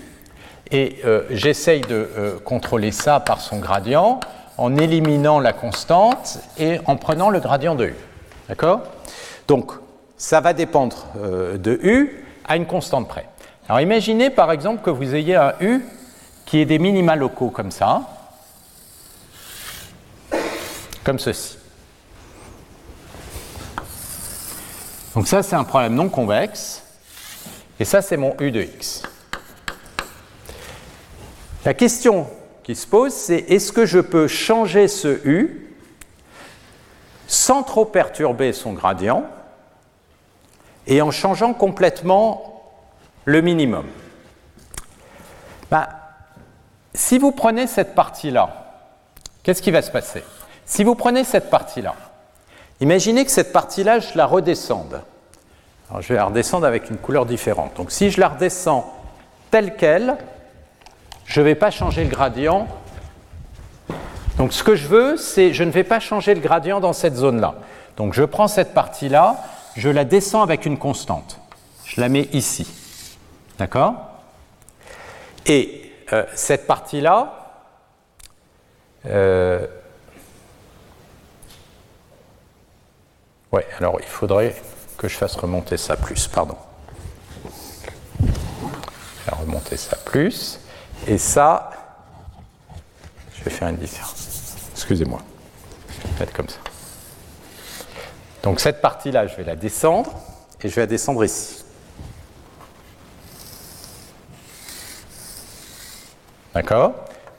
et 0.72 1.02
euh, 1.06 1.26
j'essaye 1.30 1.82
de 1.82 2.40
contrôler 2.46 2.92
ça 2.92 3.20
par 3.20 3.42
son 3.42 3.60
gradient 3.60 4.22
en 4.58 4.76
éliminant 4.76 5.40
la 5.40 5.54
constante 5.54 6.40
et 6.58 6.80
en 6.86 6.96
prenant 6.96 7.30
le 7.30 7.40
gradient 7.40 7.76
de 7.76 7.86
u. 7.86 7.96
D'accord? 8.50 8.82
Donc, 9.48 9.81
ça 10.22 10.40
va 10.40 10.54
dépendre 10.54 11.08
euh, 11.18 11.58
de 11.58 11.80
U 11.82 12.24
à 12.48 12.56
une 12.56 12.68
constante 12.68 13.08
près. 13.08 13.28
Alors 13.68 13.82
imaginez 13.82 14.30
par 14.30 14.52
exemple 14.52 14.84
que 14.84 14.92
vous 14.92 15.16
ayez 15.16 15.36
un 15.36 15.56
U 15.62 15.84
qui 16.46 16.60
est 16.60 16.66
des 16.66 16.78
minima 16.78 17.16
locaux 17.16 17.50
comme 17.50 17.72
ça, 17.72 18.04
comme 21.04 21.18
ceci. 21.18 21.58
Donc 25.16 25.28
ça 25.28 25.42
c'est 25.42 25.56
un 25.56 25.64
problème 25.64 25.96
non 25.96 26.08
convexe, 26.08 26.84
et 27.80 27.84
ça 27.84 28.04
c'est 28.04 28.18
mon 28.18 28.36
U 28.40 28.52
de 28.52 28.62
x. 28.62 29.02
La 31.66 31.74
question 31.74 32.28
qui 32.62 32.76
se 32.76 32.86
pose 32.86 33.12
c'est 33.12 33.40
est-ce 33.50 33.72
que 33.72 33.88
je 33.88 34.00
peux 34.00 34.28
changer 34.28 34.88
ce 34.88 35.20
U 35.26 35.68
sans 37.26 37.64
trop 37.64 37.86
perturber 37.86 38.54
son 38.54 38.74
gradient 38.74 39.26
et 40.88 41.02
en 41.02 41.12
changeant 41.12 41.54
complètement 41.54 42.64
le 43.26 43.42
minimum. 43.42 43.86
Ben, 45.70 45.88
si 46.94 47.18
vous 47.18 47.32
prenez 47.32 47.68
cette 47.68 47.96
partie-là, 47.96 48.50
qu'est-ce 49.44 49.62
qui 49.62 49.72
va 49.72 49.82
se 49.82 49.92
passer? 49.92 50.24
Si 50.66 50.84
vous 50.84 50.96
prenez 50.96 51.24
cette 51.24 51.50
partie-là, 51.50 51.96
imaginez 52.80 53.26
que 53.26 53.32
cette 53.32 53.54
partie-là, 53.54 54.00
je 54.00 54.18
la 54.18 54.26
redescende. 54.26 55.02
Je 56.00 56.08
vais 56.08 56.16
la 56.16 56.26
redescendre 56.26 56.66
avec 56.66 56.90
une 56.90 56.98
couleur 56.98 57.26
différente. 57.26 57.76
Donc 57.76 57.92
si 57.92 58.12
je 58.12 58.20
la 58.20 58.30
redescends 58.30 58.94
telle 59.50 59.76
qu'elle, 59.76 60.16
je 61.26 61.42
ne 61.42 61.46
vais 61.46 61.56
pas 61.56 61.72
changer 61.72 62.04
le 62.04 62.10
gradient. 62.10 62.68
Donc 64.38 64.54
ce 64.54 64.64
que 64.64 64.76
je 64.76 64.88
veux, 64.88 65.18
c'est 65.18 65.54
je 65.54 65.64
ne 65.64 65.72
vais 65.72 65.84
pas 65.84 66.00
changer 66.00 66.34
le 66.34 66.40
gradient 66.40 66.80
dans 66.80 66.94
cette 66.94 67.16
zone-là. 67.16 67.56
Donc 67.98 68.14
je 68.14 68.24
prends 68.24 68.48
cette 68.48 68.74
partie-là, 68.74 69.38
je 69.76 69.90
la 69.90 70.06
descends 70.06 70.42
avec 70.42 70.66
une 70.66 70.78
constante. 70.78 71.40
Je 71.86 72.00
la 72.02 72.10
mets 72.10 72.30
ici. 72.34 72.68
D'accord? 73.58 73.96
Et 75.46 75.92
euh, 76.14 76.26
cette 76.36 76.68
partie-là, 76.68 77.42
euh, 79.08 79.66
ouais, 83.52 83.68
alors 83.78 83.98
il 84.00 84.08
faudrait 84.08 84.56
que 84.98 85.08
je 85.08 85.18
fasse 85.18 85.36
remonter 85.36 85.78
ça 85.78 85.98
plus, 85.98 86.28
pardon. 86.28 86.58
Je 88.20 89.32
vais 89.32 89.38
remonter 89.38 89.78
ça 89.78 89.98
plus. 89.98 90.60
Et 91.08 91.18
ça, 91.18 91.72
je 93.34 93.44
vais 93.44 93.52
faire 93.52 93.70
une 93.70 93.78
différence. 93.78 94.68
Excusez-moi. 94.74 95.22
Je 95.90 96.08
vais 96.08 96.20
mettre 96.20 96.34
comme 96.34 96.50
ça. 96.50 96.61
Donc 98.44 98.60
cette 98.60 98.82
partie-là, 98.82 99.28
je 99.28 99.36
vais 99.36 99.44
la 99.44 99.56
descendre 99.56 100.12
et 100.62 100.70
je 100.70 100.76
vais 100.76 100.82
la 100.82 100.88
descendre 100.88 101.24
ici. 101.24 101.64
D'accord? 106.54 106.94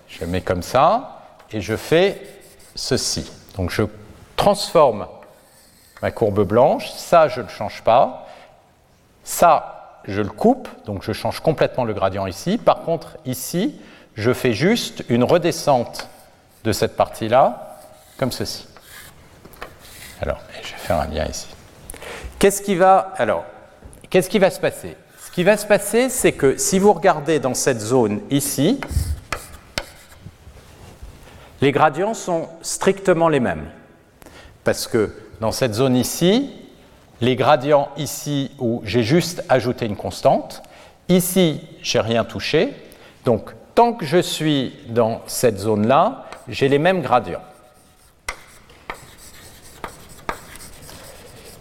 Je 0.08 0.24
mets 0.24 0.40
comme 0.40 0.62
ça 0.62 1.22
et 1.50 1.60
je 1.60 1.76
fais 1.76 2.20
ceci. 2.74 3.30
Donc 3.56 3.70
je 3.70 3.82
transforme 4.36 5.06
ma 6.00 6.10
courbe 6.10 6.44
blanche, 6.44 6.90
ça 6.92 7.28
je 7.28 7.40
ne 7.40 7.46
le 7.46 7.50
change 7.50 7.82
pas, 7.82 8.26
ça 9.24 10.00
je 10.04 10.20
le 10.20 10.30
coupe, 10.30 10.68
donc 10.84 11.02
je 11.02 11.12
change 11.12 11.40
complètement 11.40 11.84
le 11.84 11.94
gradient 11.94 12.26
ici. 12.26 12.58
Par 12.58 12.82
contre 12.82 13.16
ici, 13.24 13.80
je 14.14 14.32
fais 14.32 14.52
juste 14.52 15.04
une 15.08 15.24
redescente 15.24 16.08
de 16.64 16.72
cette 16.72 16.96
partie-là, 16.96 17.78
comme 18.18 18.32
ceci. 18.32 18.66
Alors, 20.22 20.38
je 20.62 20.70
vais 20.70 20.78
faire 20.78 21.00
un 21.00 21.08
lien 21.08 21.26
ici. 21.26 21.48
Qu'est-ce 22.38 22.62
qui 22.62 22.76
va 22.76 23.12
alors 23.16 23.44
Qu'est-ce 24.08 24.30
qui 24.30 24.38
va 24.38 24.50
se 24.50 24.60
passer? 24.60 24.96
Ce 25.26 25.32
qui 25.32 25.42
va 25.42 25.56
se 25.56 25.66
passer, 25.66 26.08
c'est 26.10 26.30
que 26.30 26.56
si 26.58 26.78
vous 26.78 26.92
regardez 26.92 27.40
dans 27.40 27.54
cette 27.54 27.80
zone 27.80 28.20
ici, 28.30 28.80
les 31.60 31.72
gradients 31.72 32.14
sont 32.14 32.48
strictement 32.60 33.28
les 33.28 33.40
mêmes. 33.40 33.66
Parce 34.62 34.86
que 34.86 35.12
dans 35.40 35.50
cette 35.50 35.74
zone 35.74 35.96
ici, 35.96 36.52
les 37.20 37.34
gradients 37.34 37.88
ici 37.96 38.52
où 38.60 38.80
j'ai 38.84 39.02
juste 39.02 39.42
ajouté 39.48 39.86
une 39.86 39.96
constante, 39.96 40.62
ici, 41.08 41.60
j'ai 41.82 42.00
rien 42.00 42.24
touché. 42.24 42.72
Donc, 43.24 43.50
tant 43.74 43.92
que 43.92 44.06
je 44.06 44.18
suis 44.18 44.72
dans 44.88 45.22
cette 45.26 45.58
zone-là, 45.58 46.26
j'ai 46.46 46.68
les 46.68 46.78
mêmes 46.78 47.02
gradients. 47.02 47.42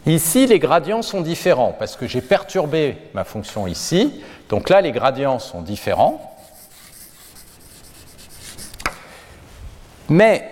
Ici, 0.08 0.48
les 0.48 0.58
gradients 0.58 1.04
sont 1.04 1.22
différents 1.22 1.76
parce 1.78 1.96
que 1.96 2.08
j'ai 2.08 2.22
perturbé 2.22 2.98
ma 3.14 3.24
fonction 3.24 3.68
ici. 3.68 4.22
Donc 4.50 4.70
là, 4.70 4.82
les 4.82 4.92
gradients 4.92 5.38
sont 5.38 5.62
différents. 5.62 6.36
Mais 10.10 10.50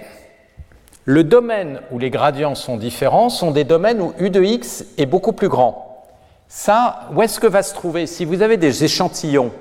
le 1.06 1.24
domaine 1.24 1.82
où 1.91 1.97
les 1.97 2.12
gradients 2.12 2.54
sont 2.54 2.78
différents 2.78 3.30
sont 3.30 3.50
des 3.50 3.64
domaines 3.64 4.02
où 4.02 4.14
u 4.20 4.30
de 4.30 4.43
x 4.43 4.86
est 5.00 5.08
beaucoup 5.08 5.34
plus 5.34 5.50
grand. 5.50 6.06
Ça, 6.47 7.10
où 7.14 7.22
est-ce 7.24 7.39
que 7.39 7.47
va 7.47 7.64
se 7.64 7.74
trouver 7.74 8.06
Si 8.06 8.26
vous 8.26 8.43
avez 8.43 8.58
des 8.58 8.84
échantillons, 8.84 9.52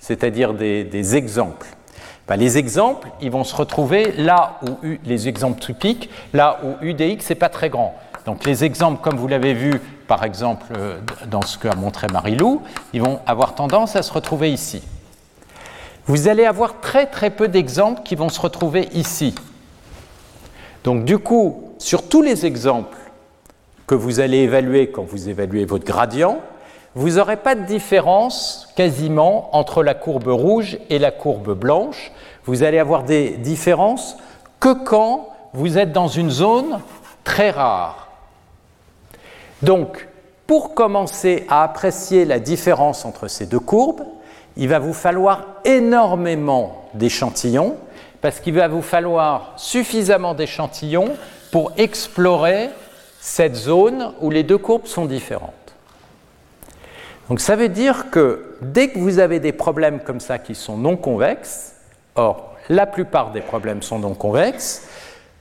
c'est-à-dire 0.00 0.54
des, 0.54 1.16
exemples, 1.16 1.68
ben, 2.26 2.36
les 2.36 2.58
exemples, 2.58 3.08
ils 3.20 3.30
vont 3.30 3.44
se 3.44 3.54
retrouver 3.54 4.12
là 4.16 4.58
où 4.62 4.84
u, 4.84 5.00
les 5.04 5.28
exemples 5.28 5.60
typiques, 5.60 6.10
là 6.32 6.58
où 6.64 6.84
u 6.84 6.94
de 6.94 7.04
x 7.04 7.30
n'est 7.30 7.36
pas 7.36 7.48
très 7.48 7.70
grand. 7.70 7.94
Donc 8.26 8.44
les 8.44 8.64
exemples, 8.64 9.00
comme 9.02 9.16
vous 9.16 9.28
l'avez 9.28 9.54
vu 9.54 9.80
par 10.06 10.24
exemple 10.24 10.66
euh, 10.76 11.00
dans 11.28 11.42
ce 11.42 11.58
qu'a 11.58 11.74
montré 11.74 12.06
Marie-Lou, 12.12 12.62
ils 12.92 13.02
vont 13.02 13.20
avoir 13.26 13.54
tendance 13.54 13.96
à 13.96 14.02
se 14.02 14.12
retrouver 14.12 14.52
ici. 14.52 14.82
Vous 16.06 16.28
allez 16.28 16.44
avoir 16.44 16.80
très 16.80 17.06
très 17.06 17.30
peu 17.30 17.48
d'exemples 17.48 18.02
qui 18.02 18.14
vont 18.16 18.28
se 18.28 18.40
retrouver 18.40 18.88
ici. 18.92 19.34
Donc 20.84 21.04
du 21.04 21.18
coup, 21.18 21.74
sur 21.78 22.08
tous 22.08 22.22
les 22.22 22.46
exemples 22.46 22.96
que 23.86 23.94
vous 23.94 24.20
allez 24.20 24.38
évaluer 24.38 24.90
quand 24.90 25.04
vous 25.04 25.28
évaluez 25.28 25.64
votre 25.64 25.84
gradient, 25.84 26.38
vous 26.94 27.10
n'aurez 27.10 27.36
pas 27.36 27.54
de 27.54 27.64
différence 27.64 28.68
quasiment 28.76 29.54
entre 29.56 29.82
la 29.82 29.94
courbe 29.94 30.28
rouge 30.28 30.78
et 30.88 30.98
la 30.98 31.12
courbe 31.12 31.54
blanche. 31.54 32.10
Vous 32.44 32.64
allez 32.64 32.78
avoir 32.78 33.04
des 33.04 33.30
différences 33.30 34.16
que 34.58 34.72
quand 34.72 35.28
vous 35.52 35.78
êtes 35.78 35.92
dans 35.92 36.08
une 36.08 36.30
zone 36.30 36.80
très 37.24 37.50
rare. 37.50 38.09
Donc, 39.62 40.08
pour 40.46 40.74
commencer 40.74 41.44
à 41.48 41.62
apprécier 41.62 42.24
la 42.24 42.40
différence 42.40 43.04
entre 43.04 43.28
ces 43.28 43.46
deux 43.46 43.60
courbes, 43.60 44.02
il 44.56 44.68
va 44.68 44.78
vous 44.78 44.92
falloir 44.92 45.46
énormément 45.64 46.88
d'échantillons, 46.94 47.76
parce 48.20 48.40
qu'il 48.40 48.54
va 48.54 48.68
vous 48.68 48.82
falloir 48.82 49.52
suffisamment 49.56 50.34
d'échantillons 50.34 51.16
pour 51.52 51.72
explorer 51.76 52.70
cette 53.20 53.54
zone 53.54 54.12
où 54.20 54.30
les 54.30 54.42
deux 54.42 54.58
courbes 54.58 54.86
sont 54.86 55.04
différentes. 55.04 55.52
Donc 57.28 57.40
ça 57.40 57.54
veut 57.54 57.68
dire 57.68 58.10
que 58.10 58.56
dès 58.60 58.88
que 58.88 58.98
vous 58.98 59.20
avez 59.20 59.38
des 59.38 59.52
problèmes 59.52 60.00
comme 60.00 60.20
ça 60.20 60.38
qui 60.38 60.54
sont 60.54 60.76
non 60.76 60.96
convexes, 60.96 61.74
or 62.16 62.56
la 62.68 62.86
plupart 62.86 63.30
des 63.30 63.40
problèmes 63.40 63.82
sont 63.82 64.00
non 64.00 64.14
convexes, 64.14 64.82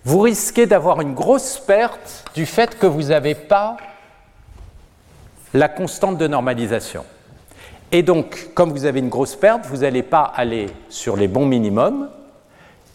vous 0.05 0.19
risquez 0.19 0.65
d'avoir 0.65 1.01
une 1.01 1.13
grosse 1.13 1.57
perte 1.57 2.25
du 2.35 2.45
fait 2.45 2.77
que 2.77 2.85
vous 2.85 3.03
n'avez 3.03 3.35
pas 3.35 3.77
la 5.53 5.67
constante 5.67 6.17
de 6.17 6.27
normalisation. 6.27 7.05
Et 7.91 8.03
donc, 8.03 8.49
comme 8.53 8.71
vous 8.71 8.85
avez 8.85 8.99
une 8.99 9.09
grosse 9.09 9.35
perte, 9.35 9.65
vous 9.65 9.77
n'allez 9.77 10.03
pas 10.03 10.21
aller 10.35 10.67
sur 10.89 11.15
les 11.15 11.27
bons 11.27 11.45
minimums 11.45 12.09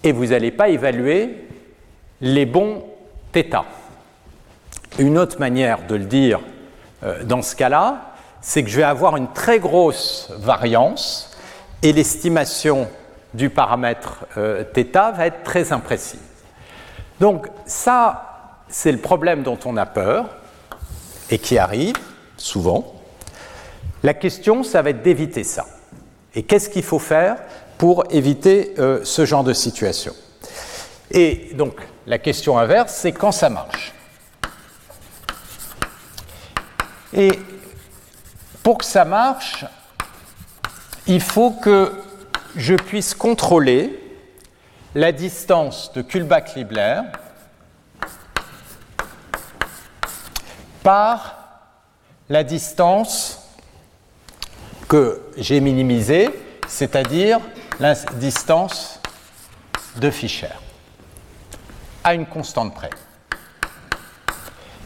et 0.04 0.12
vous 0.12 0.26
n'allez 0.26 0.52
pas 0.52 0.68
évaluer 0.68 1.48
les 2.20 2.46
bons 2.46 2.84
θ. 3.32 3.64
Une 4.98 5.18
autre 5.18 5.40
manière 5.40 5.84
de 5.88 5.96
le 5.96 6.04
dire 6.04 6.40
euh, 7.02 7.24
dans 7.24 7.42
ce 7.42 7.56
cas-là, 7.56 8.12
c'est 8.40 8.62
que 8.62 8.70
je 8.70 8.76
vais 8.76 8.84
avoir 8.84 9.16
une 9.16 9.32
très 9.32 9.58
grosse 9.58 10.30
variance 10.38 11.36
et 11.82 11.92
l'estimation 11.92 12.88
du 13.32 13.50
paramètre 13.50 14.26
euh, 14.36 14.62
θ 14.62 15.12
va 15.16 15.26
être 15.26 15.42
très 15.42 15.72
imprécise. 15.72 16.20
Donc 17.18 17.48
ça, 17.66 18.60
c'est 18.68 18.92
le 18.92 18.98
problème 18.98 19.42
dont 19.42 19.58
on 19.64 19.76
a 19.76 19.86
peur 19.86 20.26
et 21.30 21.38
qui 21.38 21.58
arrive 21.58 21.96
souvent. 22.36 22.94
La 24.02 24.14
question, 24.14 24.62
ça 24.62 24.82
va 24.82 24.90
être 24.90 25.02
d'éviter 25.02 25.44
ça. 25.44 25.66
Et 26.34 26.42
qu'est-ce 26.42 26.68
qu'il 26.68 26.82
faut 26.82 26.98
faire 26.98 27.38
pour 27.78 28.04
éviter 28.10 28.74
euh, 28.78 29.00
ce 29.04 29.24
genre 29.24 29.44
de 29.44 29.52
situation? 29.52 30.14
Et 31.10 31.50
donc, 31.54 31.76
la 32.06 32.18
question 32.18 32.58
inverse, 32.58 32.94
c'est 32.94 33.12
quand 33.12 33.32
ça 33.32 33.48
marche. 33.48 33.92
Et 37.12 37.38
pour 38.62 38.78
que 38.78 38.84
ça 38.84 39.04
marche, 39.04 39.64
il 41.06 41.20
faut 41.20 41.52
que 41.52 41.92
je 42.56 42.74
puisse 42.74 43.14
contrôler 43.14 44.00
la 44.94 45.12
distance 45.12 45.92
de 45.92 46.02
Kullback-Libler 46.02 47.02
par 50.82 51.43
la 52.28 52.44
distance 52.44 53.40
que 54.88 55.20
j'ai 55.36 55.60
minimisée, 55.60 56.28
c'est-à-dire 56.68 57.40
la 57.80 57.94
distance 57.94 59.00
de 59.96 60.10
Fischer, 60.10 60.48
à 62.02 62.14
une 62.14 62.26
constante 62.26 62.74
près. 62.74 62.90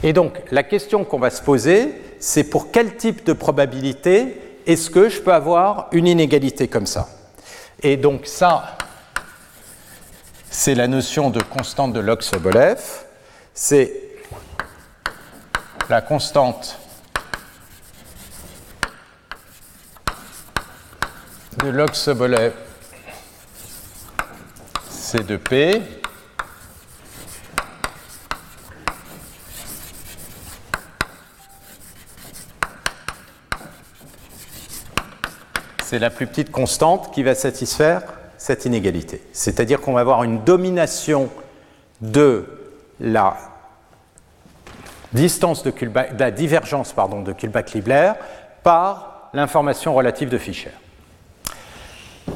Et 0.02 0.12
donc, 0.12 0.40
la 0.50 0.62
question 0.62 1.04
qu'on 1.04 1.18
va 1.18 1.30
se 1.30 1.42
poser, 1.42 2.00
c'est 2.20 2.44
pour 2.44 2.70
quel 2.70 2.96
type 2.96 3.24
de 3.24 3.32
probabilité 3.32 4.40
est-ce 4.66 4.90
que 4.90 5.08
je 5.08 5.20
peux 5.20 5.32
avoir 5.32 5.88
une 5.92 6.06
inégalité 6.06 6.68
comme 6.68 6.86
ça? 6.86 7.08
Et 7.82 7.96
donc, 7.96 8.26
ça, 8.26 8.76
c'est 10.50 10.74
la 10.74 10.88
notion 10.88 11.30
de 11.30 11.42
constante 11.42 11.92
de 11.92 12.00
Log-Sobolev. 12.00 12.80
C'est 13.54 13.92
la 15.88 16.00
constante 16.00 16.78
de 21.62 21.68
log 21.68 21.94
Sobolev 21.94 22.52
C 24.90 25.18
de 25.20 25.36
P 25.36 25.82
c'est 35.82 35.98
la 35.98 36.10
plus 36.10 36.26
petite 36.26 36.50
constante 36.50 37.12
qui 37.14 37.22
va 37.22 37.34
satisfaire 37.34 38.02
cette 38.36 38.66
inégalité. 38.66 39.22
C'est-à-dire 39.32 39.80
qu'on 39.80 39.94
va 39.94 40.00
avoir 40.00 40.22
une 40.22 40.44
domination 40.44 41.30
de 42.02 42.44
la 43.00 43.36
distance 45.12 45.62
de, 45.62 45.72
la 46.18 46.30
divergence 46.30 46.94
de 46.94 47.32
Kullback-Libler 47.32 48.12
par 48.62 49.30
l'information 49.32 49.94
relative 49.94 50.28
de 50.28 50.38
Fischer. 50.38 50.72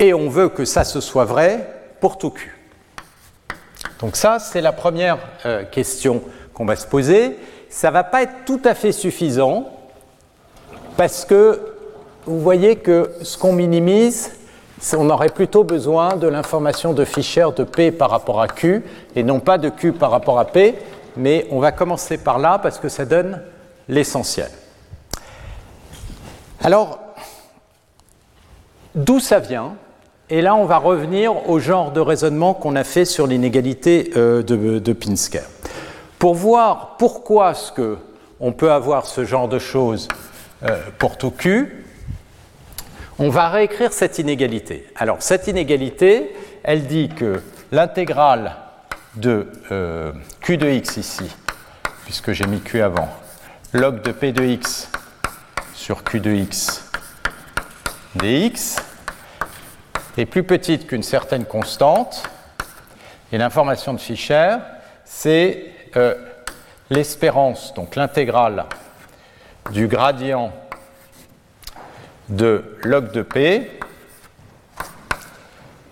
Et 0.00 0.14
on 0.14 0.28
veut 0.28 0.48
que 0.48 0.64
ça 0.64 0.84
se 0.84 1.00
soit 1.00 1.24
vrai 1.24 1.68
pour 2.00 2.18
tout 2.18 2.30
Q. 2.30 2.58
Donc 4.00 4.16
ça, 4.16 4.38
c'est 4.38 4.60
la 4.60 4.72
première 4.72 5.18
euh, 5.46 5.64
question 5.64 6.22
qu'on 6.54 6.64
va 6.64 6.76
se 6.76 6.86
poser. 6.86 7.38
Ça 7.68 7.88
ne 7.88 7.92
va 7.92 8.04
pas 8.04 8.22
être 8.22 8.44
tout 8.44 8.60
à 8.64 8.74
fait 8.74 8.92
suffisant 8.92 9.70
parce 10.96 11.24
que 11.24 11.60
vous 12.26 12.40
voyez 12.40 12.76
que 12.76 13.10
ce 13.22 13.38
qu'on 13.38 13.52
minimise, 13.52 14.32
on 14.96 15.10
aurait 15.10 15.28
plutôt 15.28 15.64
besoin 15.64 16.16
de 16.16 16.26
l'information 16.26 16.92
de 16.92 17.04
Fischer 17.04 17.46
de 17.56 17.64
P 17.64 17.90
par 17.92 18.10
rapport 18.10 18.40
à 18.40 18.48
Q 18.48 18.84
et 19.16 19.22
non 19.22 19.40
pas 19.40 19.58
de 19.58 19.68
Q 19.68 19.92
par 19.92 20.10
rapport 20.10 20.38
à 20.38 20.44
P, 20.44 20.74
mais 21.16 21.46
on 21.50 21.60
va 21.60 21.72
commencer 21.72 22.18
par 22.18 22.38
là 22.38 22.58
parce 22.58 22.78
que 22.78 22.88
ça 22.88 23.04
donne 23.04 23.40
l'essentiel. 23.88 24.50
Alors, 26.62 27.00
d'où 28.94 29.20
ça 29.20 29.38
vient 29.38 29.74
et 30.30 30.40
là, 30.40 30.54
on 30.54 30.64
va 30.64 30.78
revenir 30.78 31.50
au 31.50 31.58
genre 31.58 31.92
de 31.92 32.00
raisonnement 32.00 32.54
qu'on 32.54 32.74
a 32.74 32.84
fait 32.84 33.04
sur 33.04 33.26
l'inégalité 33.26 34.12
euh, 34.16 34.42
de, 34.42 34.92
Pinsker. 34.94 35.42
Pour 36.18 36.34
voir 36.34 36.96
pourquoi 36.96 37.50
est-ce 37.50 37.70
que 37.70 37.98
on 38.40 38.52
peut 38.52 38.72
avoir 38.72 39.04
ce 39.04 39.26
genre 39.26 39.46
de 39.46 39.58
choses 39.58 40.08
pour 40.98 41.18
tout 41.18 41.30
Q, 41.30 41.84
on 43.18 43.28
va 43.28 43.50
réécrire 43.50 43.92
cette 43.92 44.18
inégalité. 44.18 44.86
Alors, 44.96 45.18
cette 45.20 45.48
inégalité, 45.48 46.34
elle 46.62 46.86
dit 46.86 47.08
que 47.08 47.42
l'intégrale 47.70 48.56
de 49.16 49.48
euh, 49.70 50.12
Q 50.40 50.56
de 50.56 50.68
x 50.68 50.96
ici, 50.96 51.30
puisque 52.04 52.32
j'ai 52.32 52.46
mis 52.46 52.60
Q 52.60 52.80
avant, 52.80 53.08
log 53.72 54.02
de 54.02 54.12
P 54.12 54.32
de 54.32 54.44
x 54.44 54.88
sur 55.74 56.04
Q 56.04 56.20
de 56.20 56.32
x 56.32 56.90
dx, 58.16 58.76
est 60.18 60.26
plus 60.26 60.42
petite 60.42 60.86
qu'une 60.86 61.02
certaine 61.02 61.44
constante. 61.44 62.24
Et 63.32 63.38
l'information 63.38 63.94
de 63.94 63.98
Fischer, 63.98 64.56
c'est 65.04 65.64
euh, 65.96 66.14
l'espérance, 66.90 67.72
donc 67.74 67.96
l'intégrale 67.96 68.66
du 69.70 69.86
gradient 69.86 70.52
de 72.28 72.78
log 72.82 73.12
de 73.12 73.22
P 73.22 73.78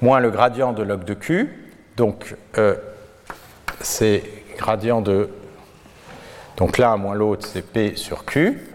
moins 0.01 0.21
le 0.21 0.31
gradient 0.31 0.73
de 0.73 0.83
log 0.83 1.05
de 1.05 1.15
Q. 1.15 1.71
Donc, 1.97 2.37
euh, 2.59 2.77
c'est 3.81 4.23
gradient 4.57 5.01
de. 5.01 5.31
Donc 6.57 6.79
l'un 6.79 6.97
moins 6.97 7.15
l'autre, 7.15 7.47
c'est 7.47 7.63
P 7.63 7.97
sur 7.97 8.25
Q. 8.25 8.70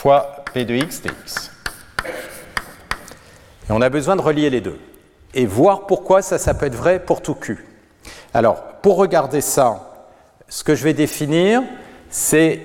fois 0.00 0.44
P 0.54 0.64
de 0.64 0.74
x 0.76 1.02
dx. 1.02 1.50
Et 3.68 3.70
on 3.70 3.82
a 3.82 3.90
besoin 3.90 4.16
de 4.16 4.22
relier 4.22 4.48
les 4.48 4.62
deux 4.62 4.80
et 5.34 5.44
voir 5.44 5.86
pourquoi 5.86 6.22
ça, 6.22 6.38
ça 6.38 6.54
peut 6.54 6.64
être 6.64 6.74
vrai 6.74 7.00
pour 7.00 7.20
tout 7.20 7.34
Q. 7.34 7.66
Alors, 8.32 8.62
pour 8.80 8.96
regarder 8.96 9.42
ça, 9.42 9.92
ce 10.48 10.64
que 10.64 10.74
je 10.74 10.84
vais 10.84 10.94
définir, 10.94 11.62
c'est 12.08 12.62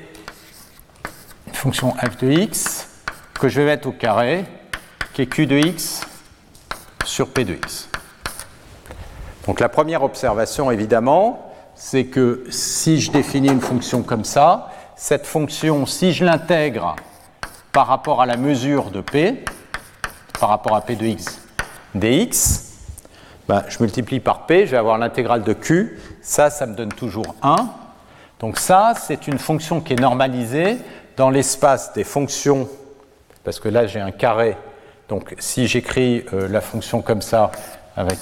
une 1.47 1.53
fonction 1.53 1.91
f 1.91 2.15
de 2.19 2.31
x 2.31 2.87
que 3.33 3.49
je 3.49 3.59
vais 3.59 3.65
mettre 3.65 3.89
au 3.89 3.91
carré, 3.91 4.45
qui 5.13 5.23
est 5.23 5.27
q 5.27 5.45
de 5.45 5.57
x 5.57 6.07
sur 7.03 7.27
p 7.27 7.43
de 7.43 7.55
x. 7.55 7.89
Donc 9.45 9.59
la 9.59 9.67
première 9.67 10.03
observation, 10.03 10.71
évidemment, 10.71 11.53
c'est 11.75 12.05
que 12.05 12.45
si 12.49 13.01
je 13.01 13.11
définis 13.11 13.49
une 13.49 13.59
fonction 13.59 14.03
comme 14.03 14.23
ça, 14.23 14.71
cette 14.95 15.25
fonction, 15.25 15.85
si 15.85 16.13
je 16.13 16.23
l'intègre 16.23 16.95
par 17.75 17.87
rapport 17.87 18.21
à 18.21 18.25
la 18.25 18.37
mesure 18.37 18.89
de 18.89 19.01
p, 19.01 19.43
par 20.39 20.47
rapport 20.47 20.77
à 20.77 20.81
p 20.81 20.95
de 20.95 21.07
x 21.07 21.41
dx, 21.93 22.71
ben, 23.49 23.65
je 23.67 23.83
multiplie 23.83 24.21
par 24.21 24.45
p, 24.45 24.65
je 24.65 24.71
vais 24.71 24.77
avoir 24.77 24.97
l'intégrale 24.97 25.43
de 25.43 25.51
q, 25.51 25.99
ça, 26.21 26.49
ça 26.49 26.67
me 26.67 26.73
donne 26.73 26.93
toujours 26.93 27.35
1. 27.43 27.67
Donc 28.39 28.59
ça, 28.59 28.93
c'est 28.97 29.27
une 29.27 29.37
fonction 29.37 29.81
qui 29.81 29.91
est 29.91 29.99
normalisée 29.99 30.77
dans 31.17 31.29
l'espace 31.29 31.91
des 31.91 32.05
fonctions, 32.05 32.69
parce 33.43 33.59
que 33.59 33.67
là 33.67 33.87
j'ai 33.87 33.99
un 33.99 34.11
carré, 34.11 34.55
donc 35.09 35.35
si 35.39 35.67
j'écris 35.67 36.23
euh, 36.31 36.47
la 36.47 36.61
fonction 36.61 37.01
comme 37.01 37.21
ça 37.21 37.51
avec 37.97 38.19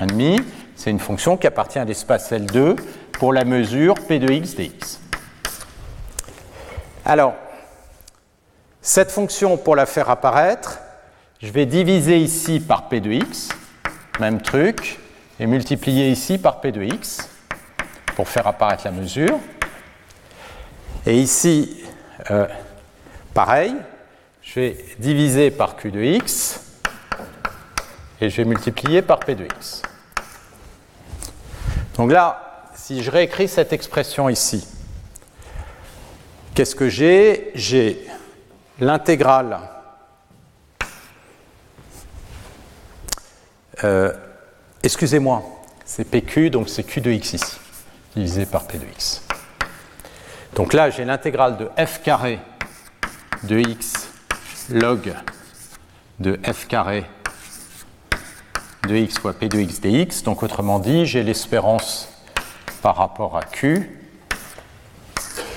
un, 0.00 0.06
demi, 0.06 0.40
c'est 0.76 0.90
une 0.90 0.98
fonction 0.98 1.36
qui 1.36 1.46
appartient 1.46 1.78
à 1.78 1.84
l'espace 1.84 2.32
L2 2.32 2.76
pour 3.12 3.34
la 3.34 3.44
mesure 3.44 3.96
p 3.96 4.18
de 4.18 4.32
x 4.32 4.54
dx. 4.54 4.98
Alors, 7.04 7.34
cette 8.80 9.10
fonction, 9.10 9.56
pour 9.56 9.76
la 9.76 9.86
faire 9.86 10.10
apparaître, 10.10 10.78
je 11.40 11.50
vais 11.50 11.66
diviser 11.66 12.18
ici 12.18 12.60
par 12.60 12.88
p 12.88 13.00
de 13.00 13.10
x, 13.12 13.48
même 14.18 14.40
truc, 14.40 14.98
et 15.40 15.46
multiplier 15.46 16.10
ici 16.10 16.38
par 16.38 16.60
p 16.60 16.72
de 16.72 16.82
x 16.82 17.28
pour 18.16 18.28
faire 18.28 18.46
apparaître 18.46 18.84
la 18.84 18.90
mesure. 18.90 19.38
Et 21.06 21.16
ici, 21.16 21.84
euh, 22.30 22.46
pareil, 23.34 23.74
je 24.42 24.60
vais 24.60 24.84
diviser 24.98 25.50
par 25.50 25.76
q 25.76 25.92
de 25.92 26.02
x 26.02 26.60
et 28.20 28.30
je 28.30 28.36
vais 28.38 28.44
multiplier 28.44 29.02
par 29.02 29.20
p 29.20 29.34
de 29.34 29.44
x. 29.44 29.82
Donc 31.96 32.10
là, 32.10 32.64
si 32.74 33.02
je 33.02 33.10
réécris 33.10 33.46
cette 33.46 33.72
expression 33.72 34.28
ici, 34.28 34.66
qu'est-ce 36.54 36.74
que 36.74 36.88
j'ai? 36.88 37.52
J'ai 37.54 38.07
l'intégrale 38.80 39.58
euh, 43.84 44.12
excusez-moi, 44.82 45.42
c'est 45.84 46.04
PQ, 46.04 46.50
donc 46.50 46.68
c'est 46.68 46.84
Q 46.84 47.00
de 47.00 47.10
x 47.10 47.32
ici, 47.34 47.58
divisé 48.14 48.46
par 48.46 48.66
P 48.66 48.78
de 48.78 48.84
x. 48.84 49.22
Donc 50.54 50.72
là, 50.72 50.90
j'ai 50.90 51.04
l'intégrale 51.04 51.56
de 51.56 51.70
f 51.84 52.02
carré 52.02 52.40
de 53.44 53.58
x 53.58 54.08
log 54.70 55.14
de 56.18 56.38
f 56.52 56.66
carré 56.66 57.04
de 58.88 58.96
x 58.96 59.18
fois 59.18 59.34
p 59.34 59.48
de 59.48 59.58
x 59.60 59.80
dx. 59.80 60.22
Donc 60.24 60.42
autrement 60.42 60.78
dit, 60.78 61.06
j'ai 61.06 61.22
l'espérance 61.22 62.08
par 62.82 62.96
rapport 62.96 63.36
à 63.36 63.42
q 63.42 63.90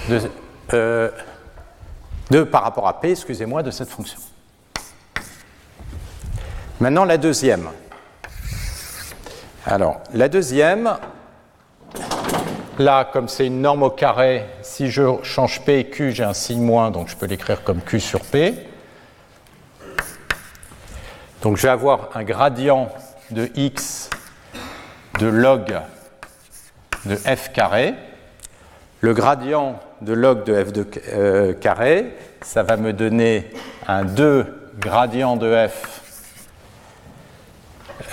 de, 0.10 0.22
euh, 0.74 1.10
de, 2.32 2.44
par 2.44 2.64
rapport 2.64 2.88
à 2.88 3.02
P, 3.02 3.12
excusez-moi, 3.12 3.62
de 3.62 3.72
cette 3.72 3.90
fonction. 3.90 4.20
Maintenant, 6.80 7.04
la 7.04 7.18
deuxième. 7.18 7.68
Alors, 9.66 10.00
la 10.14 10.30
deuxième, 10.30 10.98
là, 12.80 13.04
comme 13.12 13.28
c'est 13.28 13.48
une 13.48 13.62
norme 13.62 13.84
au 13.84 13.90
carré, 13.90 14.46
si 14.62 14.90
je 14.90 15.22
change 15.24 15.62
P 15.62 15.80
et 15.80 15.90
Q, 15.90 16.14
j'ai 16.14 16.24
un 16.24 16.34
signe 16.34 16.64
moins, 16.64 16.90
donc 16.90 17.10
je 17.10 17.18
peux 17.18 17.26
l'écrire 17.26 17.64
comme 17.64 17.82
Q 17.82 18.00
sur 18.00 18.22
P. 18.22 18.56
Donc 21.42 21.58
je 21.58 21.64
vais 21.64 21.70
avoir 21.70 22.10
un 22.16 22.24
gradient 22.24 22.90
de 23.32 23.50
x 23.56 24.10
de 25.20 25.28
log 25.28 25.76
de 27.06 27.16
f 27.16 27.52
carré. 27.52 27.94
Le 29.02 29.14
gradient 29.14 29.80
de 30.02 30.14
log 30.14 30.44
de 30.44 30.64
f 30.64 30.74
de 30.74 30.88
euh, 31.14 31.54
carré, 31.54 32.18
ça 32.42 32.64
va 32.64 32.78
me 32.78 32.92
donner 32.94 33.52
un 33.88 34.04
2 34.04 34.72
gradient 34.80 35.38
de 35.38 35.68
f 35.68 36.02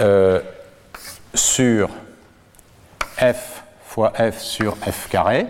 euh, 0.01 0.41
sur 1.35 1.89
f 3.17 3.63
fois 3.85 4.13
f 4.13 4.39
sur 4.39 4.77
f 4.77 5.09
carré. 5.09 5.47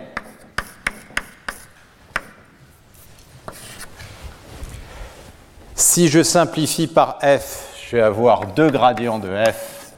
Si 5.75 6.07
je 6.07 6.23
simplifie 6.23 6.87
par 6.87 7.19
f, 7.21 7.69
je 7.89 7.97
vais 7.97 8.01
avoir 8.01 8.47
2 8.47 8.69
gradients 8.69 9.19
de 9.19 9.29
f 9.29 9.93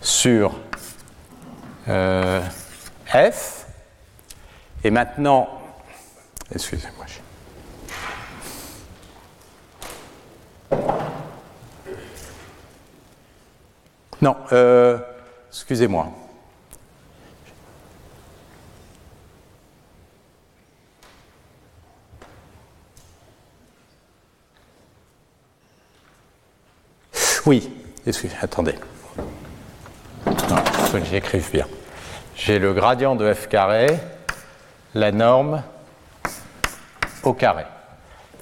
sur 0.00 0.54
euh, 1.88 2.40
f. 3.06 3.67
Et 4.84 4.90
maintenant, 4.90 5.48
excusez-moi. 6.54 7.06
Non, 14.20 14.36
euh, 14.52 14.98
excusez-moi. 15.48 16.08
Oui, 27.46 27.70
excusez, 28.06 28.36
attendez. 28.42 28.74
Non, 30.26 30.34
il 30.34 30.86
faut 30.86 30.98
que 30.98 31.04
j'écrive 31.04 31.50
bien 31.50 31.66
j'ai 32.38 32.58
le 32.58 32.72
gradient 32.72 33.16
de 33.16 33.34
f 33.34 33.48
carré, 33.48 33.88
la 34.94 35.12
norme 35.12 35.62
au 37.22 37.32
carré. 37.32 37.64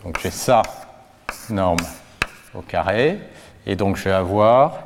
Donc 0.04 0.18
j'ai 0.20 0.30
ça, 0.30 0.62
norme 1.50 1.78
au 2.54 2.62
carré, 2.62 3.18
et 3.66 3.76
donc 3.76 3.96
je 3.96 4.04
vais 4.04 4.12
avoir 4.12 4.78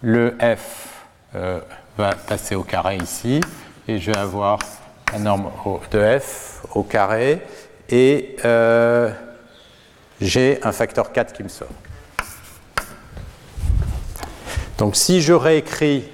le 0.00 0.36
f 0.40 0.88
euh, 1.34 1.60
va 1.96 2.14
passer 2.14 2.54
au 2.54 2.62
carré 2.62 2.96
ici, 2.96 3.40
et 3.88 3.98
je 3.98 4.10
vais 4.10 4.18
avoir 4.18 4.58
la 5.12 5.18
norme 5.18 5.50
de 5.90 6.18
f 6.18 6.62
au 6.74 6.82
carré, 6.82 7.42
et 7.88 8.36
euh, 8.44 9.10
j'ai 10.20 10.60
un 10.62 10.72
facteur 10.72 11.12
4 11.12 11.32
qui 11.32 11.42
me 11.42 11.48
sort. 11.48 11.68
Donc 14.78 14.96
si 14.96 15.22
je 15.22 15.32
réécris 15.32 16.04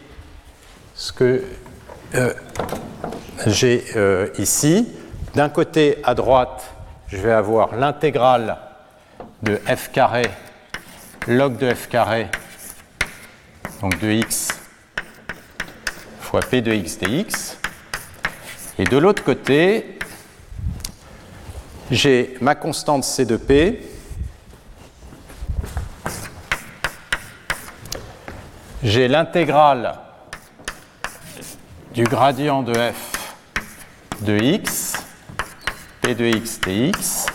ce 0.95 1.13
que 1.13 1.45
euh, 2.15 2.33
j'ai 3.47 3.85
euh, 3.97 4.29
ici, 4.39 4.89
d'un 5.35 5.49
côté 5.49 5.99
à 6.05 6.15
droite, 6.15 6.75
je 7.09 7.19
vais 7.19 7.33
avoir 7.33 7.75
l'intégrale 7.75 8.59
de 9.43 9.57
f 9.57 9.91
carré 9.93 10.31
log 11.29 11.59
de 11.59 11.75
f 11.75 11.89
carré, 11.89 12.29
donc 13.83 13.99
de 14.01 14.11
x 14.11 14.49
fois 16.21 16.41
p 16.41 16.63
de 16.63 16.73
x 16.73 16.99
dx. 16.99 17.59
Et 18.79 18.85
de 18.85 18.97
l'autre 18.97 19.23
côté, 19.23 19.99
j'ai 21.91 22.39
ma 22.41 22.55
constante 22.55 23.05
c 23.05 23.27
de 23.27 23.37
p, 23.37 23.83
j'ai 28.83 29.07
l'intégrale 29.07 29.99
du 31.99 32.05
gradient 32.05 32.63
de 32.63 32.75
f 32.75 33.35
de 34.21 34.39
x, 34.39 34.93
p 36.01 36.15
de 36.15 36.27
x 36.27 36.61
dx. 36.61 37.27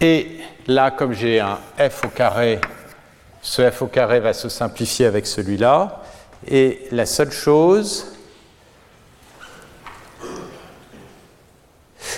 Et 0.00 0.40
là, 0.66 0.90
comme 0.90 1.12
j'ai 1.12 1.38
un 1.38 1.60
f 1.78 2.04
au 2.04 2.08
carré, 2.08 2.60
ce 3.40 3.70
f 3.70 3.82
au 3.82 3.86
carré 3.86 4.18
va 4.18 4.32
se 4.32 4.48
simplifier 4.48 5.06
avec 5.06 5.28
celui-là. 5.28 6.02
Et 6.48 6.88
la 6.90 7.06
seule 7.06 7.30
chose... 7.30 8.16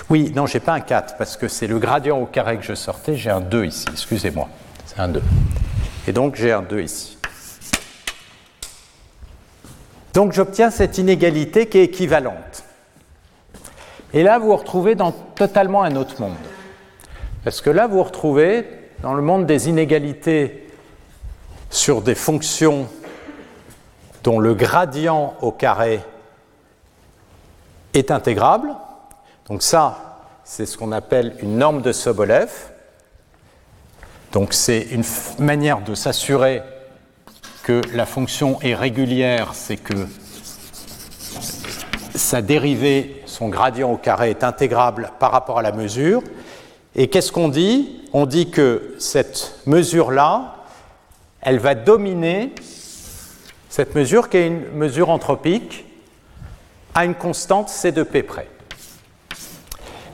Oui, 0.08 0.32
non, 0.34 0.46
j'ai 0.46 0.60
pas 0.60 0.72
un 0.72 0.80
4 0.80 1.18
parce 1.18 1.36
que 1.36 1.48
c'est 1.48 1.66
le 1.66 1.78
gradient 1.78 2.18
au 2.18 2.24
carré 2.24 2.56
que 2.56 2.64
je 2.64 2.74
sortais. 2.74 3.14
J'ai 3.14 3.28
un 3.28 3.42
2 3.42 3.66
ici, 3.66 3.84
excusez-moi. 3.92 4.48
C'est 4.86 5.00
un 5.00 5.08
2. 5.08 5.22
Et 6.08 6.12
donc 6.14 6.36
j'ai 6.36 6.52
un 6.52 6.62
2 6.62 6.80
ici. 6.80 7.19
Donc 10.14 10.32
j'obtiens 10.32 10.70
cette 10.70 10.98
inégalité 10.98 11.66
qui 11.66 11.78
est 11.78 11.84
équivalente. 11.84 12.64
Et 14.12 14.22
là, 14.22 14.38
vous 14.38 14.46
vous 14.46 14.56
retrouvez 14.56 14.94
dans 14.94 15.12
totalement 15.12 15.82
un 15.82 15.94
autre 15.94 16.20
monde. 16.20 16.34
Parce 17.44 17.60
que 17.60 17.70
là, 17.70 17.86
vous 17.86 17.98
vous 17.98 18.02
retrouvez 18.02 18.66
dans 19.02 19.14
le 19.14 19.22
monde 19.22 19.46
des 19.46 19.68
inégalités 19.68 20.68
sur 21.70 22.02
des 22.02 22.16
fonctions 22.16 22.88
dont 24.24 24.40
le 24.40 24.54
gradient 24.54 25.34
au 25.40 25.52
carré 25.52 26.00
est 27.94 28.10
intégrable. 28.10 28.74
Donc 29.48 29.62
ça, 29.62 30.20
c'est 30.44 30.66
ce 30.66 30.76
qu'on 30.76 30.92
appelle 30.92 31.36
une 31.40 31.56
norme 31.56 31.80
de 31.80 31.92
Sobolev. 31.92 32.50
Donc 34.32 34.52
c'est 34.52 34.80
une 34.80 35.04
manière 35.38 35.80
de 35.80 35.94
s'assurer 35.94 36.62
que 37.62 37.80
la 37.94 38.06
fonction 38.06 38.60
est 38.62 38.74
régulière, 38.74 39.50
c'est 39.54 39.76
que 39.76 40.06
sa 42.14 42.42
dérivée, 42.42 43.22
son 43.26 43.48
gradient 43.48 43.90
au 43.90 43.96
carré, 43.96 44.30
est 44.30 44.44
intégrable 44.44 45.10
par 45.18 45.32
rapport 45.32 45.58
à 45.58 45.62
la 45.62 45.72
mesure. 45.72 46.22
Et 46.94 47.08
qu'est-ce 47.08 47.32
qu'on 47.32 47.48
dit? 47.48 48.02
On 48.12 48.26
dit 48.26 48.50
que 48.50 48.94
cette 48.98 49.60
mesure-là, 49.66 50.56
elle 51.40 51.58
va 51.58 51.74
dominer 51.74 52.52
cette 53.68 53.94
mesure 53.94 54.28
qui 54.28 54.36
est 54.38 54.46
une 54.48 54.72
mesure 54.72 55.10
anthropique 55.10 55.84
à 56.94 57.04
une 57.04 57.14
constante 57.14 57.68
C2P 57.68 58.24
près. 58.24 58.48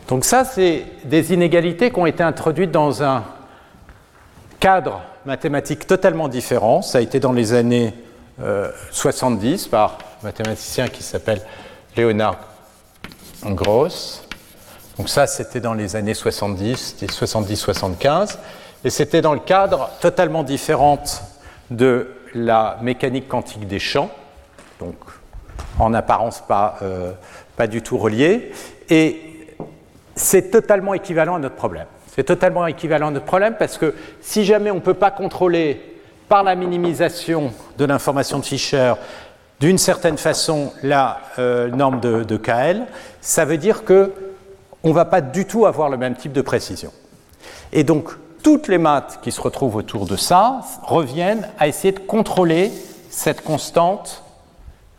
Donc 0.09 0.25
ça, 0.25 0.45
c'est 0.45 0.85
des 1.05 1.33
inégalités 1.33 1.91
qui 1.91 1.99
ont 1.99 2.07
été 2.07 2.23
introduites 2.23 2.71
dans 2.71 3.03
un 3.03 3.25
cadre 4.67 5.01
mathématique 5.25 5.87
totalement 5.87 6.27
différent. 6.27 6.83
Ça 6.83 6.99
a 6.99 7.01
été 7.01 7.21
dans 7.21 7.31
les 7.31 7.55
années 7.55 7.95
70 8.91 9.67
euh, 9.67 9.71
par 9.71 9.99
un 10.21 10.27
mathématicien 10.27 10.89
qui 10.89 11.05
s'appelle 11.05 11.41
Leonard 11.97 12.41
Gross. 13.45 14.27
Donc 14.99 15.09
ça, 15.09 15.29
c'était 15.29 15.61
dans 15.61 15.75
les 15.75 15.95
années 15.95 16.15
70, 16.15 16.97
70-75. 17.01 18.39
Et 18.85 18.91
c'était 18.91 19.23
dans 19.23 19.35
le 19.35 19.39
cadre 19.39 19.89
totalement 20.01 20.43
différent 20.43 21.01
de 21.71 22.09
la 22.35 22.77
mécanique 22.83 23.29
quantique 23.29 23.69
des 23.69 23.79
champs, 23.79 24.11
donc 24.81 24.97
en 25.79 25.95
apparence 25.95 26.41
pas, 26.41 26.79
euh, 26.83 27.13
pas 27.57 27.69
du 27.69 27.83
tout 27.83 27.99
relié. 27.99 28.51
Et 28.91 29.47
c'est 30.17 30.51
totalement 30.51 30.93
équivalent 30.93 31.37
à 31.37 31.39
notre 31.39 31.55
problème. 31.55 31.87
C'est 32.17 32.25
totalement 32.25 32.67
équivalent 32.67 33.09
à 33.09 33.11
notre 33.11 33.27
problème 33.27 33.57
parce 33.59 33.77
que 33.77 33.95
si 34.23 34.47
jamais 34.47 34.71
on 34.71 34.77
ne 34.77 34.81
peut 34.81 34.95
pas 34.95 35.11
contrôler 35.11 35.83
par 36.31 36.43
la 36.43 36.55
minimisation 36.55 37.53
de 37.77 37.85
l'information 37.85 38.39
de 38.39 38.45
Fischer 38.45 38.95
d'une 39.61 39.77
certaine 39.77 40.17
façon 40.17 40.73
la 40.83 41.21
euh, 41.39 41.69
norme 41.69 42.01
de, 42.01 42.37
KL, 42.39 42.87
ça 43.21 43.45
veut 43.45 43.59
dire 43.59 43.85
que 43.85 44.13
on 44.83 44.89
ne 44.91 44.95
va 44.95 45.05
pas 45.05 45.21
du 45.21 45.45
tout 45.45 45.67
avoir 45.67 45.91
le 45.91 45.99
même 45.99 46.15
type 46.15 46.33
de 46.33 46.41
précision. 46.41 46.91
Et 47.73 47.85
donc, 47.85 48.11
toutes 48.43 48.69
les 48.69 48.79
maths 48.79 49.19
qui 49.21 49.31
se 49.31 49.41
retrouvent 49.41 49.77
autour 49.77 50.07
de 50.07 50.17
ça 50.17 50.61
reviennent 50.83 51.49
à 51.59 51.69
essayer 51.69 51.93
de 51.93 51.99
contrôler 51.99 52.73
cette 53.11 53.43
constante 53.43 54.23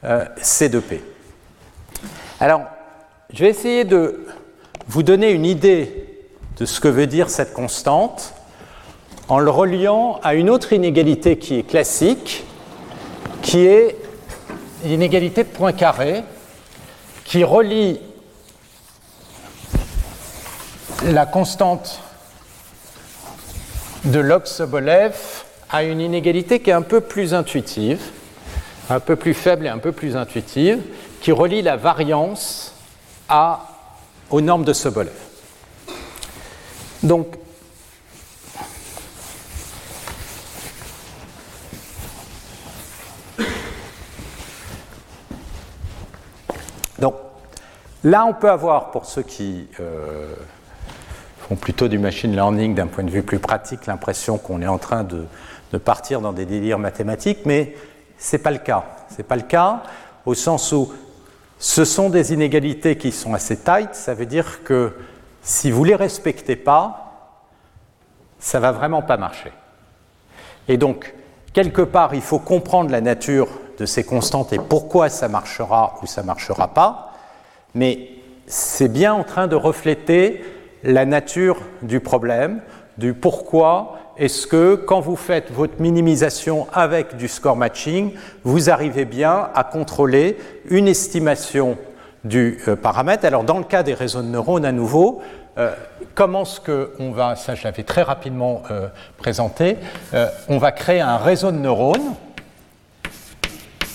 euh, 0.03 0.26
C2P. 0.39 0.99
Alors, 2.39 2.61
je 3.34 3.43
vais 3.43 3.49
essayer 3.49 3.86
de 3.86 4.26
vous 4.88 5.01
donner 5.01 5.32
une 5.32 5.45
idée 5.45 6.16
de 6.60 6.66
ce 6.66 6.80
que 6.80 6.88
veut 6.88 7.08
dire 7.08 7.30
cette 7.30 7.53
constante 7.53 8.34
en 9.28 9.39
le 9.39 9.49
reliant 9.49 10.20
à 10.24 10.34
une 10.34 10.49
autre 10.49 10.74
inégalité 10.74 11.38
qui 11.38 11.60
est 11.60 11.64
classique, 11.64 12.43
qui 13.41 13.66
est 13.66 13.97
l'inégalité 14.84 15.43
de 15.43 15.49
point 15.49 15.74
carré, 15.74 16.24
qui 17.26 17.43
relie 17.43 17.99
la 21.03 21.26
constante 21.26 21.99
de 24.05 24.20
log 24.20 24.45
Sobolev 24.45 25.14
à 25.70 25.84
une 25.84 25.99
inégalité 25.99 26.62
qui 26.62 26.70
est 26.70 26.74
un 26.74 26.82
peu 26.82 27.01
plus 27.01 27.34
intuitive, 27.34 27.99
un 28.89 29.01
peu 29.01 29.16
plus 29.16 29.34
faible 29.34 29.66
et 29.66 29.70
un 29.70 29.80
peu 29.80 29.91
plus 29.91 30.16
intuitive, 30.16 30.82
qui 31.22 31.32
relie 31.32 31.62
la 31.62 31.76
variance 31.76 32.74
aux 34.30 34.41
normes 34.41 34.64
de 34.64 34.74
Sobolev. 34.74 35.26
Donc, 37.04 37.38
là, 48.08 48.26
on 48.26 48.34
peut 48.34 48.50
avoir, 48.50 48.91
pour 48.91 49.06
ceux 49.06 49.22
qui 49.22 49.68
euh, 49.80 50.34
font 51.39 51.56
plutôt 51.56 51.88
du 51.88 52.00
machine 52.00 52.34
learning 52.34 52.74
d'un 52.74 52.88
point 52.88 53.04
de 53.04 53.10
vue 53.10 53.24
plus 53.24 53.39
pratique, 53.39 53.86
l'impression 53.86 54.38
qu'on 54.38 54.62
est 54.62 54.68
en 54.68 54.78
train 54.78 55.04
de, 55.04 55.26
de, 55.72 55.78
partir 55.78 56.22
dans 56.22 56.34
des 56.34 56.45
délires 56.45 56.80
mathématiques, 56.80 57.39
mais 57.45 57.76
ce 58.18 58.36
n'est 58.36 58.41
pas 58.41 58.52
le 58.52 58.60
cas. 58.60 58.86
Ce 59.10 59.18
n'est 59.18 59.24
pas 59.24 59.36
le 59.36 59.43
cas 59.43 59.84
au 60.26 60.34
sens 60.34 60.72
où 60.72 60.91
ce 61.60 61.86
sont 61.86 62.10
des 62.10 62.34
inégalités 62.34 62.98
qui 62.98 63.12
sont 63.12 63.34
assez 63.34 63.58
tight, 63.58 63.93
ça 63.93 64.14
veut 64.14 64.26
dire 64.26 64.64
que 64.64 64.93
si 65.48 65.72
vous 65.72 65.84
ne 65.84 65.91
les 65.91 65.95
respectez 65.95 66.58
pas, 66.58 67.32
ça 68.38 68.60
va 68.60 68.74
vraiment 68.74 69.02
pas 69.02 69.16
marcher. 69.16 69.54
Et 70.68 70.76
donc, 70.76 71.16
quelque 71.54 71.84
part, 71.84 72.14
il 72.14 72.22
faut 72.22 72.38
comprendre 72.38 72.91
la 72.91 73.00
nature 73.00 73.48
de 73.78 73.86
ces 73.86 74.04
constantes 74.04 74.52
et 74.52 74.60
pourquoi 74.60 75.08
ça 75.08 75.30
marchera 75.30 76.00
ou 76.04 76.06
ça 76.06 76.22
ne 76.22 76.28
marchera 76.28 76.68
pas, 76.68 77.14
mais 77.74 78.10
c'est 78.45 78.89
bien 78.89 79.14
en 79.14 79.24
train 79.24 79.48
de 79.48 79.56
refléter 79.56 80.43
la 80.84 81.06
nature 81.06 81.62
du 81.82 82.02
problème, 82.02 82.62
du 82.98 83.14
pourquoi 83.14 84.00
est-ce 84.18 84.48
que 84.48 84.76
quand 84.76 85.00
vous 85.00 85.16
faites 85.16 85.50
votre 85.52 85.80
minimisation 85.80 86.68
avec 86.74 87.16
du 87.16 87.30
score 87.30 87.56
matching, 87.56 88.12
vous 88.43 88.70
arrivez 88.70 89.06
bien 89.06 89.50
à 89.56 89.64
contrôler 89.64 90.38
une 90.70 90.89
estimation 90.89 91.78
du 92.24 92.59
euh, 92.68 92.76
paramètre. 92.76 93.26
Alors 93.26 93.43
dans 93.43 93.57
le 93.57 93.63
cas 93.63 93.84
des 93.84 93.93
réseaux 93.93 94.22
de 94.22 94.28
neurones 94.28 94.65
à 94.65 94.72
nouveau, 94.72 95.22
euh, 95.57 95.74
comment 96.15 96.43
est-ce 96.43 96.59
qu'on 96.59 97.11
va, 97.11 97.36
ça 97.36 97.55
je 97.55 97.63
l'avais 97.63 97.84
très 97.84 98.03
rapidement 98.03 98.63
euh, 98.70 98.88
présenté, 99.18 99.78
on 100.47 100.57
va 100.57 100.72
créer 100.72 101.01
un 101.01 101.18
réseau 101.18 101.51
de 101.51 101.57
neurones 101.57 102.13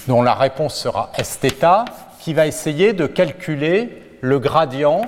dont 0.08 0.22
la 0.22 0.34
réponse 0.34 0.74
sera 0.74 1.12
S-θ, 1.16 1.84
qui 2.18 2.34
va 2.34 2.46
essayer 2.46 2.92
de 2.92 3.06
calculer 3.06 4.02
le 4.20 4.38
gradient 4.38 5.02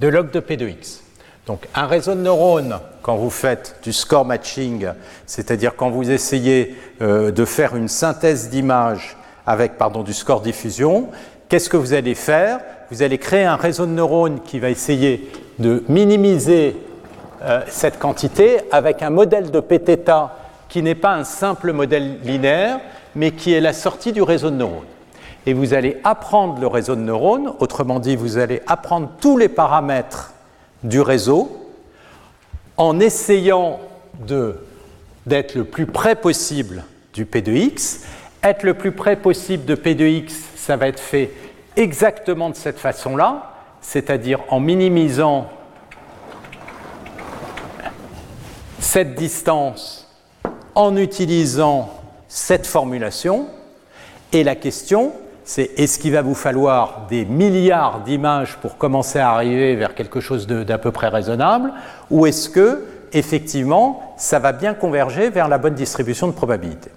de 0.00 0.08
log 0.08 0.30
de 0.30 0.40
P 0.40 0.56
de 0.56 0.68
x. 0.68 1.02
Donc 1.46 1.68
un 1.74 1.86
réseau 1.86 2.14
de 2.14 2.20
neurones, 2.20 2.78
quand 3.06 3.14
vous 3.14 3.30
faites 3.30 3.76
du 3.84 3.92
score 3.92 4.24
matching, 4.24 4.88
c'est-à-dire 5.26 5.76
quand 5.76 5.90
vous 5.90 6.10
essayez 6.10 6.74
euh, 7.00 7.30
de 7.30 7.44
faire 7.44 7.76
une 7.76 7.86
synthèse 7.86 8.50
d'image 8.50 9.16
avec 9.46 9.78
pardon, 9.78 10.02
du 10.02 10.12
score 10.12 10.40
diffusion, 10.40 11.10
qu'est-ce 11.48 11.68
que 11.68 11.76
vous 11.76 11.92
allez 11.92 12.16
faire? 12.16 12.58
Vous 12.90 13.02
allez 13.02 13.18
créer 13.18 13.44
un 13.44 13.54
réseau 13.54 13.86
de 13.86 13.92
neurones 13.92 14.40
qui 14.40 14.58
va 14.58 14.70
essayer 14.70 15.30
de 15.60 15.84
minimiser 15.88 16.76
euh, 17.44 17.60
cette 17.68 18.00
quantité 18.00 18.58
avec 18.72 19.04
un 19.04 19.10
modèle 19.10 19.52
de 19.52 19.60
Pθ 19.60 20.10
qui 20.68 20.82
n'est 20.82 20.96
pas 20.96 21.14
un 21.14 21.22
simple 21.22 21.72
modèle 21.72 22.18
linéaire, 22.24 22.80
mais 23.14 23.30
qui 23.30 23.52
est 23.52 23.60
la 23.60 23.72
sortie 23.72 24.12
du 24.12 24.22
réseau 24.22 24.50
de 24.50 24.56
neurones. 24.56 24.82
Et 25.46 25.52
vous 25.52 25.74
allez 25.74 26.00
apprendre 26.02 26.60
le 26.60 26.66
réseau 26.66 26.96
de 26.96 27.02
neurones, 27.02 27.52
autrement 27.60 28.00
dit, 28.00 28.16
vous 28.16 28.36
allez 28.36 28.62
apprendre 28.66 29.10
tous 29.20 29.38
les 29.38 29.48
paramètres 29.48 30.32
du 30.82 31.00
réseau 31.00 31.65
en 32.76 33.00
essayant 33.00 33.80
d'être 35.26 35.54
le 35.54 35.64
plus 35.64 35.86
près 35.86 36.16
possible 36.16 36.84
du 37.12 37.24
P 37.24 37.42
de 37.42 37.52
X. 37.52 38.02
Être 38.42 38.62
le 38.62 38.74
plus 38.74 38.92
près 38.92 39.16
possible 39.16 39.64
de 39.64 39.74
P 39.74 39.94
de 39.94 40.06
X, 40.06 40.34
ça 40.56 40.76
va 40.76 40.88
être 40.88 41.00
fait 41.00 41.32
exactement 41.76 42.50
de 42.50 42.54
cette 42.54 42.78
façon-là, 42.78 43.54
c'est-à-dire 43.80 44.40
en 44.48 44.60
minimisant 44.60 45.48
cette 48.78 49.14
distance 49.14 50.08
en 50.74 50.96
utilisant 50.96 51.90
cette 52.28 52.66
formulation. 52.66 53.48
Et 54.32 54.44
la 54.44 54.54
question, 54.54 55.12
c'est 55.46 55.70
est-ce 55.76 56.00
qu'il 56.00 56.12
va 56.12 56.22
vous 56.22 56.34
falloir 56.34 57.06
des 57.08 57.24
milliards 57.24 58.00
d'images 58.00 58.58
pour 58.60 58.76
commencer 58.76 59.20
à 59.20 59.30
arriver 59.30 59.76
vers 59.76 59.94
quelque 59.94 60.20
chose 60.20 60.48
d'à 60.48 60.76
peu 60.76 60.90
près 60.90 61.06
raisonnable, 61.06 61.72
ou 62.10 62.26
est-ce 62.26 62.50
que, 62.50 62.84
effectivement, 63.12 64.14
ça 64.16 64.40
va 64.40 64.52
bien 64.52 64.74
converger 64.74 65.30
vers 65.30 65.46
la 65.46 65.58
bonne 65.58 65.74
distribution 65.74 66.26
de 66.26 66.32
probabilité? 66.32 66.90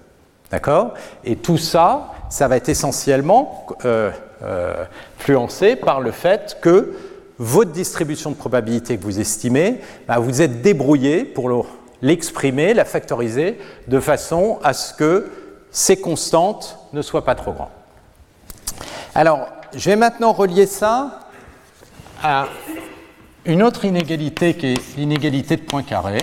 D'accord? 0.49 0.95
Et 1.23 1.35
tout 1.35 1.59
ça, 1.59 2.11
ça 2.29 2.47
va 2.47 2.57
être 2.57 2.69
essentiellement 2.69 3.67
euh, 3.85 4.09
euh, 4.41 4.83
influencé 5.19 5.75
par 5.75 6.01
le 6.01 6.09
fait 6.09 6.57
que 6.59 6.95
votre 7.37 7.71
distribution 7.71 8.31
de 8.31 8.35
probabilité 8.35 8.97
que 8.97 9.03
vous 9.03 9.19
estimez, 9.19 9.79
bah, 10.07 10.17
vous 10.17 10.41
êtes 10.41 10.63
débrouillé 10.63 11.23
pour 11.23 11.67
l'exprimer, 12.01 12.73
la 12.73 12.83
factoriser, 12.83 13.59
de 13.87 13.99
façon 13.99 14.57
à 14.63 14.73
ce 14.73 14.91
que 14.95 15.29
ces 15.69 15.97
constantes 15.97 16.79
ne 16.93 17.03
soient 17.03 17.23
pas 17.23 17.35
trop 17.35 17.51
grandes. 17.51 17.78
Alors, 19.19 19.49
je 19.75 19.89
vais 19.89 19.97
maintenant 19.97 20.31
relier 20.31 20.65
ça 20.65 21.27
à 22.23 22.47
une 23.43 23.61
autre 23.63 23.83
inégalité 23.83 24.53
qui 24.53 24.67
est 24.67 24.95
l'inégalité 24.95 25.57
de 25.57 25.61
Poincaré 25.61 26.19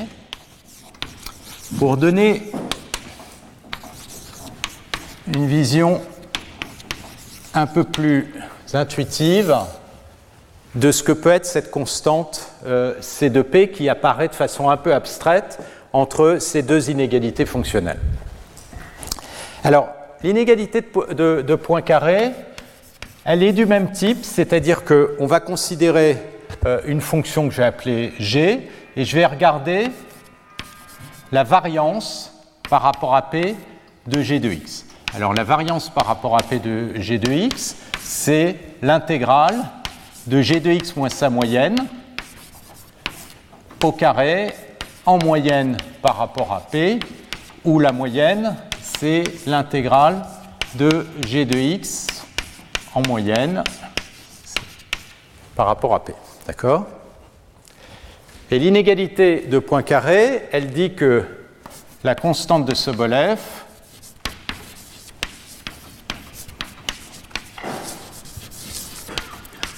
pour 1.78 1.99
donner 1.99 2.51
une 5.26 5.47
vision 5.47 6.01
un 7.53 7.66
peu 7.66 7.84
plus 7.84 8.32
intuitive 8.72 9.55
de 10.74 10.90
ce 10.90 11.03
que 11.03 11.12
peut 11.12 11.32
être 11.32 11.44
cette 11.44 11.70
constante 11.70 12.49
euh, 12.64 12.94
C 13.03 13.28
de 13.28 13.42
P 13.42 13.68
qui 13.68 13.90
apparaît 13.90 14.28
de 14.28 14.34
façon 14.34 14.70
un 14.70 14.78
peu 14.78 14.94
abstraite 14.94 15.59
entre 15.92 16.38
ces 16.40 16.62
deux 16.62 16.88
inégalités 16.88 17.44
fonctionnelles. 17.44 18.01
Alors, 19.64 19.90
l'inégalité 20.22 20.80
de, 20.80 21.42
de, 21.42 21.55
Poincaré, 21.57 22.32
elle 23.27 23.43
est 23.43 23.53
du 23.53 23.66
même 23.66 23.91
type, 23.91 24.24
c'est-à-dire 24.24 24.85
qu'on 24.85 25.27
va 25.27 25.41
considérer 25.41 26.16
euh, 26.64 26.81
une 26.87 27.01
fonction 27.01 27.49
que 27.49 27.55
j'ai 27.55 27.64
appelée 27.64 28.12
G 28.20 28.70
et 28.97 29.05
je 29.05 29.16
vais 29.16 29.27
regarder 29.27 29.89
la 31.33 31.43
variance 31.43 32.33
par 32.70 32.83
rapport 32.83 33.16
à 33.16 33.29
P 33.29 33.57
de 34.07 34.22
G 34.22 34.39
de 34.39 34.49
X. 34.53 34.87
Alors 35.12 35.35
la 35.35 35.43
variance 35.43 35.91
par 35.91 36.07
rapport 36.07 36.37
à 36.37 36.43
P 36.43 36.61
de 36.61 37.01
G 37.01 37.18
de 37.18 37.33
X, 37.33 37.74
c'est 37.99 38.57
l'intégrale 38.81 39.57
de 40.29 40.41
G 40.41 40.61
de 40.61 40.70
X 40.70 40.95
moins 40.95 41.09
sa 41.09 41.29
moyenne 41.29 41.85
au 43.83 43.91
carré 43.91 44.55
en 45.05 45.18
moyenne 45.18 45.77
par 46.01 46.16
rapport 46.16 46.53
à 46.53 46.61
P, 46.61 47.01
où 47.64 47.81
la 47.81 47.91
moyenne, 47.91 48.57
c'est 48.81 49.24
l'intégrale 49.47 50.22
de 50.77 51.07
G 51.27 51.45
de 51.45 51.59
X 51.59 52.16
en 52.97 53.03
moyenne 53.07 53.62
par 55.55 55.66
rapport 55.66 55.94
à 55.94 56.03
P. 56.03 56.14
D'accord? 56.47 56.86
Et 58.51 58.59
l'inégalité 58.59 59.42
de 59.42 59.59
Poincaré, 59.59 60.49
elle 60.51 60.70
dit 60.70 60.94
que 60.94 61.26
la 62.05 62.14
constante 62.14 62.64
de 62.64 62.74
Sobolev 62.74 63.38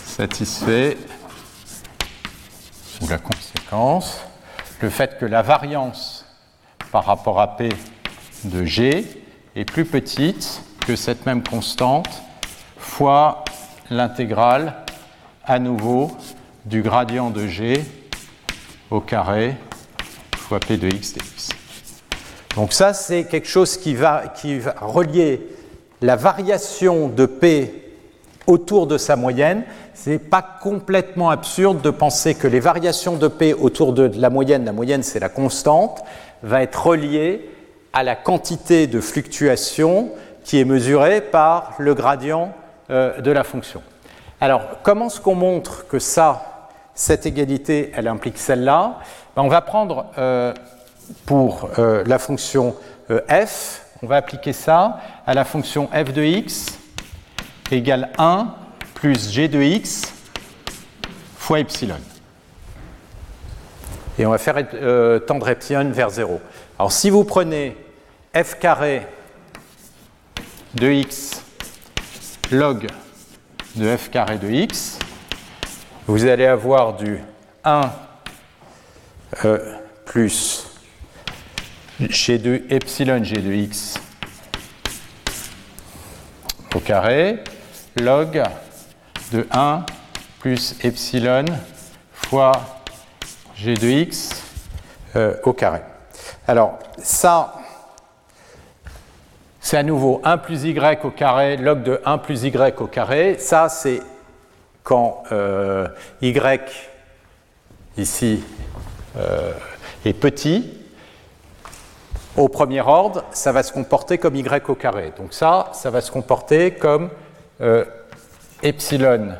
satisfait, 0.06 0.96
ou 3.00 3.08
la 3.08 3.18
conséquence, 3.18 4.20
le 4.80 4.90
fait 4.90 5.18
que 5.18 5.26
la 5.26 5.42
variance 5.42 6.24
par 6.92 7.04
rapport 7.04 7.40
à 7.40 7.56
P 7.56 7.70
de 8.44 8.64
G 8.64 9.04
est 9.56 9.64
plus 9.64 9.84
petite 9.84 10.62
que 10.86 10.94
cette 10.94 11.26
même 11.26 11.42
constante 11.42 12.22
fois 12.88 13.44
l'intégrale 13.90 14.74
à 15.44 15.58
nouveau 15.58 16.10
du 16.64 16.82
gradient 16.82 17.30
de 17.30 17.46
G 17.46 17.84
au 18.90 19.00
carré 19.00 19.54
fois 20.36 20.58
P 20.58 20.78
de 20.78 20.88
x 20.88 21.12
dx. 21.12 21.50
Donc 22.56 22.72
ça, 22.72 22.94
c'est 22.94 23.24
quelque 23.24 23.46
chose 23.46 23.76
qui 23.76 23.94
va, 23.94 24.24
qui 24.34 24.58
va 24.58 24.74
relier 24.80 25.46
la 26.00 26.16
variation 26.16 27.08
de 27.08 27.26
P 27.26 27.94
autour 28.46 28.86
de 28.86 28.98
sa 28.98 29.14
moyenne. 29.14 29.62
Ce 29.94 30.10
n'est 30.10 30.18
pas 30.18 30.42
complètement 30.42 31.30
absurde 31.30 31.82
de 31.82 31.90
penser 31.90 32.34
que 32.34 32.48
les 32.48 32.60
variations 32.60 33.16
de 33.16 33.28
P 33.28 33.54
autour 33.54 33.92
de 33.92 34.10
la 34.16 34.30
moyenne, 34.30 34.64
la 34.64 34.72
moyenne 34.72 35.02
c'est 35.02 35.20
la 35.20 35.28
constante, 35.28 36.02
va 36.42 36.62
être 36.62 36.86
reliée 36.86 37.48
à 37.92 38.02
la 38.02 38.16
quantité 38.16 38.86
de 38.86 39.00
fluctuation 39.00 40.10
qui 40.42 40.58
est 40.58 40.64
mesurée 40.64 41.20
par 41.20 41.74
le 41.78 41.94
gradient 41.94 42.54
euh, 42.90 43.20
de 43.20 43.30
la 43.30 43.44
fonction. 43.44 43.82
Alors, 44.40 44.62
comment 44.82 45.08
est-ce 45.08 45.20
qu'on 45.20 45.34
montre 45.34 45.86
que 45.86 45.98
ça, 45.98 46.70
cette 46.94 47.26
égalité, 47.26 47.92
elle 47.94 48.08
implique 48.08 48.38
celle-là? 48.38 49.00
Ben, 49.36 49.42
On 49.42 49.48
va 49.48 49.60
prendre 49.60 50.06
euh, 50.16 50.54
pour 51.26 51.68
euh, 51.78 52.02
la 52.06 52.18
fonction 52.18 52.74
f, 53.10 53.82
on 54.02 54.06
va 54.06 54.16
appliquer 54.16 54.54
ça 54.54 55.00
à 55.26 55.34
la 55.34 55.44
fonction 55.44 55.88
f 55.88 56.12
de 56.14 56.22
x 56.22 56.78
égale 57.70 58.10
1 58.16 58.54
plus 58.94 59.32
g 59.32 59.48
de 59.48 59.60
x 59.60 60.02
fois 61.36 61.60
epsilon. 61.60 61.98
Et 64.18 64.24
on 64.24 64.30
va 64.30 64.38
faire 64.38 64.56
tendre 65.26 65.48
epsilon 65.48 65.90
vers 65.90 66.10
0. 66.10 66.40
Alors 66.78 66.92
si 66.92 67.10
vous 67.10 67.24
prenez 67.24 67.76
f 68.34 68.58
carré 68.58 69.06
de 70.74 70.90
x 70.90 71.42
log 72.50 72.86
de 73.76 73.96
f 73.96 74.08
carré 74.10 74.38
de 74.38 74.48
x, 74.48 74.98
vous 76.06 76.24
allez 76.24 76.46
avoir 76.46 76.96
du 76.96 77.18
1 77.64 77.90
euh, 79.44 79.74
plus 80.06 80.66
g 82.00 82.38
de 82.38 82.62
epsilon 82.70 83.22
g 83.22 83.36
de 83.36 83.52
x 83.52 83.98
au 86.74 86.80
carré 86.80 87.44
log 88.00 88.42
de 89.32 89.46
1 89.50 89.84
plus 90.40 90.74
epsilon 90.82 91.44
fois 92.12 92.52
g 93.56 93.74
de 93.74 93.88
x 93.88 94.30
euh, 95.16 95.34
au 95.44 95.52
carré. 95.52 95.80
Alors 96.46 96.78
ça, 97.02 97.57
c'est 99.68 99.76
à 99.76 99.82
nouveau 99.82 100.22
1 100.24 100.38
plus 100.38 100.64
y 100.64 100.74
au 101.04 101.10
carré, 101.10 101.58
log 101.58 101.82
de 101.82 102.00
1 102.06 102.16
plus 102.16 102.44
y 102.44 102.52
au 102.78 102.86
carré. 102.86 103.36
Ça, 103.38 103.68
c'est 103.68 104.00
quand 104.82 105.24
euh, 105.30 105.86
y 106.22 106.32
ici 107.98 108.42
euh, 109.18 109.52
est 110.06 110.14
petit. 110.14 110.72
Au 112.34 112.48
premier 112.48 112.80
ordre, 112.80 113.24
ça 113.30 113.52
va 113.52 113.62
se 113.62 113.70
comporter 113.70 114.16
comme 114.16 114.36
y 114.36 114.44
au 114.66 114.74
carré. 114.74 115.12
Donc 115.18 115.34
ça, 115.34 115.68
ça 115.74 115.90
va 115.90 116.00
se 116.00 116.10
comporter 116.10 116.70
comme 116.70 117.10
euh, 117.60 117.84
epsilon 118.62 119.34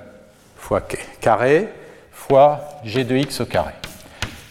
fois 0.59 0.83
carré 1.22 1.70
fois 2.12 2.61
g 2.85 3.03
de 3.05 3.16
x 3.16 3.41
au 3.41 3.47
carré. 3.47 3.72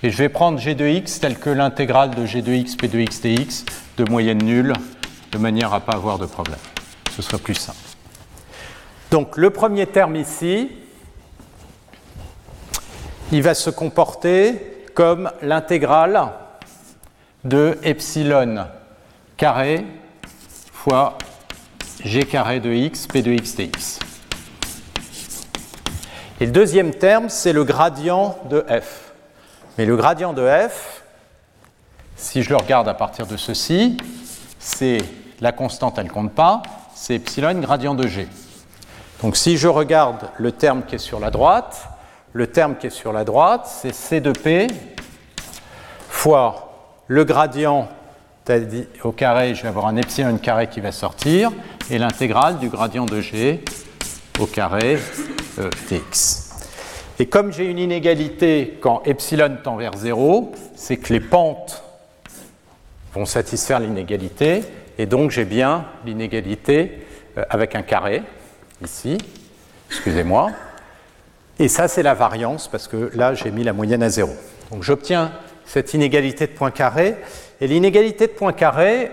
Et 0.02 0.10
je 0.10 0.18
vais 0.18 0.30
prendre 0.30 0.58
g 0.58 0.74
de 0.74 0.88
x 0.88 1.20
tel 1.20 1.38
que 1.38 1.52
l'intégrale 1.52 2.16
de 2.16 2.26
g 2.26 2.42
de 2.42 2.52
x 2.52 2.76
p 2.76 2.88
de 2.88 2.98
x 2.98 3.22
dx 3.22 3.64
de 3.98 4.10
moyenne 4.10 4.44
nulle 4.44 4.74
de 5.32 5.38
manière 5.38 5.74
à 5.74 5.80
ne 5.80 5.84
pas 5.84 5.94
avoir 5.94 6.18
de 6.18 6.26
problème. 6.26 6.60
Ce 7.16 7.22
sera 7.22 7.38
plus 7.38 7.56
simple. 7.56 7.78
Donc 9.12 9.38
le 9.38 9.50
premier 9.50 9.88
terme 9.88 10.16
ici, 10.16 10.70
il 13.32 13.42
va 13.42 13.54
se 13.54 13.70
comporter 13.70 14.86
comme 14.94 15.32
l'intégrale 15.42 16.32
de 17.44 17.78
epsilon 17.84 18.68
carré 19.38 19.86
fois 20.74 21.18
g 22.04 22.24
carré 22.24 22.60
de 22.60 22.72
x, 22.72 23.08
p 23.08 23.22
de 23.22 23.32
x 23.32 23.56
dx. 23.56 24.00
Et 26.40 26.46
le 26.46 26.52
deuxième 26.52 26.94
terme, 26.94 27.30
c'est 27.30 27.54
le 27.54 27.64
gradient 27.64 28.38
de 28.50 28.64
f. 28.70 29.12
Mais 29.78 29.86
le 29.86 29.96
gradient 29.96 30.34
de 30.34 30.48
f, 30.48 31.04
si 32.16 32.44
je 32.44 32.50
le 32.50 32.58
regarde 32.58 32.88
à 32.88 32.94
partir 32.94 33.26
de 33.26 33.38
ceci, 33.38 33.98
c'est 34.68 34.98
la 35.40 35.54
constante, 35.54 35.98
elle 35.98 36.08
ne 36.08 36.12
compte 36.12 36.34
pas, 36.34 36.62
c'est 36.94 37.16
epsilon 37.16 37.54
gradient 37.60 37.96
de 37.96 38.06
g. 38.06 38.28
Donc 39.22 39.38
si 39.38 39.58
je 39.58 39.68
regarde 39.68 40.30
le 40.38 40.52
terme 40.52 40.84
qui 40.86 40.96
est 40.96 41.00
sur 41.00 41.20
la 41.20 41.32
droite, 41.32 41.88
le 42.34 42.48
terme 42.48 42.76
qui 42.76 42.88
est 42.88 42.92
sur 42.92 43.14
la 43.14 43.24
droite, 43.24 43.66
c'est 43.66 43.94
c 43.94 44.20
de 44.20 44.32
p 44.32 44.68
fois 46.10 47.00
le 47.08 47.24
gradient 47.24 47.88
au 49.04 49.12
carré, 49.12 49.56
je 49.56 49.64
vais 49.64 49.70
avoir 49.70 49.88
un 49.88 49.96
epsilon 49.96 50.38
carré 50.38 50.68
qui 50.68 50.82
va 50.82 50.92
sortir, 50.92 51.52
et 51.90 51.98
l'intégrale 51.98 52.60
du 52.60 52.70
gradient 52.70 53.06
de 53.06 53.22
g 53.22 53.64
au 54.40 54.46
carré 54.46 55.00
euh. 55.60 55.70
Et 57.20 57.26
comme 57.26 57.52
j'ai 57.52 57.66
une 57.66 57.80
inégalité 57.80 58.78
quand 58.82 59.02
epsilon 59.06 59.58
tend 59.64 59.78
vers 59.78 59.96
0, 59.96 60.52
c'est 60.76 60.98
que 60.98 61.14
les 61.14 61.20
pentes 61.20 61.84
satisfaire 63.26 63.80
l'inégalité, 63.80 64.64
et 64.98 65.06
donc 65.06 65.32
j'ai 65.32 65.46
bien 65.46 65.86
l'inégalité 66.06 67.06
euh, 67.38 67.44
avec 67.50 67.76
un 67.76 67.82
carré, 67.82 68.24
ici, 68.84 69.18
excusez-moi. 69.90 70.52
Et 71.60 71.68
ça, 71.68 71.88
c'est 71.88 72.04
la 72.04 72.14
variance, 72.14 72.68
parce 72.68 72.88
que 72.88 73.12
là, 73.16 73.34
j'ai 73.34 73.52
mis 73.52 73.64
la 73.64 73.74
moyenne 73.74 74.04
à 74.04 74.10
zéro. 74.10 74.32
Donc 74.72 74.84
j'obtiens 74.84 75.32
cette 75.66 75.94
inégalité 75.94 76.48
de 76.48 76.52
Poincaré. 76.52 77.16
Et 77.60 77.68
l'inégalité 77.68 78.28
de 78.28 78.32
Poincaré, 78.32 79.12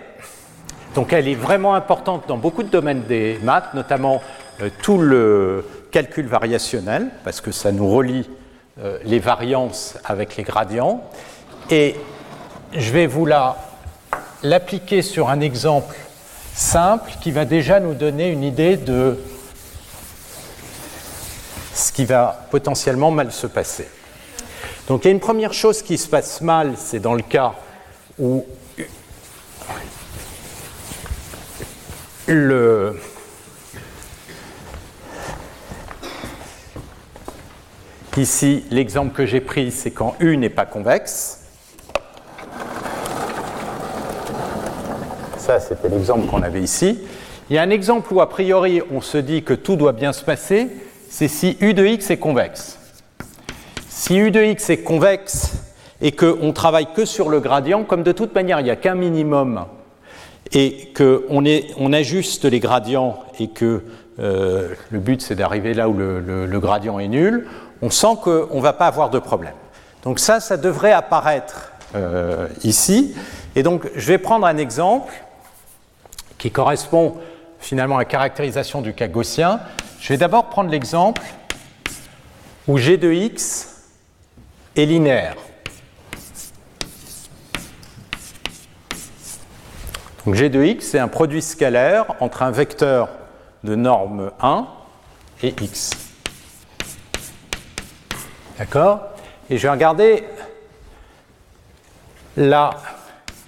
donc 0.95 1.13
elle 1.13 1.27
est 1.29 1.35
vraiment 1.35 1.75
importante 1.75 2.25
dans 2.29 2.37
beaucoup 2.37 2.63
de 2.63 2.69
domaines 2.69 3.03
des 3.05 3.39
maths, 3.43 3.75
notamment 3.75 4.23
euh, 4.61 4.69
tout 4.83 4.99
le 4.99 5.65
calcul 5.91 6.27
variationnel, 6.27 7.09
parce 7.25 7.41
que 7.41 7.51
ça 7.51 7.73
nous 7.73 7.89
relie 7.89 8.29
euh, 8.79 8.99
les 9.05 9.19
variances 9.19 9.97
avec 10.05 10.37
les 10.37 10.43
gradients. 10.43 11.03
Et 11.71 11.97
je 12.73 12.93
vais 12.93 13.07
vous 13.07 13.27
l'appliquer 14.45 15.03
sur 15.03 15.31
un 15.31 15.41
exemple 15.41 15.97
simple 16.55 17.11
qui 17.21 17.33
va 17.33 17.45
déjà 17.45 17.81
nous 17.81 17.95
donner 17.95 18.29
une 18.29 18.45
idée 18.45 18.77
de 18.77 19.19
ce 21.75 21.91
qui 21.91 22.05
va 22.05 22.47
potentiellement 22.51 23.11
mal 23.11 23.33
se 23.33 23.49
passer. 23.49 23.89
Donc 24.87 25.05
il 25.05 25.09
y 25.09 25.09
a 25.09 25.13
une 25.13 25.21
première 25.21 25.53
chose 25.53 25.83
qui 25.83 25.99
se 25.99 26.07
passe 26.07 26.41
mal, 26.43 26.75
c'est 26.77 27.01
dans 27.01 27.15
le 27.15 27.23
cas 27.23 27.55
où 28.19 28.45
Ici, 38.17 38.65
l'exemple 38.71 39.13
que 39.13 39.27
j'ai 39.27 39.41
pris, 39.41 39.73
c'est 39.73 39.91
quand 39.91 40.15
U 40.21 40.37
n'est 40.37 40.49
pas 40.49 40.65
convexe. 40.67 41.41
Ça, 45.45 45.61
c'était 45.61 45.91
l'exemple 45.91 46.27
qu'on 46.27 46.43
avait 46.43 46.63
ici. 46.63 46.99
Il 47.51 47.57
y 47.57 47.59
a 47.59 47.63
un 47.63 47.69
exemple 47.69 48.11
où, 48.15 48.23
a 48.23 48.31
priori, 48.31 48.81
on 48.91 49.03
se 49.03 49.19
dit 49.19 49.43
que 49.43 49.53
tout 49.53 49.77
doit 49.77 49.93
bien 49.93 50.15
se 50.15 50.25
passer, 50.25 50.71
c'est 51.11 51.29
si 51.29 51.59
U 51.61 51.75
de 51.75 51.85
x 51.85 52.11
est 52.11 52.17
convexe. 52.17 52.79
Si 53.91 54.17
U 54.17 54.31
de 54.31 54.43
x 54.43 54.71
est 54.71 54.79
convexe 54.79 55.53
et 56.01 56.13
qu'on 56.13 56.55
travaille 56.55 56.87
que 56.95 57.05
sur 57.05 57.29
le 57.29 57.41
gradient, 57.41 57.85
comme 57.85 58.03
de 58.03 58.13
toute 58.13 58.35
manière, 58.35 58.61
il 58.61 58.63
n'y 58.63 58.71
a 58.71 58.77
qu'un 58.77 58.95
minimum 58.95 59.67
et 60.53 60.91
qu'on 60.97 61.45
on 61.77 61.93
ajuste 61.93 62.47
les 62.47 62.59
gradients 62.59 63.19
et 63.39 63.49
que 63.49 63.83
euh, 64.21 64.71
le 64.89 64.99
but 64.99 65.21
c'est 65.21 65.35
d'arriver 65.35 65.75
là 65.75 65.91
où 65.91 65.95
le, 65.95 66.59
gradient 66.59 66.99
est 66.99 67.09
nul, 67.09 67.47
on 67.83 67.91
sent 67.91 68.17
qu'on 68.23 68.57
ne 68.57 68.63
va 68.63 68.73
pas 68.73 68.87
avoir 68.87 69.11
de 69.11 69.19
problème. 69.19 69.53
Donc 70.05 70.21
ça, 70.21 70.41
ça 70.41 70.57
devrait 70.57 70.93
apparaître 70.93 71.73
euh, 71.95 72.49
ici. 72.63 73.15
Et 73.57 73.63
donc 73.63 73.91
je 73.95 74.09
vais 74.09 74.17
prendre 74.17 74.47
un 74.47 74.57
exemple 74.57 75.13
qui 76.45 76.51
correspond 76.51 77.17
finalement 77.59 77.97
à 77.97 78.01
la 78.01 78.05
caractérisation 78.05 78.83
du 78.83 78.93
cas 78.93 79.09
gaussien. 79.09 79.61
Je 79.99 80.11
vais 80.11 80.19
d'abord 80.19 80.51
prendre 80.51 80.69
l'exemple 80.69 81.23
où 82.69 82.77
g 82.77 82.99
de 82.99 83.11
x 83.11 83.87
est 84.77 84.85
linéaire. 84.85 85.37
Donc 90.27 90.35
g 90.35 90.51
de 90.51 90.63
x, 90.63 90.87
c'est 90.87 90.99
un 90.99 91.09
produit 91.09 91.41
scalaire 91.41 92.15
entre 92.21 92.43
un 92.43 92.51
vecteur 92.51 93.09
de 93.63 93.75
norme 93.75 94.31
1 94.43 94.67
et 95.45 95.55
x. 95.63 95.93
D'accord? 98.59 99.01
Et 99.49 99.57
je 99.57 99.63
vais 99.63 99.71
regarder 99.71 100.25
la 102.37 102.75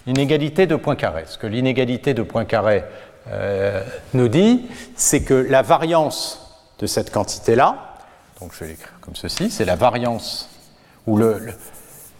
inégalité 0.06 0.66
de 0.66 0.76
Poincaré. 0.76 1.24
Ce 1.26 1.38
que 1.38 1.46
l'inégalité 1.46 2.14
de 2.14 2.22
Poincaré 2.22 2.84
euh, 3.28 3.82
nous 4.14 4.28
dit, 4.28 4.66
c'est 4.94 5.22
que 5.22 5.34
la 5.34 5.62
variance 5.62 6.40
de 6.78 6.86
cette 6.86 7.12
quantité-là, 7.12 7.94
donc 8.40 8.52
je 8.54 8.60
vais 8.60 8.70
l'écrire 8.70 8.92
comme 9.00 9.16
ceci, 9.16 9.50
c'est 9.50 9.64
la 9.64 9.76
variance, 9.76 10.48
ou 11.06 11.16
le, 11.16 11.40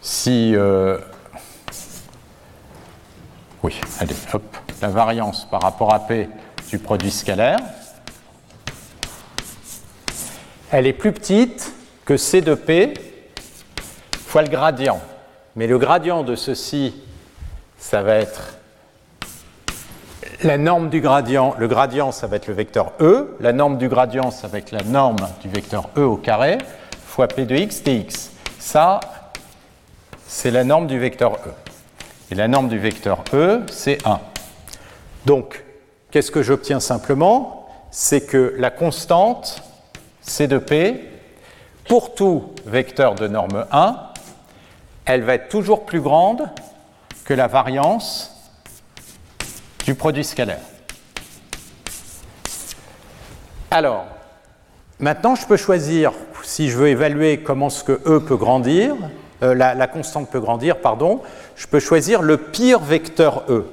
si 0.01 0.55
euh, 0.57 0.99
oui, 3.63 3.81
allez, 4.01 4.15
hop. 4.33 4.43
La 4.83 4.89
variance 4.89 5.49
par 5.51 5.63
rapport 5.63 5.95
à 5.95 6.01
P 6.01 6.29
du 6.69 6.79
produit 6.79 7.11
scalaire, 7.11 7.59
elle 10.71 10.87
est 10.87 10.93
plus 10.93 11.13
petite 11.13 11.73
que 12.05 12.17
C 12.17 12.43
de 12.43 12.55
P 12.55 12.95
fois 14.27 14.43
le 14.43 14.49
gradient. 14.49 15.01
Mais 15.57 15.67
le 15.67 15.79
gradient 15.79 16.23
de 16.23 16.37
ceci, 16.37 16.95
ça 17.89 18.03
va 18.03 18.17
être 18.17 18.59
la 20.43 20.59
norme 20.59 20.91
du 20.91 21.01
gradient. 21.01 21.55
Le 21.57 21.69
gradient, 21.69 22.11
ça 22.11 22.27
va 22.27 22.35
être 22.35 22.49
le 22.49 22.55
vecteur 22.55 22.91
E. 23.01 23.37
La 23.39 23.53
norme 23.53 23.79
du 23.79 23.89
gradient, 23.89 24.33
ça 24.33 24.49
va 24.49 24.59
être 24.59 24.73
la 24.73 24.83
norme 24.83 25.19
du 25.41 25.49
vecteur 25.49 25.89
E 25.97 26.01
au 26.01 26.17
carré 26.17 26.59
fois 27.07 27.29
P 27.29 27.45
de 27.45 27.55
x 27.55 27.85
dx. 27.85 28.33
Ça, 28.59 28.99
c'est 30.27 30.51
la 30.51 30.65
norme 30.65 30.89
du 30.89 30.99
vecteur 30.99 31.35
E. 31.35 31.51
Et 32.33 32.35
la 32.35 32.49
norme 32.49 32.67
du 32.67 32.81
vecteur 32.81 33.23
E, 33.33 33.63
c'est 33.71 34.05
1. 34.05 34.19
Donc, 35.25 35.63
qu'est-ce 36.11 36.33
que 36.33 36.43
j'obtiens 36.43 36.81
simplement? 36.81 37.69
C'est 37.93 38.27
que 38.27 38.57
la 38.59 38.71
constante 38.71 39.63
C 40.23 40.49
de 40.49 40.59
P, 40.59 41.09
pour 41.89 42.17
tout 42.17 42.51
vecteur 42.65 43.15
de 43.15 43.29
norme 43.29 43.65
1, 43.71 43.97
elle 45.05 45.23
va 45.23 45.35
être 45.35 45.49
toujours 45.49 45.87
plus 45.87 46.01
grande 46.01 46.49
que 47.27 47.35
la 47.35 47.49
variance 47.49 48.33
du 49.85 49.95
produit 49.95 50.25
scalaire. 50.25 50.61
Alors, 53.71 54.07
maintenant 55.01 55.35
je 55.35 55.45
peux 55.45 55.57
choisir, 55.57 56.13
si 56.45 56.71
je 56.71 56.79
veux 56.79 56.89
évaluer 56.89 57.43
comment 57.43 57.69
ce 57.69 57.83
que 57.83 58.01
E 58.07 58.21
peut 58.21 58.37
grandir, 58.37 58.95
euh, 59.43 59.55
la, 59.55 59.87
constante 59.89 60.31
peut 60.31 60.41
grandir, 60.41 60.81
pardon, 60.81 61.21
je 61.57 61.67
peux 61.67 61.81
choisir 61.81 62.23
le 62.23 62.39
pire 62.39 62.79
vecteur 62.79 63.43
E, 63.49 63.67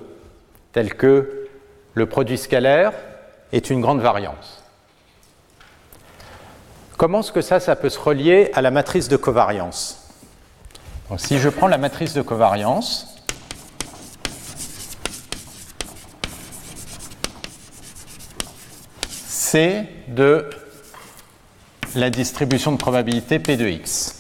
tel 0.74 0.96
que 0.96 1.48
le 1.94 2.06
produit 2.08 2.40
scalaire 2.40 2.92
est 3.52 3.70
une 3.70 3.82
grande 3.82 4.02
variance. 4.02 4.64
Comment 6.98 7.20
est-ce 7.20 7.32
que 7.32 7.42
ça, 7.42 7.60
ça 7.60 7.76
peut 7.76 7.90
se 7.90 8.00
relier 8.00 8.50
à 8.56 8.62
la 8.62 8.72
matrice 8.72 9.08
de 9.08 9.18
covariance? 9.18 10.10
Si 11.18 11.38
je 11.38 11.50
prends 11.50 11.68
la 11.68 11.78
matrice 11.78 12.14
de 12.14 12.24
covariance, 12.24 13.13
c'est 19.54 19.86
de 20.08 20.50
la 21.94 22.10
distribution 22.10 22.72
de 22.72 22.78
probabilité 22.78 23.38
P 23.38 23.56
de 23.56 23.68
x. 23.68 24.20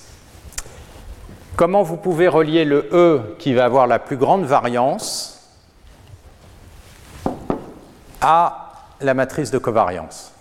Comment 1.56 1.82
vous 1.82 1.98
pouvez 1.98 2.28
relier 2.28 2.66
le 2.66 2.88
E 2.92 3.36
qui 3.40 3.56
va 3.56 3.66
avoir 3.66 3.88
la 3.88 3.98
plus 3.98 4.16
grande 4.16 4.46
variance 4.46 5.58
à 8.22 8.74
la 9.02 9.16
matrice 9.16 9.50
de 9.50 9.58
covariance? 9.58 10.34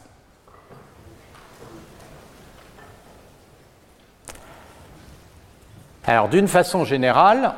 Alors 6.05 6.29
d'une 6.29 6.49
façon 6.49 6.85
générale, 6.85 7.55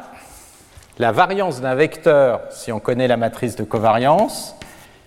la 1.00 1.10
variance 1.10 1.60
d'un 1.60 1.74
vecteur, 1.74 2.42
si 2.52 2.70
on 2.70 2.78
connaît 2.78 3.08
la 3.08 3.16
matrice 3.16 3.56
de 3.56 3.64
covariance, 3.64 4.54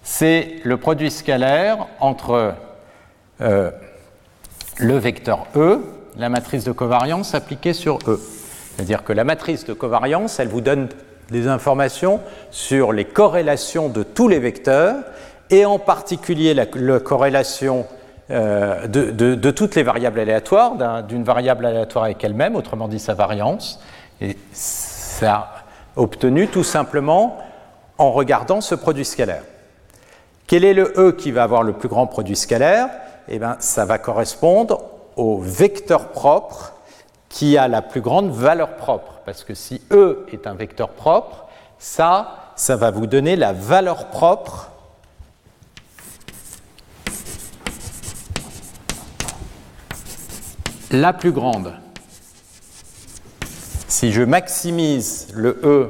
c'est 0.10 0.56
le 0.64 0.78
produit 0.78 1.12
scalaire 1.12 1.86
entre 2.00 2.54
euh, 3.42 3.72
le 4.78 4.98
vecteur 4.98 5.48
E, 5.58 5.82
la 6.18 6.30
matrice 6.30 6.64
de 6.64 6.72
covariance 6.72 7.36
appliquée 7.36 7.74
sur 7.74 8.00
E. 8.08 8.18
C'est-à-dire 8.18 9.04
que 9.04 9.12
la 9.12 9.26
matrice 9.26 9.66
de 9.66 9.74
covariance, 9.74 10.40
elle 10.40 10.48
vous 10.48 10.62
donne 10.62 10.88
des 11.30 11.50
informations 11.50 12.22
sur 12.52 12.94
les 12.94 13.04
corrélations 13.04 13.90
de 13.90 14.02
tous 14.02 14.30
les 14.30 14.40
vecteurs 14.40 14.96
et 15.50 15.66
en 15.66 15.78
particulier 15.78 16.54
la, 16.54 16.66
corrélation 17.00 17.86
euh, 18.32 18.88
de, 18.88 19.52
toutes 19.52 19.76
les 19.76 19.84
variables 19.84 20.22
aléatoires, 20.22 21.04
d'une 21.04 21.26
variable 21.26 21.66
aléatoire 21.66 22.06
avec 22.06 22.24
elle-même, 22.24 22.56
autrement 22.56 22.88
dit 22.88 23.00
sa 23.00 23.14
variance. 23.14 23.82
Et 24.22 24.38
ça 24.54 25.52
obtenu 25.98 26.48
tout 26.48 26.64
simplement 26.64 27.40
en 27.98 28.14
regardant 28.14 28.62
ce 28.62 28.74
produit 28.74 29.04
scalaire. 29.04 29.44
Quel 30.48 30.64
est 30.64 30.74
le 30.74 30.94
E 30.98 31.12
qui 31.12 31.32
va 31.32 31.44
avoir 31.44 31.62
le 31.62 31.74
plus 31.74 31.90
grand 31.90 32.08
produit 32.08 32.38
scalaire? 32.38 32.90
Eh 33.28 33.38
bien, 33.38 33.58
ça 33.60 33.84
va 33.84 33.98
correspondre 33.98 34.82
au 35.18 35.38
vecteur 35.40 36.08
propre 36.08 36.74
qui 37.28 37.58
a 37.58 37.68
la 37.68 37.82
plus 37.82 38.00
grande 38.00 38.32
valeur 38.32 38.78
propre. 38.78 39.20
Parce 39.26 39.44
que 39.44 39.54
si 39.54 39.82
E 39.92 40.26
est 40.32 40.48
un 40.48 40.54
vecteur 40.54 40.88
propre, 40.88 41.48
ça, 41.80 42.54
ça 42.56 42.78
va 42.78 42.92
vous 42.92 43.08
donner 43.08 43.36
la 43.36 43.52
valeur 43.52 44.08
propre 44.08 44.72
la 50.90 51.12
plus 51.12 51.34
grande. 51.34 51.74
Si 53.90 54.14
je 54.14 54.24
maximise 54.24 55.28
le 55.34 55.60
E 55.64 55.90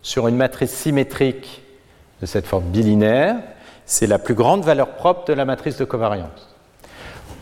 sur 0.00 0.28
une 0.28 0.36
matrice 0.36 0.72
symétrique 0.72 1.62
de 2.20 2.26
cette 2.26 2.46
forme 2.46 2.66
bilinéaire, 2.66 3.38
c'est 3.90 4.06
la 4.06 4.20
plus 4.20 4.34
grande 4.34 4.62
valeur 4.62 4.90
propre 4.90 5.24
de 5.24 5.32
la 5.32 5.44
matrice 5.44 5.76
de 5.76 5.84
covariance. 5.84 6.54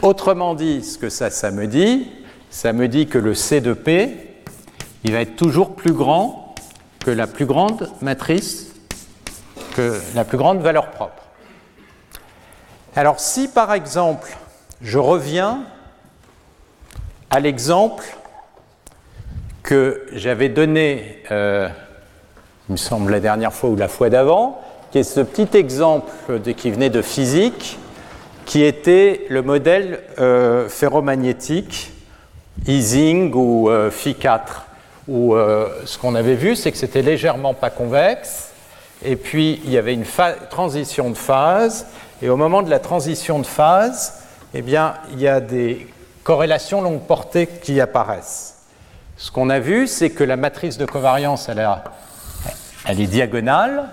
Autrement 0.01 0.55
dit, 0.55 0.83
ce 0.83 0.97
que 0.97 1.11
ça, 1.11 1.51
me 1.51 1.67
dit, 1.67 2.11
ça 2.49 2.73
me 2.73 2.89
dit 2.89 3.07
que 3.07 3.19
le 3.19 3.35
C 3.35 3.61
de 3.61 3.75
P, 3.75 4.17
il 5.05 5.13
va 5.13 5.21
être 5.21 5.37
toujours 5.37 5.77
plus 5.77 5.93
grand 5.93 6.55
que 7.01 7.11
la 7.11 7.27
plus 7.27 7.45
grande 7.45 7.91
matrice, 8.01 8.75
que 9.77 10.01
la 10.15 10.25
plus 10.25 10.39
grande 10.39 10.61
valeur 10.61 10.91
propre. 10.91 11.23
Alors 12.97 13.21
si 13.21 13.49
par 13.49 13.75
exemple, 13.75 14.35
je 14.81 14.99
reviens 14.99 15.65
à 17.29 17.41
l'exemple 17.41 18.07
que 19.63 20.07
j'avais 20.13 20.49
donné, 20.49 21.23
euh, 21.31 21.69
il 22.71 22.73
me 22.73 22.79
semble 22.79 23.13
la 23.13 23.21
dernière 23.21 23.53
fois 23.53 23.69
ou 23.69 23.77
la 23.77 23.89
fois 23.89 24.09
d'avant, 24.09 24.63
qui 25.03 25.11
ce 25.11 25.21
petit 25.21 25.57
exemple 25.57 26.11
qui 26.57 26.71
venait 26.71 26.91
de 26.91 27.03
physique, 27.03 27.79
qui 28.45 28.63
était 28.63 29.27
le 29.29 29.43
modèle 29.43 30.01
euh, 30.19 30.69
ferromagnétique 30.69 31.93
Ising 32.67 33.33
ou 33.35 33.71
euh, 33.71 33.91
Phi4, 33.91 34.41
où 35.07 35.35
ce 35.87 35.97
qu'on 35.97 36.15
avait 36.15 36.35
vu, 36.35 36.55
c'est 36.55 36.71
que 36.71 36.77
c'était 36.77 37.01
légèrement 37.01 37.55
pas 37.55 37.71
convexe, 37.71 38.51
et 39.03 39.17
puis 39.17 39.61
il 39.65 39.71
y 39.71 39.79
avait 39.79 39.95
une 39.95 40.05
transition 40.51 41.09
de 41.09 41.17
phase, 41.17 41.87
et 42.21 42.29
au 42.29 42.37
moment 42.37 42.63
de 42.63 42.69
la 42.69 42.79
transition 42.79 43.39
de 43.39 43.47
phase, 43.47 44.23
eh 44.53 44.61
bien, 44.61 44.95
il 45.13 45.21
y 45.21 45.29
a 45.29 45.41
des 45.41 45.87
corrélations 46.25 46.83
longue 46.83 47.01
portée 47.03 47.47
qui 47.47 47.81
apparaissent. 47.81 48.57
Ce 49.17 49.31
qu'on 49.31 49.51
a 49.51 49.61
vu, 49.61 49.87
c'est 49.87 50.11
que 50.11 50.25
la 50.25 50.37
matrice 50.37 50.79
de 50.79 50.85
covariance, 50.85 51.49
elle 51.49 53.01
est 53.01 53.07
diagonale. 53.07 53.89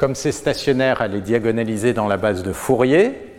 Comme 0.00 0.14
c'est 0.14 0.32
stationnaire, 0.32 1.02
elle 1.02 1.14
est 1.14 1.20
diagonalisée 1.20 1.92
dans 1.92 2.08
la 2.08 2.16
base 2.16 2.42
de 2.42 2.54
Fourier. 2.54 3.36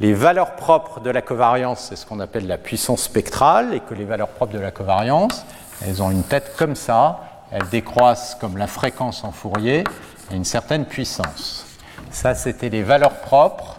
Les 0.00 0.14
valeurs 0.14 0.56
propres 0.56 1.00
de 1.00 1.10
la 1.10 1.20
covariance, 1.20 1.88
c'est 1.90 1.96
ce 1.96 2.06
qu'on 2.06 2.20
appelle 2.20 2.46
la 2.46 2.56
puissance 2.56 3.02
spectrale, 3.02 3.74
et 3.74 3.80
que 3.80 3.92
les 3.92 4.06
valeurs 4.06 4.28
propres 4.28 4.54
de 4.54 4.58
la 4.58 4.70
covariance, 4.70 5.44
elles 5.86 6.02
ont 6.02 6.10
une 6.10 6.22
tête 6.22 6.54
comme 6.56 6.74
ça, 6.74 7.20
elles 7.50 7.68
décroissent 7.68 8.34
comme 8.34 8.56
la 8.56 8.66
fréquence 8.66 9.24
en 9.24 9.30
Fourier 9.30 9.84
à 10.30 10.34
une 10.34 10.46
certaine 10.46 10.86
puissance. 10.86 11.66
Ça, 12.10 12.34
c'était 12.34 12.70
les 12.70 12.82
valeurs 12.82 13.16
propres 13.16 13.76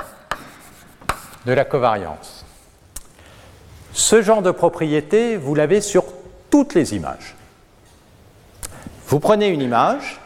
de 1.48 1.54
la 1.54 1.66
covariance. 1.66 2.46
Ce 3.94 4.22
genre 4.22 4.44
de 4.44 4.52
propriété, 4.52 5.38
vous 5.38 5.56
l'avez 5.56 5.82
sur 5.82 6.06
toutes 6.52 6.76
les 6.76 6.94
images. 6.94 7.36
Vous 9.08 9.20
prenez 9.20 9.48
une 9.48 9.64
image, 9.64 10.20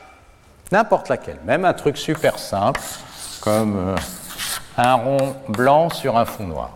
n'importe 0.71 1.09
laquelle, 1.09 1.39
même 1.45 1.65
un 1.65 1.73
truc 1.73 1.97
super 1.97 2.39
simple, 2.39 2.81
comme 3.41 3.77
euh, 3.77 3.95
un 4.77 4.93
rond 4.93 5.35
blanc 5.47 5.89
sur 5.89 6.17
un 6.17 6.25
fond 6.25 6.47
noir. 6.47 6.71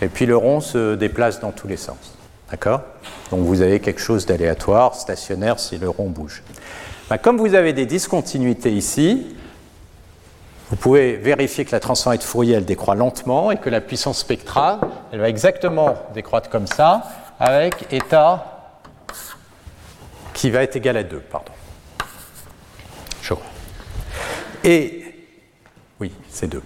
Et 0.00 0.08
puis 0.08 0.26
le 0.26 0.36
rond 0.36 0.60
se 0.60 0.94
déplace 0.94 1.40
dans 1.40 1.50
tous 1.50 1.66
les 1.66 1.76
sens. 1.76 2.16
D'accord? 2.50 2.82
Donc 3.30 3.40
vous 3.40 3.60
avez 3.60 3.80
quelque 3.80 4.00
chose 4.00 4.26
d'aléatoire, 4.26 4.94
stationnaire 4.94 5.58
si 5.58 5.78
le 5.78 5.88
rond 5.88 6.08
bouge. 6.08 6.42
Ben, 7.10 7.18
comme 7.18 7.38
vous 7.38 7.54
avez 7.54 7.72
des 7.72 7.86
discontinuités 7.86 8.72
ici, 8.72 9.34
vous 10.70 10.76
pouvez 10.76 11.16
vérifier 11.16 11.64
que 11.64 11.72
la 11.72 11.80
transformée 11.80 12.18
de 12.18 12.22
Fourier, 12.22 12.54
elle 12.54 12.66
décroît 12.66 12.94
lentement 12.94 13.50
et 13.50 13.56
que 13.56 13.70
la 13.70 13.80
puissance 13.80 14.18
spectrale, 14.18 14.78
elle 15.12 15.20
va 15.20 15.28
exactement 15.28 15.94
décroître 16.12 16.50
comme 16.50 16.66
ça, 16.66 17.04
avec 17.40 17.90
état 17.90 18.74
qui 20.34 20.50
va 20.50 20.62
être 20.62 20.76
égal 20.76 20.98
à 20.98 21.02
2, 21.02 21.18
pardon. 21.20 21.52
Et, 24.64 25.04
oui, 26.00 26.12
c'est 26.28 26.48
2. 26.48 26.62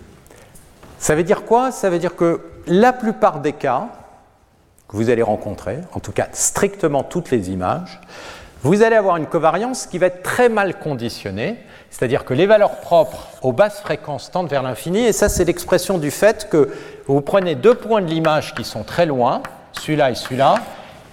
Ça 0.98 1.14
veut 1.14 1.24
dire 1.24 1.44
quoi? 1.44 1.72
Ça 1.72 1.90
veut 1.90 1.98
dire 1.98 2.16
que 2.16 2.40
la 2.66 2.92
plupart 2.92 3.40
des 3.40 3.52
cas 3.52 3.88
que 4.88 4.96
vous 4.96 5.10
allez 5.10 5.22
rencontrer, 5.22 5.78
en 5.94 6.00
tout 6.00 6.12
cas 6.12 6.28
strictement 6.32 7.02
toutes 7.02 7.30
les 7.30 7.50
images, 7.50 8.00
vous 8.62 8.82
allez 8.82 8.94
avoir 8.94 9.16
une 9.16 9.26
covariance 9.26 9.86
qui 9.86 9.98
va 9.98 10.06
être 10.06 10.22
très 10.22 10.48
mal 10.48 10.78
conditionnée, 10.78 11.56
c'est-à-dire 11.90 12.24
que 12.24 12.34
les 12.34 12.46
valeurs 12.46 12.80
propres 12.80 13.28
aux 13.42 13.52
basses 13.52 13.80
fréquences 13.80 14.30
tendent 14.30 14.48
vers 14.48 14.62
l'infini, 14.62 15.00
et 15.00 15.12
ça 15.12 15.28
c'est 15.28 15.44
l'expression 15.44 15.98
du 15.98 16.12
fait 16.12 16.48
que 16.48 16.72
vous 17.06 17.20
prenez 17.20 17.56
deux 17.56 17.74
points 17.74 18.00
de 18.00 18.06
l'image 18.06 18.54
qui 18.54 18.62
sont 18.62 18.84
très 18.84 19.06
loin, 19.06 19.42
celui-là 19.72 20.12
et 20.12 20.14
celui-là, 20.14 20.54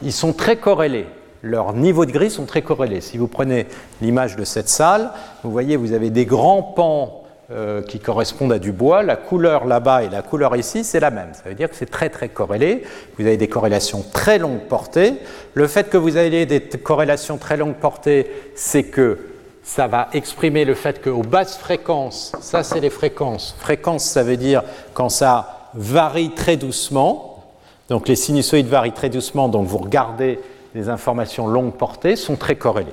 ils 0.04 0.14
sont 0.14 0.34
très 0.34 0.58
corrélés. 0.58 1.08
Leurs 1.42 1.74
niveaux 1.74 2.06
de 2.06 2.12
gris 2.12 2.32
sont 2.32 2.46
très 2.46 2.62
corrélés. 2.62 3.02
Si 3.02 3.18
vous 3.18 3.28
prenez 3.28 3.68
l'image 4.02 4.36
de 4.36 4.44
cette 4.44 4.70
salle, 4.70 5.12
vous 5.44 5.52
voyez, 5.52 5.78
vous 5.78 5.94
avez 5.94 6.10
des 6.10 6.26
grands 6.26 6.62
pans 6.62 7.24
euh, 7.52 7.82
qui 7.82 8.00
correspondent 8.00 8.54
à 8.54 8.60
du 8.60 8.72
bois. 8.72 9.04
La 9.04 9.16
couleur 9.16 9.66
là-bas 9.66 10.04
et 10.04 10.10
la 10.10 10.22
couleur 10.22 10.56
ici, 10.56 10.84
c'est 10.84 11.00
la 11.00 11.12
même. 11.12 11.34
Ça 11.34 11.48
veut 11.48 11.56
dire 11.56 11.70
que 11.70 11.76
c'est 11.76 11.90
très 11.90 12.10
très 12.10 12.30
corrélé. 12.30 12.84
Vous 13.18 13.26
avez 13.26 13.38
des 13.38 13.48
corrélations 13.48 14.04
très 14.14 14.38
longue 14.38 14.60
portée. 14.68 15.16
Le 15.54 15.68
fait 15.68 15.90
que 15.90 15.98
vous 15.98 16.18
ayez 16.18 16.46
des 16.46 16.62
corrélations 16.62 17.38
très 17.38 17.58
longue 17.58 17.76
portée, 17.76 18.30
c'est 18.56 18.84
que 18.84 19.18
ça 19.64 19.88
va 19.88 20.10
exprimer 20.14 20.66
le 20.66 20.74
fait 20.74 21.02
qu'aux 21.02 21.22
basses 21.22 21.58
fréquences, 21.58 22.32
ça 22.42 22.64
c'est 22.64 22.80
les 22.80 22.90
fréquences. 22.90 23.56
Fréquence, 23.60 24.04
ça 24.04 24.24
veut 24.24 24.38
dire 24.38 24.64
quand 24.94 25.10
ça 25.10 25.70
varie 25.76 26.32
très 26.32 26.58
doucement. 26.58 27.44
Donc 27.88 28.08
les 28.08 28.16
sinusoïdes 28.16 28.68
varient 28.68 28.94
très 28.94 29.10
doucement, 29.10 29.48
donc 29.48 29.68
vous 29.68 29.78
regardez 29.78 30.40
les 30.76 30.90
informations 30.90 31.48
longue 31.48 31.74
portée, 31.74 32.16
sont 32.16 32.36
très 32.36 32.56
corrélées. 32.56 32.92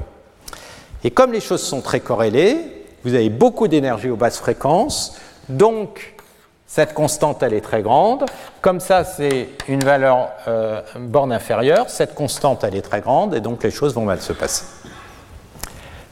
Et 1.05 1.11
comme 1.11 1.33
les 1.33 1.41
choses 1.41 1.63
sont 1.63 1.81
très 1.81 2.01
corrélées, 2.01 2.57
vous 3.05 3.15
avez 3.15 3.31
beaucoup 3.31 3.69
d'énergie 3.69 4.11
aux 4.11 4.17
basses 4.17 4.39
fréquences, 4.39 5.17
donc 5.49 6.15
cette 6.67 6.95
constante, 6.95 7.43
elle 7.43 7.55
est 7.55 7.61
très 7.61 7.83
grande. 7.83 8.25
Comme 8.61 8.81
ça, 8.81 9.05
c'est 9.05 9.49
une 9.69 9.85
valeur 9.85 10.31
euh, 10.49 10.83
borne 10.99 11.33
inférieure. 11.33 11.89
Cette 11.89 12.15
constante, 12.15 12.65
elle 12.65 12.75
est 12.75 12.83
très 12.83 13.01
grande, 13.01 13.35
et 13.35 13.41
donc 13.41 13.63
les 13.63 13.71
choses 13.71 13.95
vont 13.95 14.05
mal 14.05 14.21
se 14.21 14.33
passer 14.33 14.65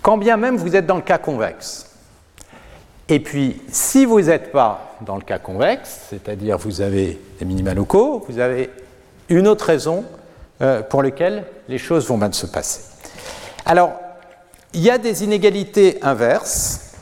quand 0.05 0.19
bien 0.19 0.37
même 0.37 0.59
vous 0.59 0.77
êtes 0.77 0.85
dans 0.85 0.97
le 0.97 1.03
cas 1.03 1.17
convexe. 1.17 1.91
Et 3.09 3.21
puis, 3.21 3.63
si 3.69 4.05
vous 4.05 4.21
n'êtes 4.21 4.53
pas 4.53 4.97
dans 5.01 5.17
le 5.17 5.23
cas 5.23 5.39
convexe, 5.39 6.09
c'est-à-dire 6.11 6.59
vous 6.59 6.83
avez 6.83 7.19
des 7.39 7.47
minima 7.47 7.73
locaux, 7.73 8.23
vous 8.29 8.39
avez 8.39 8.71
une 9.31 9.49
autre 9.49 9.65
raison 9.65 10.05
euh, 10.63 10.83
pour 10.83 11.03
laquelle 11.03 11.45
les 11.69 11.79
choses 11.79 12.07
vont 12.07 12.17
mal 12.17 12.33
se 12.35 12.47
passer. 12.47 12.81
Alors, 13.67 13.93
il 14.73 14.81
y 14.81 14.91
a 14.91 14.99
des 14.99 15.25
inégalités 15.25 15.99
inverses 16.03 16.93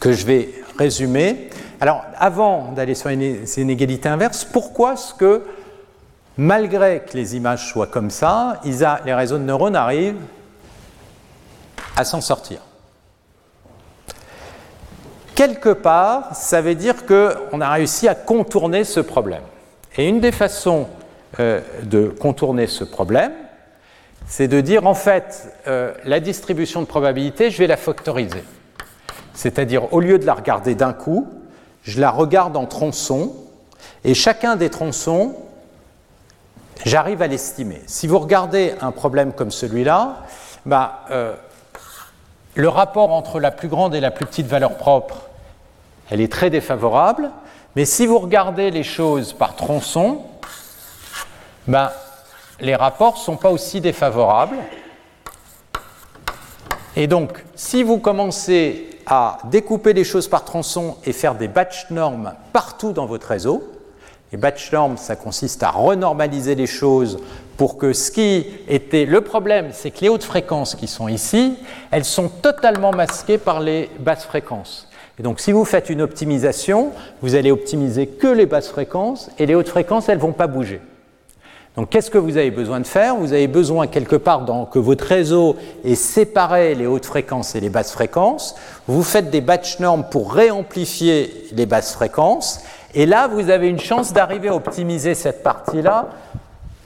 que 0.00 0.12
je 0.12 0.26
vais 0.26 0.50
résumer. 0.78 1.50
Alors, 1.80 2.04
avant 2.16 2.72
d'aller 2.72 2.94
sur 2.94 3.10
ces 3.10 3.60
inégalités 3.60 4.08
inverses, 4.08 4.44
pourquoi 4.44 4.94
est-ce 4.94 5.14
que, 5.14 5.44
malgré 6.36 7.00
que 7.00 7.16
les 7.16 7.36
images 7.36 7.68
soient 7.68 7.86
comme 7.86 8.10
ça, 8.10 8.60
les 8.64 9.14
réseaux 9.14 9.38
de 9.38 9.42
neurones 9.42 9.76
arrivent 9.76 10.20
à 11.96 12.04
s'en 12.04 12.20
sortir? 12.20 12.60
Quelque 15.34 15.68
part, 15.68 16.34
ça 16.34 16.62
veut 16.62 16.74
dire 16.74 17.04
qu'on 17.04 17.60
a 17.60 17.70
réussi 17.70 18.08
à 18.08 18.14
contourner 18.14 18.84
ce 18.84 19.00
problème. 19.00 19.42
Et 19.98 20.08
une 20.08 20.20
des 20.20 20.32
façons 20.32 20.88
euh, 21.38 21.60
de 21.82 22.08
contourner 22.08 22.66
ce 22.66 22.84
problème, 22.84 23.32
c'est 24.26 24.48
de 24.48 24.60
dire 24.60 24.86
en 24.86 24.94
fait, 24.94 25.52
euh, 25.66 25.92
la 26.04 26.20
distribution 26.20 26.80
de 26.80 26.86
probabilité, 26.86 27.50
je 27.50 27.58
vais 27.58 27.66
la 27.66 27.76
factoriser. 27.76 28.42
C'est-à-dire, 29.34 29.92
au 29.92 30.00
lieu 30.00 30.18
de 30.18 30.26
la 30.26 30.34
regarder 30.34 30.74
d'un 30.74 30.92
coup, 30.92 31.28
je 31.82 32.00
la 32.00 32.10
regarde 32.10 32.56
en 32.56 32.66
tronçons, 32.66 33.34
et 34.04 34.14
chacun 34.14 34.56
des 34.56 34.70
tronçons, 34.70 35.36
j'arrive 36.84 37.22
à 37.22 37.26
l'estimer. 37.26 37.82
Si 37.86 38.06
vous 38.06 38.18
regardez 38.18 38.74
un 38.80 38.92
problème 38.92 39.32
comme 39.32 39.50
celui-là, 39.50 40.24
bah, 40.64 41.04
euh, 41.10 41.34
le 42.54 42.68
rapport 42.68 43.12
entre 43.12 43.38
la 43.40 43.50
plus 43.50 43.68
grande 43.68 43.94
et 43.94 44.00
la 44.00 44.10
plus 44.10 44.26
petite 44.26 44.46
valeur 44.46 44.76
propre, 44.76 45.28
elle 46.10 46.20
est 46.20 46.32
très 46.32 46.50
défavorable. 46.50 47.30
Mais 47.76 47.84
si 47.84 48.06
vous 48.06 48.18
regardez 48.18 48.70
les 48.70 48.82
choses 48.82 49.32
par 49.32 49.54
tronçon, 49.54 50.22
ben, 51.66 51.90
les 52.60 52.74
rapports 52.74 53.14
ne 53.14 53.18
sont 53.18 53.36
pas 53.36 53.50
aussi 53.50 53.80
défavorables. 53.80 54.56
Et 56.94 57.06
donc, 57.06 57.44
si 57.54 57.82
vous 57.82 57.98
commencez 57.98 58.88
à 59.06 59.38
découper 59.44 59.92
les 59.92 60.04
choses 60.04 60.28
par 60.28 60.44
tronçon 60.44 60.96
et 61.04 61.12
faire 61.12 61.34
des 61.34 61.48
batch 61.48 61.90
normes 61.90 62.34
partout 62.52 62.92
dans 62.92 63.06
votre 63.06 63.28
réseau, 63.28 63.62
les 64.32 64.38
batch 64.38 64.72
norms, 64.72 64.96
ça 64.96 65.14
consiste 65.14 65.62
à 65.62 65.70
renormaliser 65.70 66.54
les 66.54 66.66
choses 66.66 67.18
pour 67.56 67.78
que 67.78 67.92
ce 67.92 68.10
qui 68.10 68.46
était 68.66 69.04
le 69.04 69.20
problème, 69.20 69.68
c'est 69.72 69.90
que 69.90 70.00
les 70.00 70.08
hautes 70.08 70.24
fréquences 70.24 70.74
qui 70.74 70.88
sont 70.88 71.08
ici, 71.08 71.56
elles 71.90 72.04
sont 72.04 72.28
totalement 72.28 72.90
masquées 72.90 73.38
par 73.38 73.60
les 73.60 73.88
basses 74.00 74.24
fréquences. 74.24 74.88
Et 75.18 75.22
donc 75.22 75.40
si 75.40 75.52
vous 75.52 75.64
faites 75.64 75.88
une 75.88 76.02
optimisation, 76.02 76.92
vous 77.22 77.34
allez 77.34 77.50
optimiser 77.50 78.06
que 78.06 78.26
les 78.26 78.46
basses 78.46 78.68
fréquences 78.68 79.30
et 79.38 79.46
les 79.46 79.54
hautes 79.54 79.68
fréquences, 79.68 80.08
elles 80.08 80.18
ne 80.18 80.22
vont 80.22 80.32
pas 80.32 80.48
bouger. 80.48 80.80
Donc 81.76 81.90
qu'est-ce 81.90 82.10
que 82.10 82.16
vous 82.16 82.38
avez 82.38 82.50
besoin 82.50 82.80
de 82.80 82.86
faire? 82.86 83.16
Vous 83.16 83.34
avez 83.34 83.48
besoin 83.48 83.86
quelque 83.86 84.16
part 84.16 84.46
que 84.70 84.78
votre 84.78 85.04
réseau 85.04 85.56
ait 85.84 85.94
séparé 85.94 86.74
les 86.74 86.86
hautes 86.86 87.04
fréquences 87.04 87.54
et 87.54 87.60
les 87.60 87.68
basses 87.68 87.92
fréquences. 87.92 88.54
Vous 88.86 89.02
faites 89.02 89.30
des 89.30 89.42
batch 89.42 89.78
norms 89.78 90.06
pour 90.10 90.32
réamplifier 90.32 91.48
les 91.52 91.66
basses 91.66 91.92
fréquences. 91.92 92.62
Et 92.94 93.04
là, 93.04 93.28
vous 93.28 93.50
avez 93.50 93.68
une 93.68 93.78
chance 93.78 94.14
d'arriver 94.14 94.48
à 94.48 94.54
optimiser 94.54 95.14
cette 95.14 95.42
partie-là 95.42 96.08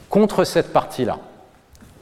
contre 0.08 0.42
cette 0.42 0.72
partie-là. 0.72 1.18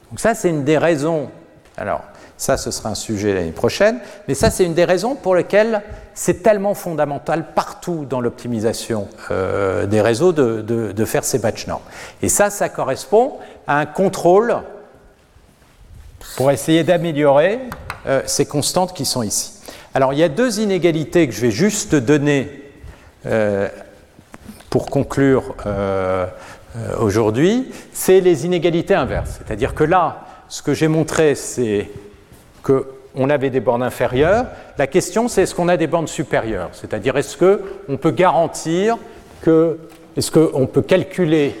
Donc 0.09 0.19
ça, 0.19 0.33
c'est 0.33 0.49
une 0.49 0.63
des 0.63 0.79
raisons. 0.79 1.29
Alors, 1.77 2.01
Ça, 2.39 2.55
ce 2.55 2.71
sera 2.71 2.87
un 2.87 2.95
sujet 2.95 3.33
l'année 3.33 3.51
prochaine. 3.51 3.99
Mais 4.29 4.33
ça, 4.33 4.49
c'est 4.49 4.63
une 4.63 4.73
des 4.73 4.85
raisons 4.85 5.15
pour 5.15 5.35
lesquelles 5.35 5.81
c'est 6.13 6.41
tellement 6.41 6.73
fondamental 6.73 7.47
partout 7.53 8.05
dans 8.09 8.21
l'optimisation 8.21 9.09
euh, 9.29 9.85
des 9.85 9.99
réseaux 9.99 10.31
de, 10.31 11.05
faire 11.05 11.25
ces 11.25 11.37
batch 11.37 11.67
norms. 11.67 11.83
Et 12.21 12.29
ça, 12.29 12.49
ça 12.49 12.69
correspond 12.69 13.33
à 13.67 13.79
un 13.79 13.85
contrôle 13.85 14.55
pour 16.37 16.49
essayer 16.49 16.85
d'améliorer 16.85 17.59
euh, 18.07 18.21
ces 18.25 18.45
constantes 18.45 18.95
qui 18.95 19.03
sont 19.03 19.21
ici. 19.21 19.55
Alors, 19.93 20.13
il 20.13 20.19
y 20.19 20.23
a 20.23 20.29
deux 20.29 20.61
inégalités 20.61 21.27
que 21.27 21.33
je 21.33 21.41
vais 21.41 21.51
juste 21.51 21.93
donner 21.93 22.63
euh, 23.25 23.67
pour 24.69 24.85
conclure 24.85 25.55
aujourd'hui. 26.99 27.69
C'est 27.91 28.21
les 28.21 28.45
inégalités 28.45 28.95
inverses. 28.95 29.39
C'est-à-dire 29.39 29.75
que 29.75 29.83
là, 29.83 30.25
ce 30.47 30.61
que 30.61 30.73
j'ai 30.73 30.87
montré, 30.87 31.35
c'est 31.35 31.89
qu'on 32.63 33.29
avait 33.29 33.49
des 33.49 33.59
bornes 33.59 33.83
inférieures. 33.83 34.45
La 34.77 34.87
question, 34.87 35.27
c'est 35.27 35.43
est-ce 35.43 35.55
qu'on 35.55 35.69
a 35.69 35.77
des 35.77 35.87
bornes 35.87 36.07
supérieures? 36.07 36.69
C'est-à-dire, 36.73 37.17
est-ce 37.17 37.37
qu'on 37.37 37.97
peut 37.97 38.11
garantir 38.11 38.97
que, 39.41 39.79
est-ce 40.17 40.31
qu'on 40.31 40.67
peut 40.67 40.81
calculer 40.81 41.55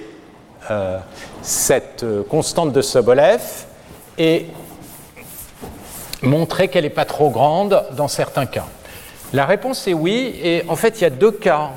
euh, 0.69 0.99
cette 1.41 2.03
euh, 2.03 2.23
constante 2.23 2.73
de 2.73 2.81
Sobolev 2.81 3.41
et 4.17 4.47
montrer 6.21 6.67
qu'elle 6.67 6.83
n'est 6.83 6.89
pas 6.89 7.05
trop 7.05 7.29
grande 7.29 7.83
dans 7.95 8.07
certains 8.07 8.45
cas? 8.45 8.65
La 9.31 9.45
réponse 9.45 9.87
est 9.87 9.93
oui, 9.93 10.39
et 10.43 10.63
en 10.67 10.75
fait, 10.75 10.99
il 10.99 11.03
y 11.03 11.07
a 11.07 11.11
deux 11.11 11.31
cas 11.31 11.71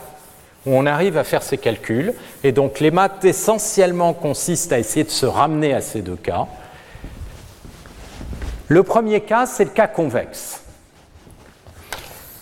où 0.65 0.75
on 0.75 0.87
arrive 0.87 1.19
à 1.19 1.25
faire 1.25 1.43
ces 1.43 1.59
calculs, 1.59 2.15
et 2.45 2.53
donc 2.53 2.81
les 2.81 2.91
maths 2.91 3.25
essentiellement 3.25 4.13
consistent 4.13 4.73
à 4.73 4.79
essayer 4.79 5.05
de 5.05 5.11
se 5.11 5.27
ramener 5.27 5.75
à 5.75 5.81
ces 5.81 6.03
deux 6.03 6.17
cas. 6.17 6.47
Le 8.73 8.83
premier 8.83 9.21
cas, 9.21 9.45
c'est 9.45 9.65
le 9.65 9.71
cas 9.71 9.87
convexe. 9.87 10.63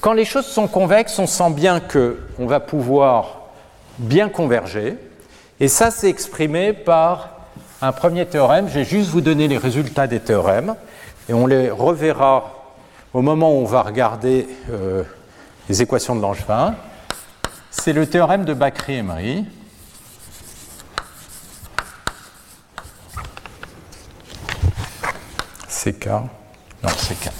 Quand 0.00 0.12
les 0.12 0.24
choses 0.24 0.46
sont 0.46 0.68
convexes, 0.68 1.18
on 1.18 1.26
sent 1.26 1.50
bien 1.50 1.80
qu'on 1.80 2.46
va 2.46 2.60
pouvoir 2.60 3.48
bien 3.98 4.28
converger. 4.28 4.96
Et 5.58 5.66
ça, 5.66 5.90
c'est 5.90 6.08
exprimé 6.08 6.72
par 6.72 7.30
un 7.82 7.90
premier 7.90 8.26
théorème. 8.26 8.68
Je 8.68 8.74
vais 8.74 8.84
juste 8.84 9.10
vous 9.10 9.22
donner 9.22 9.48
les 9.48 9.58
résultats 9.58 10.06
des 10.06 10.20
théorèmes. 10.20 10.76
Et 11.28 11.34
on 11.34 11.48
les 11.48 11.68
reverra 11.68 12.76
au 13.12 13.22
moment 13.22 13.52
où 13.52 13.62
on 13.62 13.64
va 13.64 13.82
regarder 13.82 14.46
euh, 14.70 15.02
les 15.68 15.82
équations 15.82 16.14
de 16.14 16.22
Langevin. 16.22 16.76
C'est 17.72 17.92
le 17.92 18.06
théorème 18.06 18.44
de 18.44 18.54
Bakry-Emery. 18.54 19.46
CK. 25.82 26.08
Non, 26.08 26.90
CK. 26.90 27.30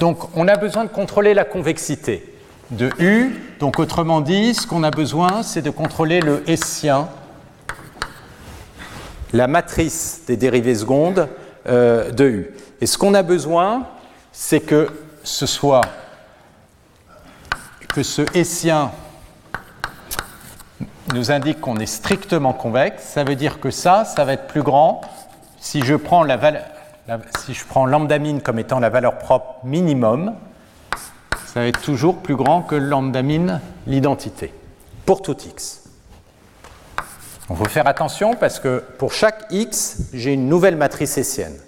Donc, 0.00 0.36
on 0.36 0.48
a 0.48 0.56
besoin 0.56 0.84
de 0.84 0.90
contrôler 0.90 1.32
la 1.32 1.44
convexité 1.44 2.34
de 2.70 2.90
U. 2.98 3.40
Donc, 3.60 3.78
autrement 3.78 4.20
dit, 4.20 4.54
ce 4.54 4.66
qu'on 4.66 4.82
a 4.82 4.90
besoin, 4.90 5.42
c'est 5.42 5.62
de 5.62 5.70
contrôler 5.70 6.20
le 6.20 6.42
Hessien, 6.50 7.08
la 9.32 9.46
matrice 9.46 10.22
des 10.26 10.36
dérivées 10.36 10.74
secondes 10.74 11.28
euh, 11.66 12.10
de 12.10 12.24
U. 12.24 12.50
Et 12.80 12.86
ce 12.86 12.98
qu'on 12.98 13.14
a 13.14 13.22
besoin, 13.22 13.86
c'est 14.32 14.60
que 14.60 14.88
ce 15.22 15.46
soit 15.46 15.82
que 17.94 18.02
ce 18.02 18.22
Hessien 18.34 18.90
nous 21.12 21.30
indique 21.30 21.60
qu'on 21.60 21.76
est 21.76 21.86
strictement 21.86 22.52
convexe, 22.52 23.02
ça 23.02 23.24
veut 23.24 23.36
dire 23.36 23.60
que 23.60 23.70
ça, 23.70 24.04
ça 24.04 24.24
va 24.24 24.34
être 24.34 24.46
plus 24.46 24.62
grand 24.62 25.00
si 25.58 25.82
je 25.82 25.94
prends 25.94 26.24
la 26.24 26.36
min 28.18 28.38
comme 28.40 28.58
étant 28.58 28.80
la 28.80 28.90
valeur 28.90 29.18
propre 29.18 29.64
minimum, 29.64 30.34
ça 31.46 31.60
va 31.60 31.66
être 31.66 31.80
toujours 31.80 32.18
plus 32.18 32.36
grand 32.36 32.62
que 32.62 32.74
lambda 32.74 33.22
min 33.22 33.60
l'identité, 33.86 34.52
pour 35.06 35.22
tout 35.22 35.36
x. 35.40 35.84
On 37.48 37.54
faut 37.54 37.64
faire 37.66 37.86
attention 37.86 38.34
parce 38.34 38.58
que 38.58 38.82
pour 38.98 39.12
chaque 39.12 39.46
x, 39.50 40.10
j'ai 40.12 40.32
une 40.32 40.48
nouvelle 40.48 40.76
matrice 40.76 41.18
hessienne. 41.18 41.58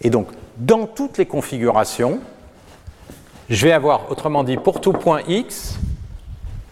Et 0.00 0.10
donc, 0.10 0.28
dans 0.56 0.86
toutes 0.86 1.18
les 1.18 1.26
configurations, 1.26 2.20
je 3.48 3.66
vais 3.66 3.72
avoir, 3.72 4.10
autrement 4.10 4.44
dit, 4.44 4.56
pour 4.56 4.80
tout 4.80 4.92
point 4.92 5.22
x, 5.26 5.76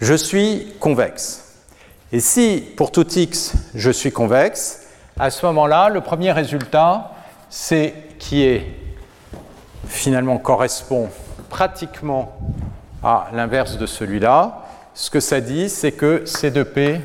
je 0.01 0.15
suis 0.15 0.73
convexe. 0.79 1.50
Et 2.13 2.21
si 2.21 2.65
pour 2.77 2.91
tout 2.91 3.07
x, 3.07 3.53
je 3.75 3.91
suis 3.91 4.11
convexe, 4.11 4.87
à 5.19 5.31
ce 5.31 5.47
moment-là, 5.47 5.89
le 5.91 6.01
premier 6.01 6.33
résultat, 6.33 7.13
c'est 7.49 7.95
qui 8.19 8.43
est 8.43 8.67
finalement 9.87 10.39
correspond 10.39 11.09
pratiquement 11.49 12.37
à 13.03 13.29
l'inverse 13.33 13.79
de 13.79 13.87
celui-là. 13.87 14.67
Ce 14.95 15.11
que 15.11 15.21
ça 15.21 15.41
dit, 15.41 15.69
c'est 15.69 15.93
que 15.93 16.25
C 16.27 16.51
de 16.51 16.63
P 16.63 17.01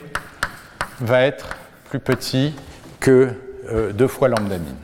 va 1.00 1.22
être 1.22 1.50
plus 1.90 2.00
petit 2.00 2.56
que 3.00 3.30
2 3.70 4.04
euh, 4.04 4.08
fois 4.08 4.28
lambda 4.28 4.58
min. 4.58 4.76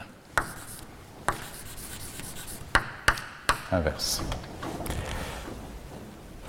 Inverse. 3.71 4.21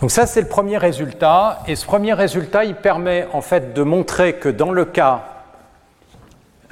Donc 0.02 0.10
ça, 0.10 0.26
c'est 0.26 0.40
le 0.40 0.48
premier 0.48 0.78
résultat. 0.78 1.62
Et 1.68 1.76
ce 1.76 1.86
premier 1.86 2.12
résultat, 2.12 2.64
il 2.64 2.74
permet 2.74 3.28
en 3.32 3.40
fait 3.40 3.72
de 3.72 3.84
montrer 3.84 4.34
que 4.34 4.48
dans 4.48 4.72
le 4.72 4.84
cas 4.84 5.22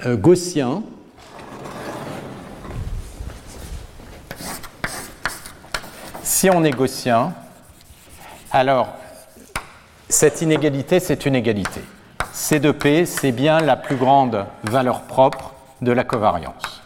euh, 0.04 0.16
gaussien, 0.16 0.82
si 6.24 6.50
on 6.50 6.64
est 6.64 6.72
gaussien, 6.72 7.32
alors 8.50 8.88
cette 10.08 10.42
inégalité, 10.42 10.98
c'est 10.98 11.24
une 11.24 11.36
égalité. 11.36 11.82
C 12.32 12.58
de 12.58 12.72
P, 12.72 13.06
c'est 13.06 13.30
bien 13.30 13.60
la 13.60 13.76
plus 13.76 13.94
grande 13.94 14.44
valeur 14.64 15.02
propre 15.02 15.54
de 15.82 15.92
la 15.92 16.02
covariance. 16.02 16.82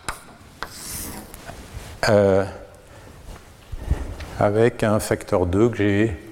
Euh, 2.11 2.45
avec 4.39 4.83
un 4.83 5.01
facteur 5.01 5.47
2 5.47 5.71
que 5.71 5.77
j'ai 5.79 6.24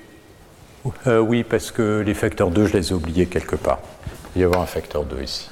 euh, 1.07 1.19
oui, 1.19 1.45
parce 1.45 1.71
que 1.71 2.01
les 2.01 2.15
facteurs 2.15 2.51
2, 2.51 2.67
je 2.67 2.73
les 2.73 2.91
ai 2.91 2.93
oubliés 2.95 3.27
quelque 3.27 3.57
part. 3.57 3.79
Il 4.35 4.39
va 4.39 4.41
y 4.41 4.45
avoir 4.45 4.63
un 4.63 4.67
facteur 4.67 5.05
2 5.05 5.23
ici, 5.23 5.51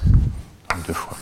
deux 0.87 0.93
fois. 0.93 1.17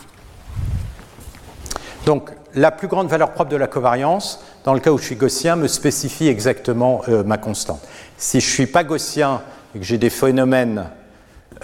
Donc, 2.06 2.30
la 2.54 2.70
plus 2.70 2.88
grande 2.88 3.08
valeur 3.08 3.32
propre 3.32 3.50
de 3.50 3.56
la 3.56 3.66
covariance, 3.66 4.44
dans 4.64 4.74
le 4.74 4.80
cas 4.80 4.90
où 4.90 4.98
je 4.98 5.04
suis 5.04 5.16
gaussien, 5.16 5.56
me 5.56 5.68
spécifie 5.68 6.26
exactement 6.26 7.02
euh, 7.08 7.22
ma 7.22 7.38
constante. 7.38 7.86
Si 8.16 8.40
je 8.40 8.46
ne 8.46 8.52
suis 8.52 8.66
pas 8.66 8.82
gaussien 8.82 9.42
et 9.74 9.78
que 9.78 9.84
j'ai 9.84 9.98
des 9.98 10.10
phénomènes 10.10 10.86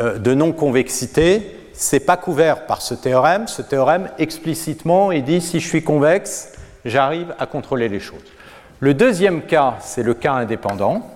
euh, 0.01 0.19
de 0.19 0.35
non-convexité, 0.35 1.71
ce 1.73 1.97
n'est 1.97 2.01
pas 2.01 2.17
couvert 2.17 2.67
par 2.67 2.83
ce 2.83 2.95
théorème. 2.95 3.49
Ce 3.49 3.63
théorème, 3.63 4.09
explicitement, 4.19 5.11
il 5.11 5.25
dit 5.25 5.41
si 5.41 5.59
je 5.59 5.67
suis 5.67 5.83
convexe, 5.83 6.53
j'arrive 6.85 7.35
à 7.39 7.47
contrôler 7.47 7.89
les 7.89 8.01
choses. 8.01 8.23
Le 8.81 8.95
deuxième 8.95 9.43
cas, 9.43 9.79
c'est 9.81 10.03
le 10.03 10.15
cas 10.15 10.35
indépendant. 10.35 11.16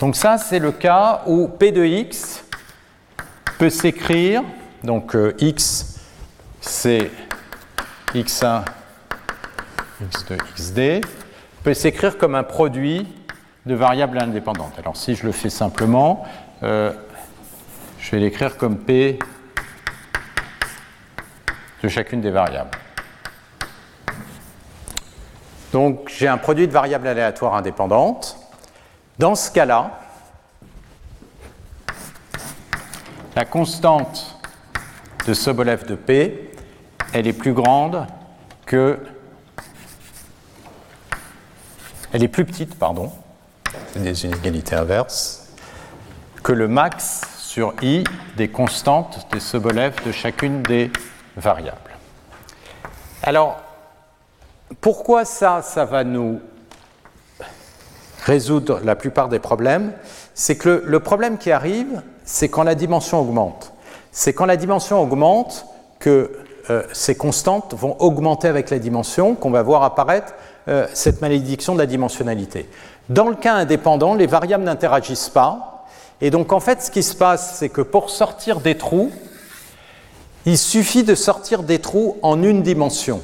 Donc 0.00 0.16
ça, 0.16 0.38
c'est 0.38 0.58
le 0.58 0.72
cas 0.72 1.20
où 1.26 1.46
P 1.46 1.72
de 1.72 1.84
x 1.84 2.42
peut 3.58 3.68
s'écrire, 3.68 4.42
donc 4.82 5.14
euh, 5.14 5.34
x, 5.38 6.00
c'est 6.62 7.10
x1, 8.14 8.62
x2, 10.02 10.38
xd, 10.56 11.04
peut 11.62 11.74
s'écrire 11.74 12.16
comme 12.16 12.34
un 12.34 12.44
produit 12.44 13.06
de 13.66 13.74
variables 13.74 14.18
indépendantes. 14.18 14.72
Alors 14.78 14.96
si 14.96 15.14
je 15.14 15.26
le 15.26 15.32
fais 15.32 15.50
simplement, 15.50 16.24
euh, 16.62 16.92
je 17.98 18.12
vais 18.12 18.20
l'écrire 18.20 18.56
comme 18.56 18.78
P 18.78 19.18
de 21.82 21.88
chacune 21.88 22.22
des 22.22 22.30
variables. 22.30 22.70
Donc 25.74 26.10
j'ai 26.16 26.26
un 26.26 26.38
produit 26.38 26.66
de 26.66 26.72
variables 26.72 27.06
aléatoires 27.06 27.54
indépendantes. 27.54 28.39
Dans 29.20 29.34
ce 29.34 29.50
cas-là, 29.50 30.00
la 33.36 33.44
constante 33.44 34.38
de 35.26 35.34
Sobolev 35.34 35.84
de 35.84 35.94
P, 35.94 36.54
elle 37.12 37.26
est 37.26 37.34
plus 37.34 37.52
grande 37.52 38.06
que. 38.64 38.98
Elle 42.14 42.22
est 42.22 42.28
plus 42.28 42.46
petite, 42.46 42.78
pardon, 42.78 43.12
c'est 43.92 44.02
des 44.02 44.24
inégalités 44.24 44.74
inverses, 44.74 45.52
que 46.42 46.52
le 46.52 46.66
max 46.66 47.20
sur 47.36 47.74
i 47.82 48.04
des 48.38 48.48
constantes 48.48 49.30
de 49.34 49.38
Sobolev 49.38 50.02
de 50.02 50.12
chacune 50.12 50.62
des 50.62 50.90
variables. 51.36 51.90
Alors, 53.22 53.60
pourquoi 54.80 55.26
ça, 55.26 55.60
ça 55.60 55.84
va 55.84 56.04
nous 56.04 56.40
résoudre 58.30 58.80
la 58.84 58.94
plupart 58.94 59.28
des 59.28 59.40
problèmes, 59.40 59.92
c'est 60.34 60.56
que 60.56 60.84
le, 60.86 61.00
problème 61.00 61.36
qui 61.36 61.50
arrive, 61.50 62.00
c'est 62.24 62.48
quand 62.48 62.62
la 62.62 62.76
dimension 62.76 63.20
augmente. 63.20 63.72
C'est 64.12 64.32
quand 64.32 64.46
la 64.46 64.56
dimension 64.56 65.02
augmente 65.02 65.66
que 65.98 66.30
euh, 66.70 66.82
ces 66.92 67.16
constantes 67.16 67.74
vont 67.74 67.96
augmenter 67.98 68.46
avec 68.46 68.70
la 68.70 68.78
dimension, 68.78 69.34
qu'on 69.34 69.50
va 69.50 69.62
voir 69.62 69.82
apparaître 69.82 70.32
euh, 70.68 70.86
cette 70.94 71.20
malédiction 71.20 71.74
de 71.74 71.80
la 71.80 71.86
dimensionnalité. 71.86 72.68
Dans 73.08 73.28
le 73.28 73.34
cas 73.34 73.54
indépendant, 73.54 74.14
les 74.14 74.28
variables 74.28 74.62
n'interagissent 74.62 75.28
pas. 75.30 75.86
Et 76.20 76.30
donc 76.30 76.52
en 76.52 76.60
fait, 76.60 76.82
ce 76.82 76.90
qui 76.92 77.02
se 77.02 77.16
passe, 77.16 77.56
c'est 77.58 77.68
que 77.68 77.80
pour 77.82 78.10
sortir 78.10 78.60
des 78.60 78.76
trous, 78.76 79.10
il 80.46 80.56
suffit 80.56 81.02
de 81.02 81.16
sortir 81.16 81.64
des 81.64 81.80
trous 81.80 82.16
en 82.22 82.42
une 82.44 82.62
dimension. 82.62 83.20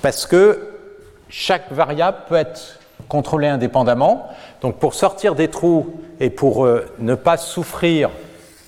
Parce 0.00 0.26
que 0.26 0.68
chaque 1.28 1.72
variable 1.72 2.18
peut 2.28 2.36
être 2.36 2.78
contrôlée 3.12 3.48
indépendamment. 3.48 4.26
Donc 4.62 4.78
pour 4.78 4.94
sortir 4.94 5.34
des 5.34 5.48
trous 5.48 5.94
et 6.18 6.30
pour 6.30 6.64
euh, 6.64 6.86
ne 6.98 7.14
pas 7.14 7.36
souffrir 7.36 8.08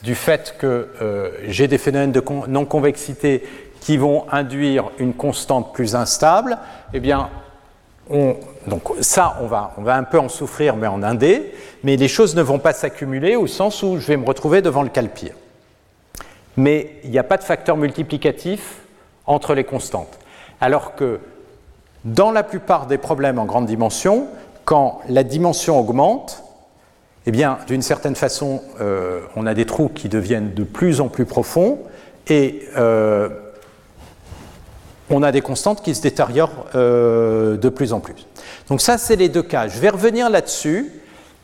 du 0.03 0.15
fait 0.15 0.57
que 0.59 0.91
euh, 1.01 1.31
j'ai 1.47 1.67
des 1.67 1.79
phénomènes 1.79 2.13
de 2.13 2.23
non-convexité 2.49 3.43
qui 3.81 3.97
vont 3.97 4.27
induire 4.31 4.91
une 4.99 5.15
constante 5.15 5.73
plus 5.73 5.97
instable, 5.97 6.59
eh 6.93 7.01
bien, 7.01 7.31
donc 8.11 8.83
ça, 9.01 9.39
on 9.41 9.47
va, 9.47 9.73
on 9.79 9.83
va 9.83 9.97
un 9.97 10.05
peu 10.05 10.19
en 10.19 10.29
souffrir, 10.29 10.77
mais 10.77 10.87
en 10.87 11.03
indé, 11.03 11.55
mais 11.83 11.97
les 11.97 12.09
choses 12.09 12.37
ne 12.37 12.43
vont 12.43 12.59
pas 12.59 12.75
s'accumuler 12.75 13.37
au 13.37 13.47
sens 13.47 13.83
où 13.83 13.99
je 13.99 14.07
vais 14.07 14.19
me 14.19 14.27
retrouver 14.27 14.61
devant 14.61 14.83
le 14.83 14.91
cas 14.91 15.03
pire. 15.05 15.35
Mais 16.59 16.97
il 17.03 17.11
n'y 17.11 17.19
a 17.19 17.25
pas 17.25 17.39
de 17.39 17.45
facteur 17.45 17.79
multiplicatif 17.79 18.81
entre 19.27 19.55
les 19.55 19.65
constantes. 19.65 20.19
Alors 20.61 20.95
que 20.97 21.21
dans 22.05 22.31
la 22.31 22.43
plupart 22.43 22.87
des 22.87 22.99
problèmes 22.99 23.39
en 23.39 23.45
grande 23.45 23.67
dimension, 23.67 24.29
quand 24.65 25.01
la 25.09 25.25
dimension 25.25 25.79
augmente, 25.79 26.43
eh 27.27 27.31
bien, 27.31 27.59
d'une 27.67 27.83
certaine 27.83 28.17
façon, 28.17 28.63
euh, 28.81 29.21
on 29.37 29.47
a 29.47 29.55
des 29.55 29.65
trous 29.65 29.89
qui 29.89 30.09
deviennent 30.09 30.53
de 30.53 30.65
plus 30.65 31.01
en 31.01 31.09
plus 31.09 31.25
profonds 31.25 31.79
et 32.29 32.69
euh, 32.77 33.29
on 35.11 35.23
a 35.23 35.33
des 35.33 35.41
constantes 35.41 35.83
qui 35.83 35.95
se 35.95 36.03
détériorent 36.03 36.67
euh, 36.75 37.57
de 37.57 37.69
plus 37.69 37.93
en 37.93 38.01
plus. 38.01 38.27
Donc 38.69 38.81
ça, 38.81 38.99
c'est 38.99 39.17
les 39.17 39.29
deux 39.29 39.43
cas. 39.43 39.69
Je 39.69 39.79
vais 39.79 39.89
revenir 39.89 40.29
là-dessus 40.29 40.93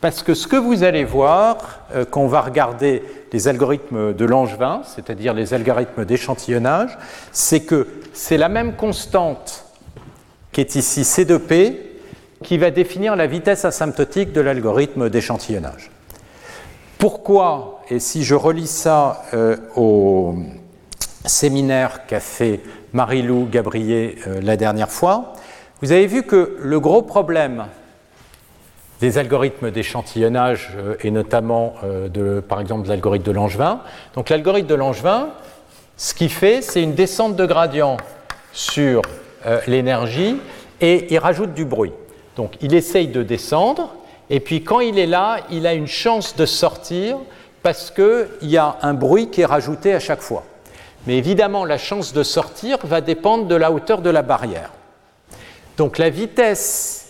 parce 0.01 0.23
que 0.23 0.33
ce 0.33 0.47
que 0.47 0.55
vous 0.55 0.83
allez 0.83 1.03
voir 1.03 1.81
quand 2.09 2.21
on 2.21 2.27
va 2.27 2.41
regarder 2.41 3.03
les 3.31 3.47
algorithmes 3.47 4.13
de 4.13 4.25
Langevin, 4.25 4.81
c'est-à-dire 4.83 5.35
les 5.35 5.53
algorithmes 5.53 6.05
d'échantillonnage, 6.05 6.97
c'est 7.31 7.59
que 7.59 7.87
c'est 8.11 8.37
la 8.37 8.49
même 8.49 8.75
constante 8.75 9.60
qui 10.51 10.61
est 10.61 10.75
ici 10.75 11.01
C2P, 11.01 11.75
qui 12.43 12.57
va 12.57 12.71
définir 12.71 13.15
la 13.15 13.27
vitesse 13.27 13.65
asymptotique 13.65 14.33
de 14.33 14.41
l'algorithme 14.41 15.09
d'échantillonnage. 15.09 15.91
Pourquoi, 16.97 17.81
et 17.89 17.99
si 17.99 18.23
je 18.23 18.35
relis 18.35 18.67
ça 18.67 19.23
euh, 19.33 19.57
au 19.75 20.35
séminaire 21.25 22.05
qu'a 22.05 22.19
fait 22.19 22.59
Marie-Lou 22.93 23.47
Gabriel 23.49 24.15
euh, 24.27 24.39
la 24.41 24.57
dernière 24.57 24.91
fois, 24.91 25.33
vous 25.81 25.91
avez 25.91 26.05
vu 26.05 26.23
que 26.23 26.57
le 26.59 26.79
gros 26.79 27.01
problème 27.01 27.65
des 28.99 29.17
algorithmes 29.17 29.71
d'échantillonnage, 29.71 30.73
euh, 30.77 30.95
et 31.01 31.09
notamment 31.09 31.73
par 32.47 32.59
exemple 32.59 32.83
de 32.83 32.89
l'algorithme 32.89 33.25
de 33.25 33.31
Langevin, 33.31 33.81
donc 34.13 34.29
l'algorithme 34.29 34.67
de 34.67 34.75
Langevin, 34.75 35.29
ce 35.97 36.13
qu'il 36.13 36.29
fait, 36.29 36.61
c'est 36.61 36.83
une 36.83 36.93
descente 36.93 37.35
de 37.35 37.45
gradient 37.45 37.97
sur 38.53 39.01
l'énergie 39.67 40.37
et 40.79 41.13
il 41.13 41.17
rajoute 41.17 41.53
du 41.53 41.65
bruit. 41.65 41.93
Donc 42.35 42.53
il 42.61 42.73
essaye 42.73 43.07
de 43.07 43.23
descendre, 43.23 43.93
et 44.29 44.39
puis 44.39 44.63
quand 44.63 44.79
il 44.79 44.97
est 44.97 45.07
là, 45.07 45.37
il 45.49 45.67
a 45.67 45.73
une 45.73 45.87
chance 45.87 46.35
de 46.35 46.45
sortir 46.45 47.17
parce 47.63 47.91
qu'il 47.91 48.27
y 48.43 48.57
a 48.57 48.77
un 48.81 48.93
bruit 48.93 49.29
qui 49.29 49.41
est 49.41 49.45
rajouté 49.45 49.93
à 49.93 49.99
chaque 49.99 50.21
fois. 50.21 50.43
Mais 51.07 51.17
évidemment, 51.17 51.65
la 51.65 51.77
chance 51.77 52.13
de 52.13 52.23
sortir 52.23 52.77
va 52.83 53.01
dépendre 53.01 53.45
de 53.45 53.55
la 53.55 53.71
hauteur 53.71 54.01
de 54.01 54.09
la 54.09 54.21
barrière. 54.21 54.71
Donc 55.77 55.97
la 55.97 56.09
vitesse 56.09 57.07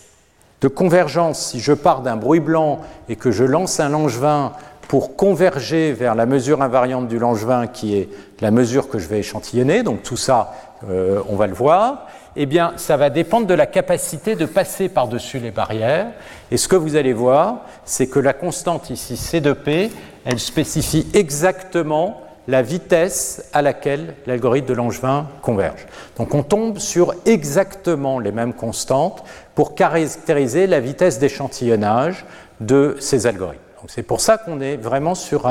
de 0.60 0.68
convergence, 0.68 1.50
si 1.50 1.60
je 1.60 1.72
pars 1.72 2.02
d'un 2.02 2.16
bruit 2.16 2.40
blanc 2.40 2.80
et 3.08 3.16
que 3.16 3.30
je 3.30 3.44
lance 3.44 3.80
un 3.80 3.90
langevin 3.90 4.52
pour 4.88 5.16
converger 5.16 5.92
vers 5.92 6.14
la 6.14 6.26
mesure 6.26 6.62
invariante 6.62 7.08
du 7.08 7.18
langevin 7.18 7.66
qui 7.66 7.96
est 7.96 8.08
la 8.40 8.50
mesure 8.50 8.88
que 8.88 8.98
je 8.98 9.08
vais 9.08 9.18
échantillonner, 9.18 9.82
donc 9.82 10.02
tout 10.02 10.16
ça, 10.16 10.54
euh, 10.88 11.20
on 11.28 11.36
va 11.36 11.46
le 11.46 11.54
voir, 11.54 12.06
eh 12.36 12.46
bien, 12.46 12.72
ça 12.76 12.96
va 12.96 13.10
dépendre 13.10 13.46
de 13.46 13.54
la 13.54 13.66
capacité 13.66 14.36
de 14.36 14.46
passer 14.46 14.88
par-dessus 14.88 15.38
les 15.38 15.50
barrières. 15.50 16.08
Et 16.50 16.56
ce 16.56 16.68
que 16.68 16.76
vous 16.76 16.96
allez 16.96 17.12
voir, 17.12 17.66
c'est 17.84 18.06
que 18.06 18.18
la 18.18 18.32
constante 18.32 18.90
ici, 18.90 19.14
C2P, 19.14 19.90
elle 20.24 20.38
spécifie 20.38 21.06
exactement 21.14 22.22
la 22.48 22.62
vitesse 22.62 23.44
à 23.52 23.62
laquelle 23.62 24.14
l'algorithme 24.26 24.66
de 24.68 24.74
Langevin 24.74 25.28
converge. 25.42 25.86
Donc 26.16 26.34
on 26.34 26.42
tombe 26.42 26.78
sur 26.78 27.14
exactement 27.24 28.18
les 28.18 28.32
mêmes 28.32 28.52
constantes 28.52 29.22
pour 29.54 29.74
caractériser 29.74 30.66
la 30.66 30.80
vitesse 30.80 31.18
d'échantillonnage 31.18 32.24
de 32.60 32.96
ces 32.98 33.26
algorithmes. 33.26 33.60
C'est 33.88 34.02
pour 34.02 34.20
ça 34.20 34.38
qu'on 34.38 34.60
est 34.60 34.76
vraiment 34.76 35.14
sur, 35.14 35.46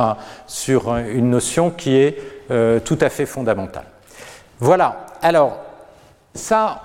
une 0.95 1.29
notion 1.29 1.69
qui 1.69 1.95
est 1.95 2.17
euh, 2.49 2.79
tout 2.79 2.97
à 3.01 3.09
fait 3.09 3.25
fondamentale. 3.25 3.83
Voilà. 4.59 5.05
Alors, 5.21 5.59
ça, 6.33 6.81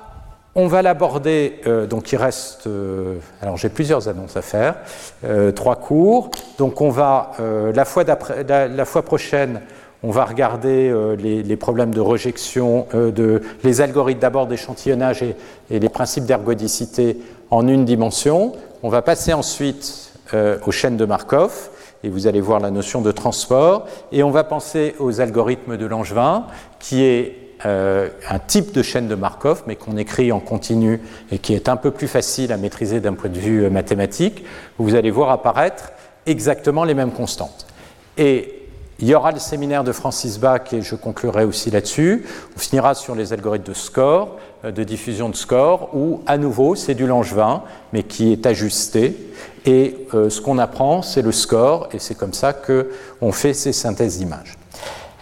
on 0.58 0.66
va 0.68 0.80
l'aborder, 0.80 1.60
euh, 1.66 1.86
donc 1.86 2.10
il 2.12 2.16
reste, 2.16 2.66
euh, 2.66 3.16
alors 3.42 3.58
j'ai 3.58 3.68
plusieurs 3.68 4.08
annonces 4.08 4.38
à 4.38 4.42
faire, 4.42 4.76
euh, 5.24 5.52
trois 5.52 5.76
cours. 5.76 6.30
Donc 6.58 6.80
on 6.80 6.88
va, 6.88 7.32
la 7.74 7.84
fois, 7.84 8.04
la, 8.04 8.84
fois 8.86 9.02
prochaine, 9.02 9.60
on 10.02 10.10
va 10.10 10.24
regarder 10.24 10.92
les, 11.18 11.56
problèmes 11.56 11.92
de 11.92 12.00
rejection, 12.00 12.86
de, 12.94 13.42
les 13.62 13.80
algorithmes 13.82 14.20
d'abord 14.20 14.46
d'échantillonnage 14.46 15.22
et, 15.22 15.36
et, 15.70 15.78
les 15.78 15.88
principes 15.90 16.24
d'ergodicité 16.24 17.18
en 17.50 17.68
une 17.68 17.84
dimension. 17.84 18.52
On 18.82 18.88
va 18.88 19.02
passer 19.02 19.34
ensuite 19.34 20.12
aux 20.34 20.70
chaînes 20.70 20.96
de 20.96 21.04
Markov 21.04 21.70
et 22.02 22.08
vous 22.08 22.26
allez 22.26 22.40
voir 22.40 22.60
la 22.60 22.70
notion 22.70 23.02
de 23.02 23.12
transport. 23.12 23.86
Et 24.12 24.22
on 24.22 24.30
va 24.30 24.44
penser 24.44 24.94
aux 24.98 25.20
algorithmes 25.20 25.76
de 25.76 25.86
Langevin, 25.86 26.46
qui 26.78 27.02
est 27.02 27.45
euh, 27.66 28.10
un 28.30 28.38
type 28.38 28.72
de 28.72 28.80
chaîne 28.80 29.08
de 29.08 29.16
Markov, 29.16 29.64
mais 29.66 29.74
qu'on 29.74 29.96
écrit 29.96 30.30
en 30.30 30.38
continu 30.38 31.00
et 31.32 31.38
qui 31.38 31.52
est 31.52 31.68
un 31.68 31.74
peu 31.74 31.90
plus 31.90 32.06
facile 32.06 32.52
à 32.52 32.56
maîtriser 32.56 33.00
d'un 33.00 33.14
point 33.14 33.28
de 33.28 33.38
vue 33.38 33.64
euh, 33.64 33.70
mathématique, 33.70 34.44
vous 34.78 34.94
allez 34.94 35.10
voir 35.10 35.30
apparaître 35.30 35.90
exactement 36.26 36.84
les 36.84 36.94
mêmes 36.94 37.10
constantes. 37.10 37.66
Et 38.18 38.68
il 39.00 39.08
y 39.08 39.16
aura 39.16 39.32
le 39.32 39.40
séminaire 39.40 39.82
de 39.82 39.90
Francis 39.90 40.38
Bach 40.38 40.72
et 40.72 40.80
je 40.80 40.94
conclurai 40.94 41.42
aussi 41.42 41.72
là-dessus. 41.72 42.24
On 42.54 42.60
finira 42.60 42.94
sur 42.94 43.16
les 43.16 43.32
algorithmes 43.32 43.64
de 43.64 43.74
score, 43.74 44.36
euh, 44.64 44.70
de 44.70 44.84
diffusion 44.84 45.28
de 45.28 45.36
score, 45.36 45.90
où 45.92 46.22
à 46.26 46.38
nouveau 46.38 46.76
c'est 46.76 46.94
du 46.94 47.08
Langevin, 47.08 47.64
mais 47.92 48.04
qui 48.04 48.30
est 48.30 48.46
ajusté. 48.46 49.16
Et 49.64 50.06
ce 50.12 50.40
qu'on 50.40 50.58
apprend, 50.58 51.02
c'est 51.02 51.22
le 51.22 51.32
score, 51.32 51.88
et 51.92 51.98
c'est 51.98 52.14
comme 52.14 52.32
ça 52.32 52.52
qu'on 52.52 53.32
fait 53.32 53.52
ces 53.52 53.72
synthèses 53.72 54.18
d'images. 54.18 54.56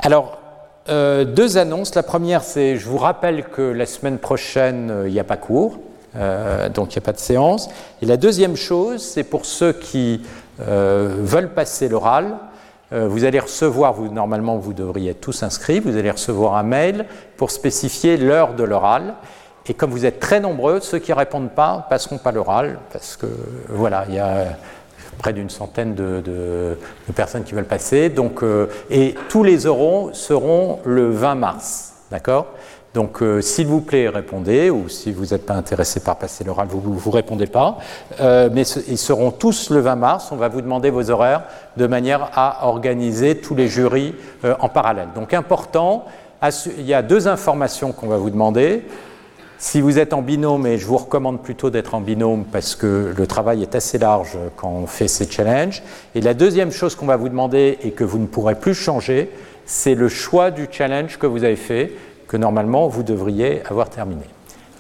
Alors, 0.03 0.44
euh, 0.89 1.25
deux 1.25 1.57
annonces. 1.57 1.95
La 1.95 2.03
première, 2.03 2.43
c'est 2.43 2.77
je 2.77 2.87
vous 2.87 2.99
rappelle 2.99 3.45
que 3.45 3.63
la 3.63 3.87
semaine 3.87 4.19
prochaine, 4.19 4.91
euh, 4.91 5.09
il 5.09 5.13
n'y 5.13 5.21
a 5.21 5.25
pas 5.25 5.39
cours, 5.39 5.79
euh, 6.17 6.69
donc 6.69 6.95
il 6.95 6.99
n'y 6.99 7.03
a 7.03 7.07
pas 7.07 7.13
de 7.13 7.19
séance. 7.19 7.71
Et 8.03 8.07
la 8.07 8.19
deuxième 8.19 8.57
chose, 8.57 9.03
c'est 9.03 9.25
pour 9.25 9.47
ceux 9.47 9.73
qui 9.73 10.23
veulent 10.59 11.53
passer 11.53 11.89
l'oral, 11.89 12.37
vous 12.93 13.25
allez 13.25 13.41
recevoir, 13.41 14.01
normalement 14.01 14.57
vous 14.57 14.73
devriez 14.73 15.11
être 15.11 15.21
tous 15.21 15.43
inscrits, 15.43 15.81
vous 15.81 15.97
allez 15.97 16.13
recevoir 16.13 16.55
un 16.55 16.63
mail 16.63 17.07
pour 17.37 17.51
spécifier 17.51 18.17
l'heure 18.17 18.55
de 18.55 18.63
l'oral. 18.63 19.15
Et 19.67 19.75
comme 19.75 19.91
vous 19.91 20.07
êtes 20.07 20.21
très 20.21 20.39
nombreux, 20.39 20.79
ceux 20.79 21.01
qui 21.01 21.11
ne 21.11 21.17
répondent 21.17 21.51
pas 21.51 21.89
passeront 21.91 22.19
pas 22.19 22.31
l'oral, 22.31 22.79
parce 22.93 23.17
que 23.17 23.27
voilà, 23.69 24.05
il 24.09 24.15
y 24.15 24.21
a 24.21 24.57
près 25.19 25.33
d'une 25.33 25.51
centaine 25.51 25.95
de, 25.95 26.79
personnes 27.15 27.45
qui 27.45 27.55
veulent 27.55 27.65
passer. 27.65 28.09
Donc, 28.09 28.43
euh, 28.43 28.67
et 28.91 29.15
tous 29.29 29.43
les 29.43 29.59
euros 29.65 30.11
seront 30.13 30.81
le 30.85 31.11
20 31.11 31.35
mars. 31.35 31.93
D'accord? 32.11 32.47
Donc, 32.93 33.23
euh, 33.23 33.41
s'il 33.41 33.67
vous 33.67 33.81
plaît, 33.81 34.09
répondez, 34.09 34.71
ou 34.71 34.89
si 34.89 35.11
vous 35.11 35.27
n'êtes 35.27 35.47
pas 35.47 35.55
intéressé 35.55 35.99
par 35.99 36.17
passer 36.17 36.45
l'oral, 36.45 36.69
vous 36.69 37.11
ne 37.11 37.13
répondez 37.13 37.47
pas. 37.47 37.79
Euh, 38.21 38.49
mais 38.53 38.63
ils 38.63 38.99
seront 38.99 39.33
tous 39.33 39.71
le 39.71 39.81
20 39.81 39.97
mars. 39.97 40.29
On 40.31 40.37
va 40.37 40.49
vous 40.49 40.61
demander 40.61 40.91
vos 40.91 41.11
horaires 41.11 41.43
de 41.77 41.87
manière 41.87 42.31
à 42.35 42.69
organiser 42.69 43.39
tous 43.39 43.57
les 43.57 43.67
jurys 43.67 44.15
en 44.61 44.69
parallèle. 44.69 45.09
Donc, 45.17 45.35
important, 45.35 46.05
il 46.79 46.85
y 46.85 46.95
a 46.95 47.03
deux 47.03 47.27
informations 47.27 47.93
qu'on 47.93 48.07
va 48.07 48.17
vous 48.17 48.31
demander. 48.31 48.85
Si 49.59 49.81
vous 49.81 49.99
êtes 49.99 50.13
en 50.13 50.21
binôme, 50.21 50.67
et 50.67 50.79
je 50.79 50.87
vous 50.87 50.97
recommande 50.97 51.43
plutôt 51.43 51.71
d'être 51.71 51.95
en 51.95 52.01
binôme 52.01 52.45
parce 52.45 52.75
que 52.75 53.15
le 53.17 53.27
travail 53.27 53.63
est 53.63 53.75
assez 53.75 53.99
large 53.99 54.37
quand 54.57 54.69
on 54.69 54.87
fait 54.87 55.09
ces 55.09 55.31
challenges. 55.31 55.83
Et 56.15 56.21
la 56.21 56.35
deuxième 56.35 56.71
chose 56.71 56.95
qu'on 56.95 57.07
va 57.07 57.17
vous 57.17 57.29
demander 57.29 57.79
et 57.83 57.93
que 57.93 58.05
vous 58.05 58.19
ne 58.19 58.27
pourrez 58.27 58.57
plus 58.57 58.75
changer, 58.75 59.31
c'est 59.65 59.95
le 59.95 60.09
choix 60.09 60.51
du 60.51 60.67
challenge 60.71 61.19
que 61.19 61.27
vous 61.27 61.45
avez 61.45 61.57
fait, 61.57 61.93
que 62.29 62.37
normalement 62.37 62.89
vous 62.89 63.03
devriez 63.03 63.63
avoir 63.67 63.91
terminé. 63.91 64.25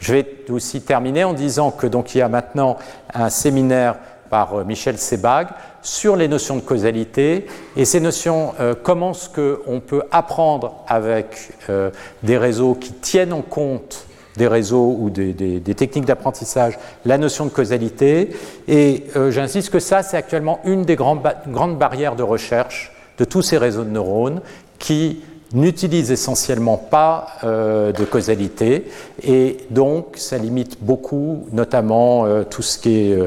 Je 0.00 0.12
vais 0.12 0.26
aussi 0.50 0.82
terminer 0.82 1.24
en 1.24 1.32
disant 1.32 1.70
que 1.70 1.86
donc 1.86 2.14
il 2.14 2.18
y 2.18 2.22
a 2.22 2.28
maintenant 2.28 2.76
un 3.14 3.30
séminaire 3.30 3.96
par 4.28 4.54
euh, 4.58 4.64
Michel 4.64 4.98
Sebag 4.98 5.48
sur 5.80 6.16
les 6.16 6.28
notions 6.28 6.56
de 6.56 6.60
causalité. 6.60 7.46
Et 7.76 7.84
ces 7.84 8.00
notions, 8.00 8.54
euh, 8.60 8.74
comment 8.80 9.12
est-ce 9.12 9.28
qu'on 9.28 9.80
peut 9.80 10.02
apprendre 10.10 10.84
avec 10.88 11.52
euh, 11.70 11.90
des 12.22 12.36
réseaux 12.36 12.74
qui 12.74 12.92
tiennent 12.92 13.32
en 13.32 13.42
compte 13.42 14.06
des 14.36 14.46
réseaux 14.46 14.96
ou 14.98 15.10
des, 15.10 15.60
techniques 15.76 16.06
d'apprentissage, 16.06 16.78
la 17.04 17.18
notion 17.18 17.44
de 17.44 17.50
causalité. 17.50 18.30
Et 18.68 19.04
euh, 19.16 19.30
j'insiste 19.30 19.70
que 19.70 19.80
ça, 19.80 20.02
c'est 20.02 20.16
actuellement 20.16 20.60
une 20.64 20.84
des 20.84 20.96
grandes, 20.96 21.22
grandes 21.48 21.78
barrières 21.78 22.16
de 22.16 22.22
recherche 22.22 22.92
de 23.18 23.24
tous 23.24 23.42
ces 23.42 23.58
réseaux 23.58 23.84
de 23.84 23.90
neurones 23.90 24.40
qui 24.78 25.22
n'utilise 25.54 26.10
essentiellement 26.10 26.76
pas 26.76 27.28
euh, 27.44 27.92
de 27.92 28.04
causalité 28.04 28.90
et 29.22 29.58
donc 29.70 30.16
ça 30.16 30.36
limite 30.36 30.78
beaucoup, 30.80 31.46
notamment 31.52 32.26
euh, 32.26 32.42
tout 32.42 32.62
ce 32.62 32.78
qui 32.78 33.12
est 33.12 33.18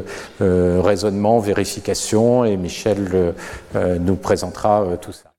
euh, 0.42 0.82
raisonnement, 0.84 1.40
vérification 1.40 2.44
et 2.44 2.58
Michel 2.58 3.34
nous 3.76 4.16
présentera 4.16 4.86
tout 5.02 5.14
ça. 5.14 5.37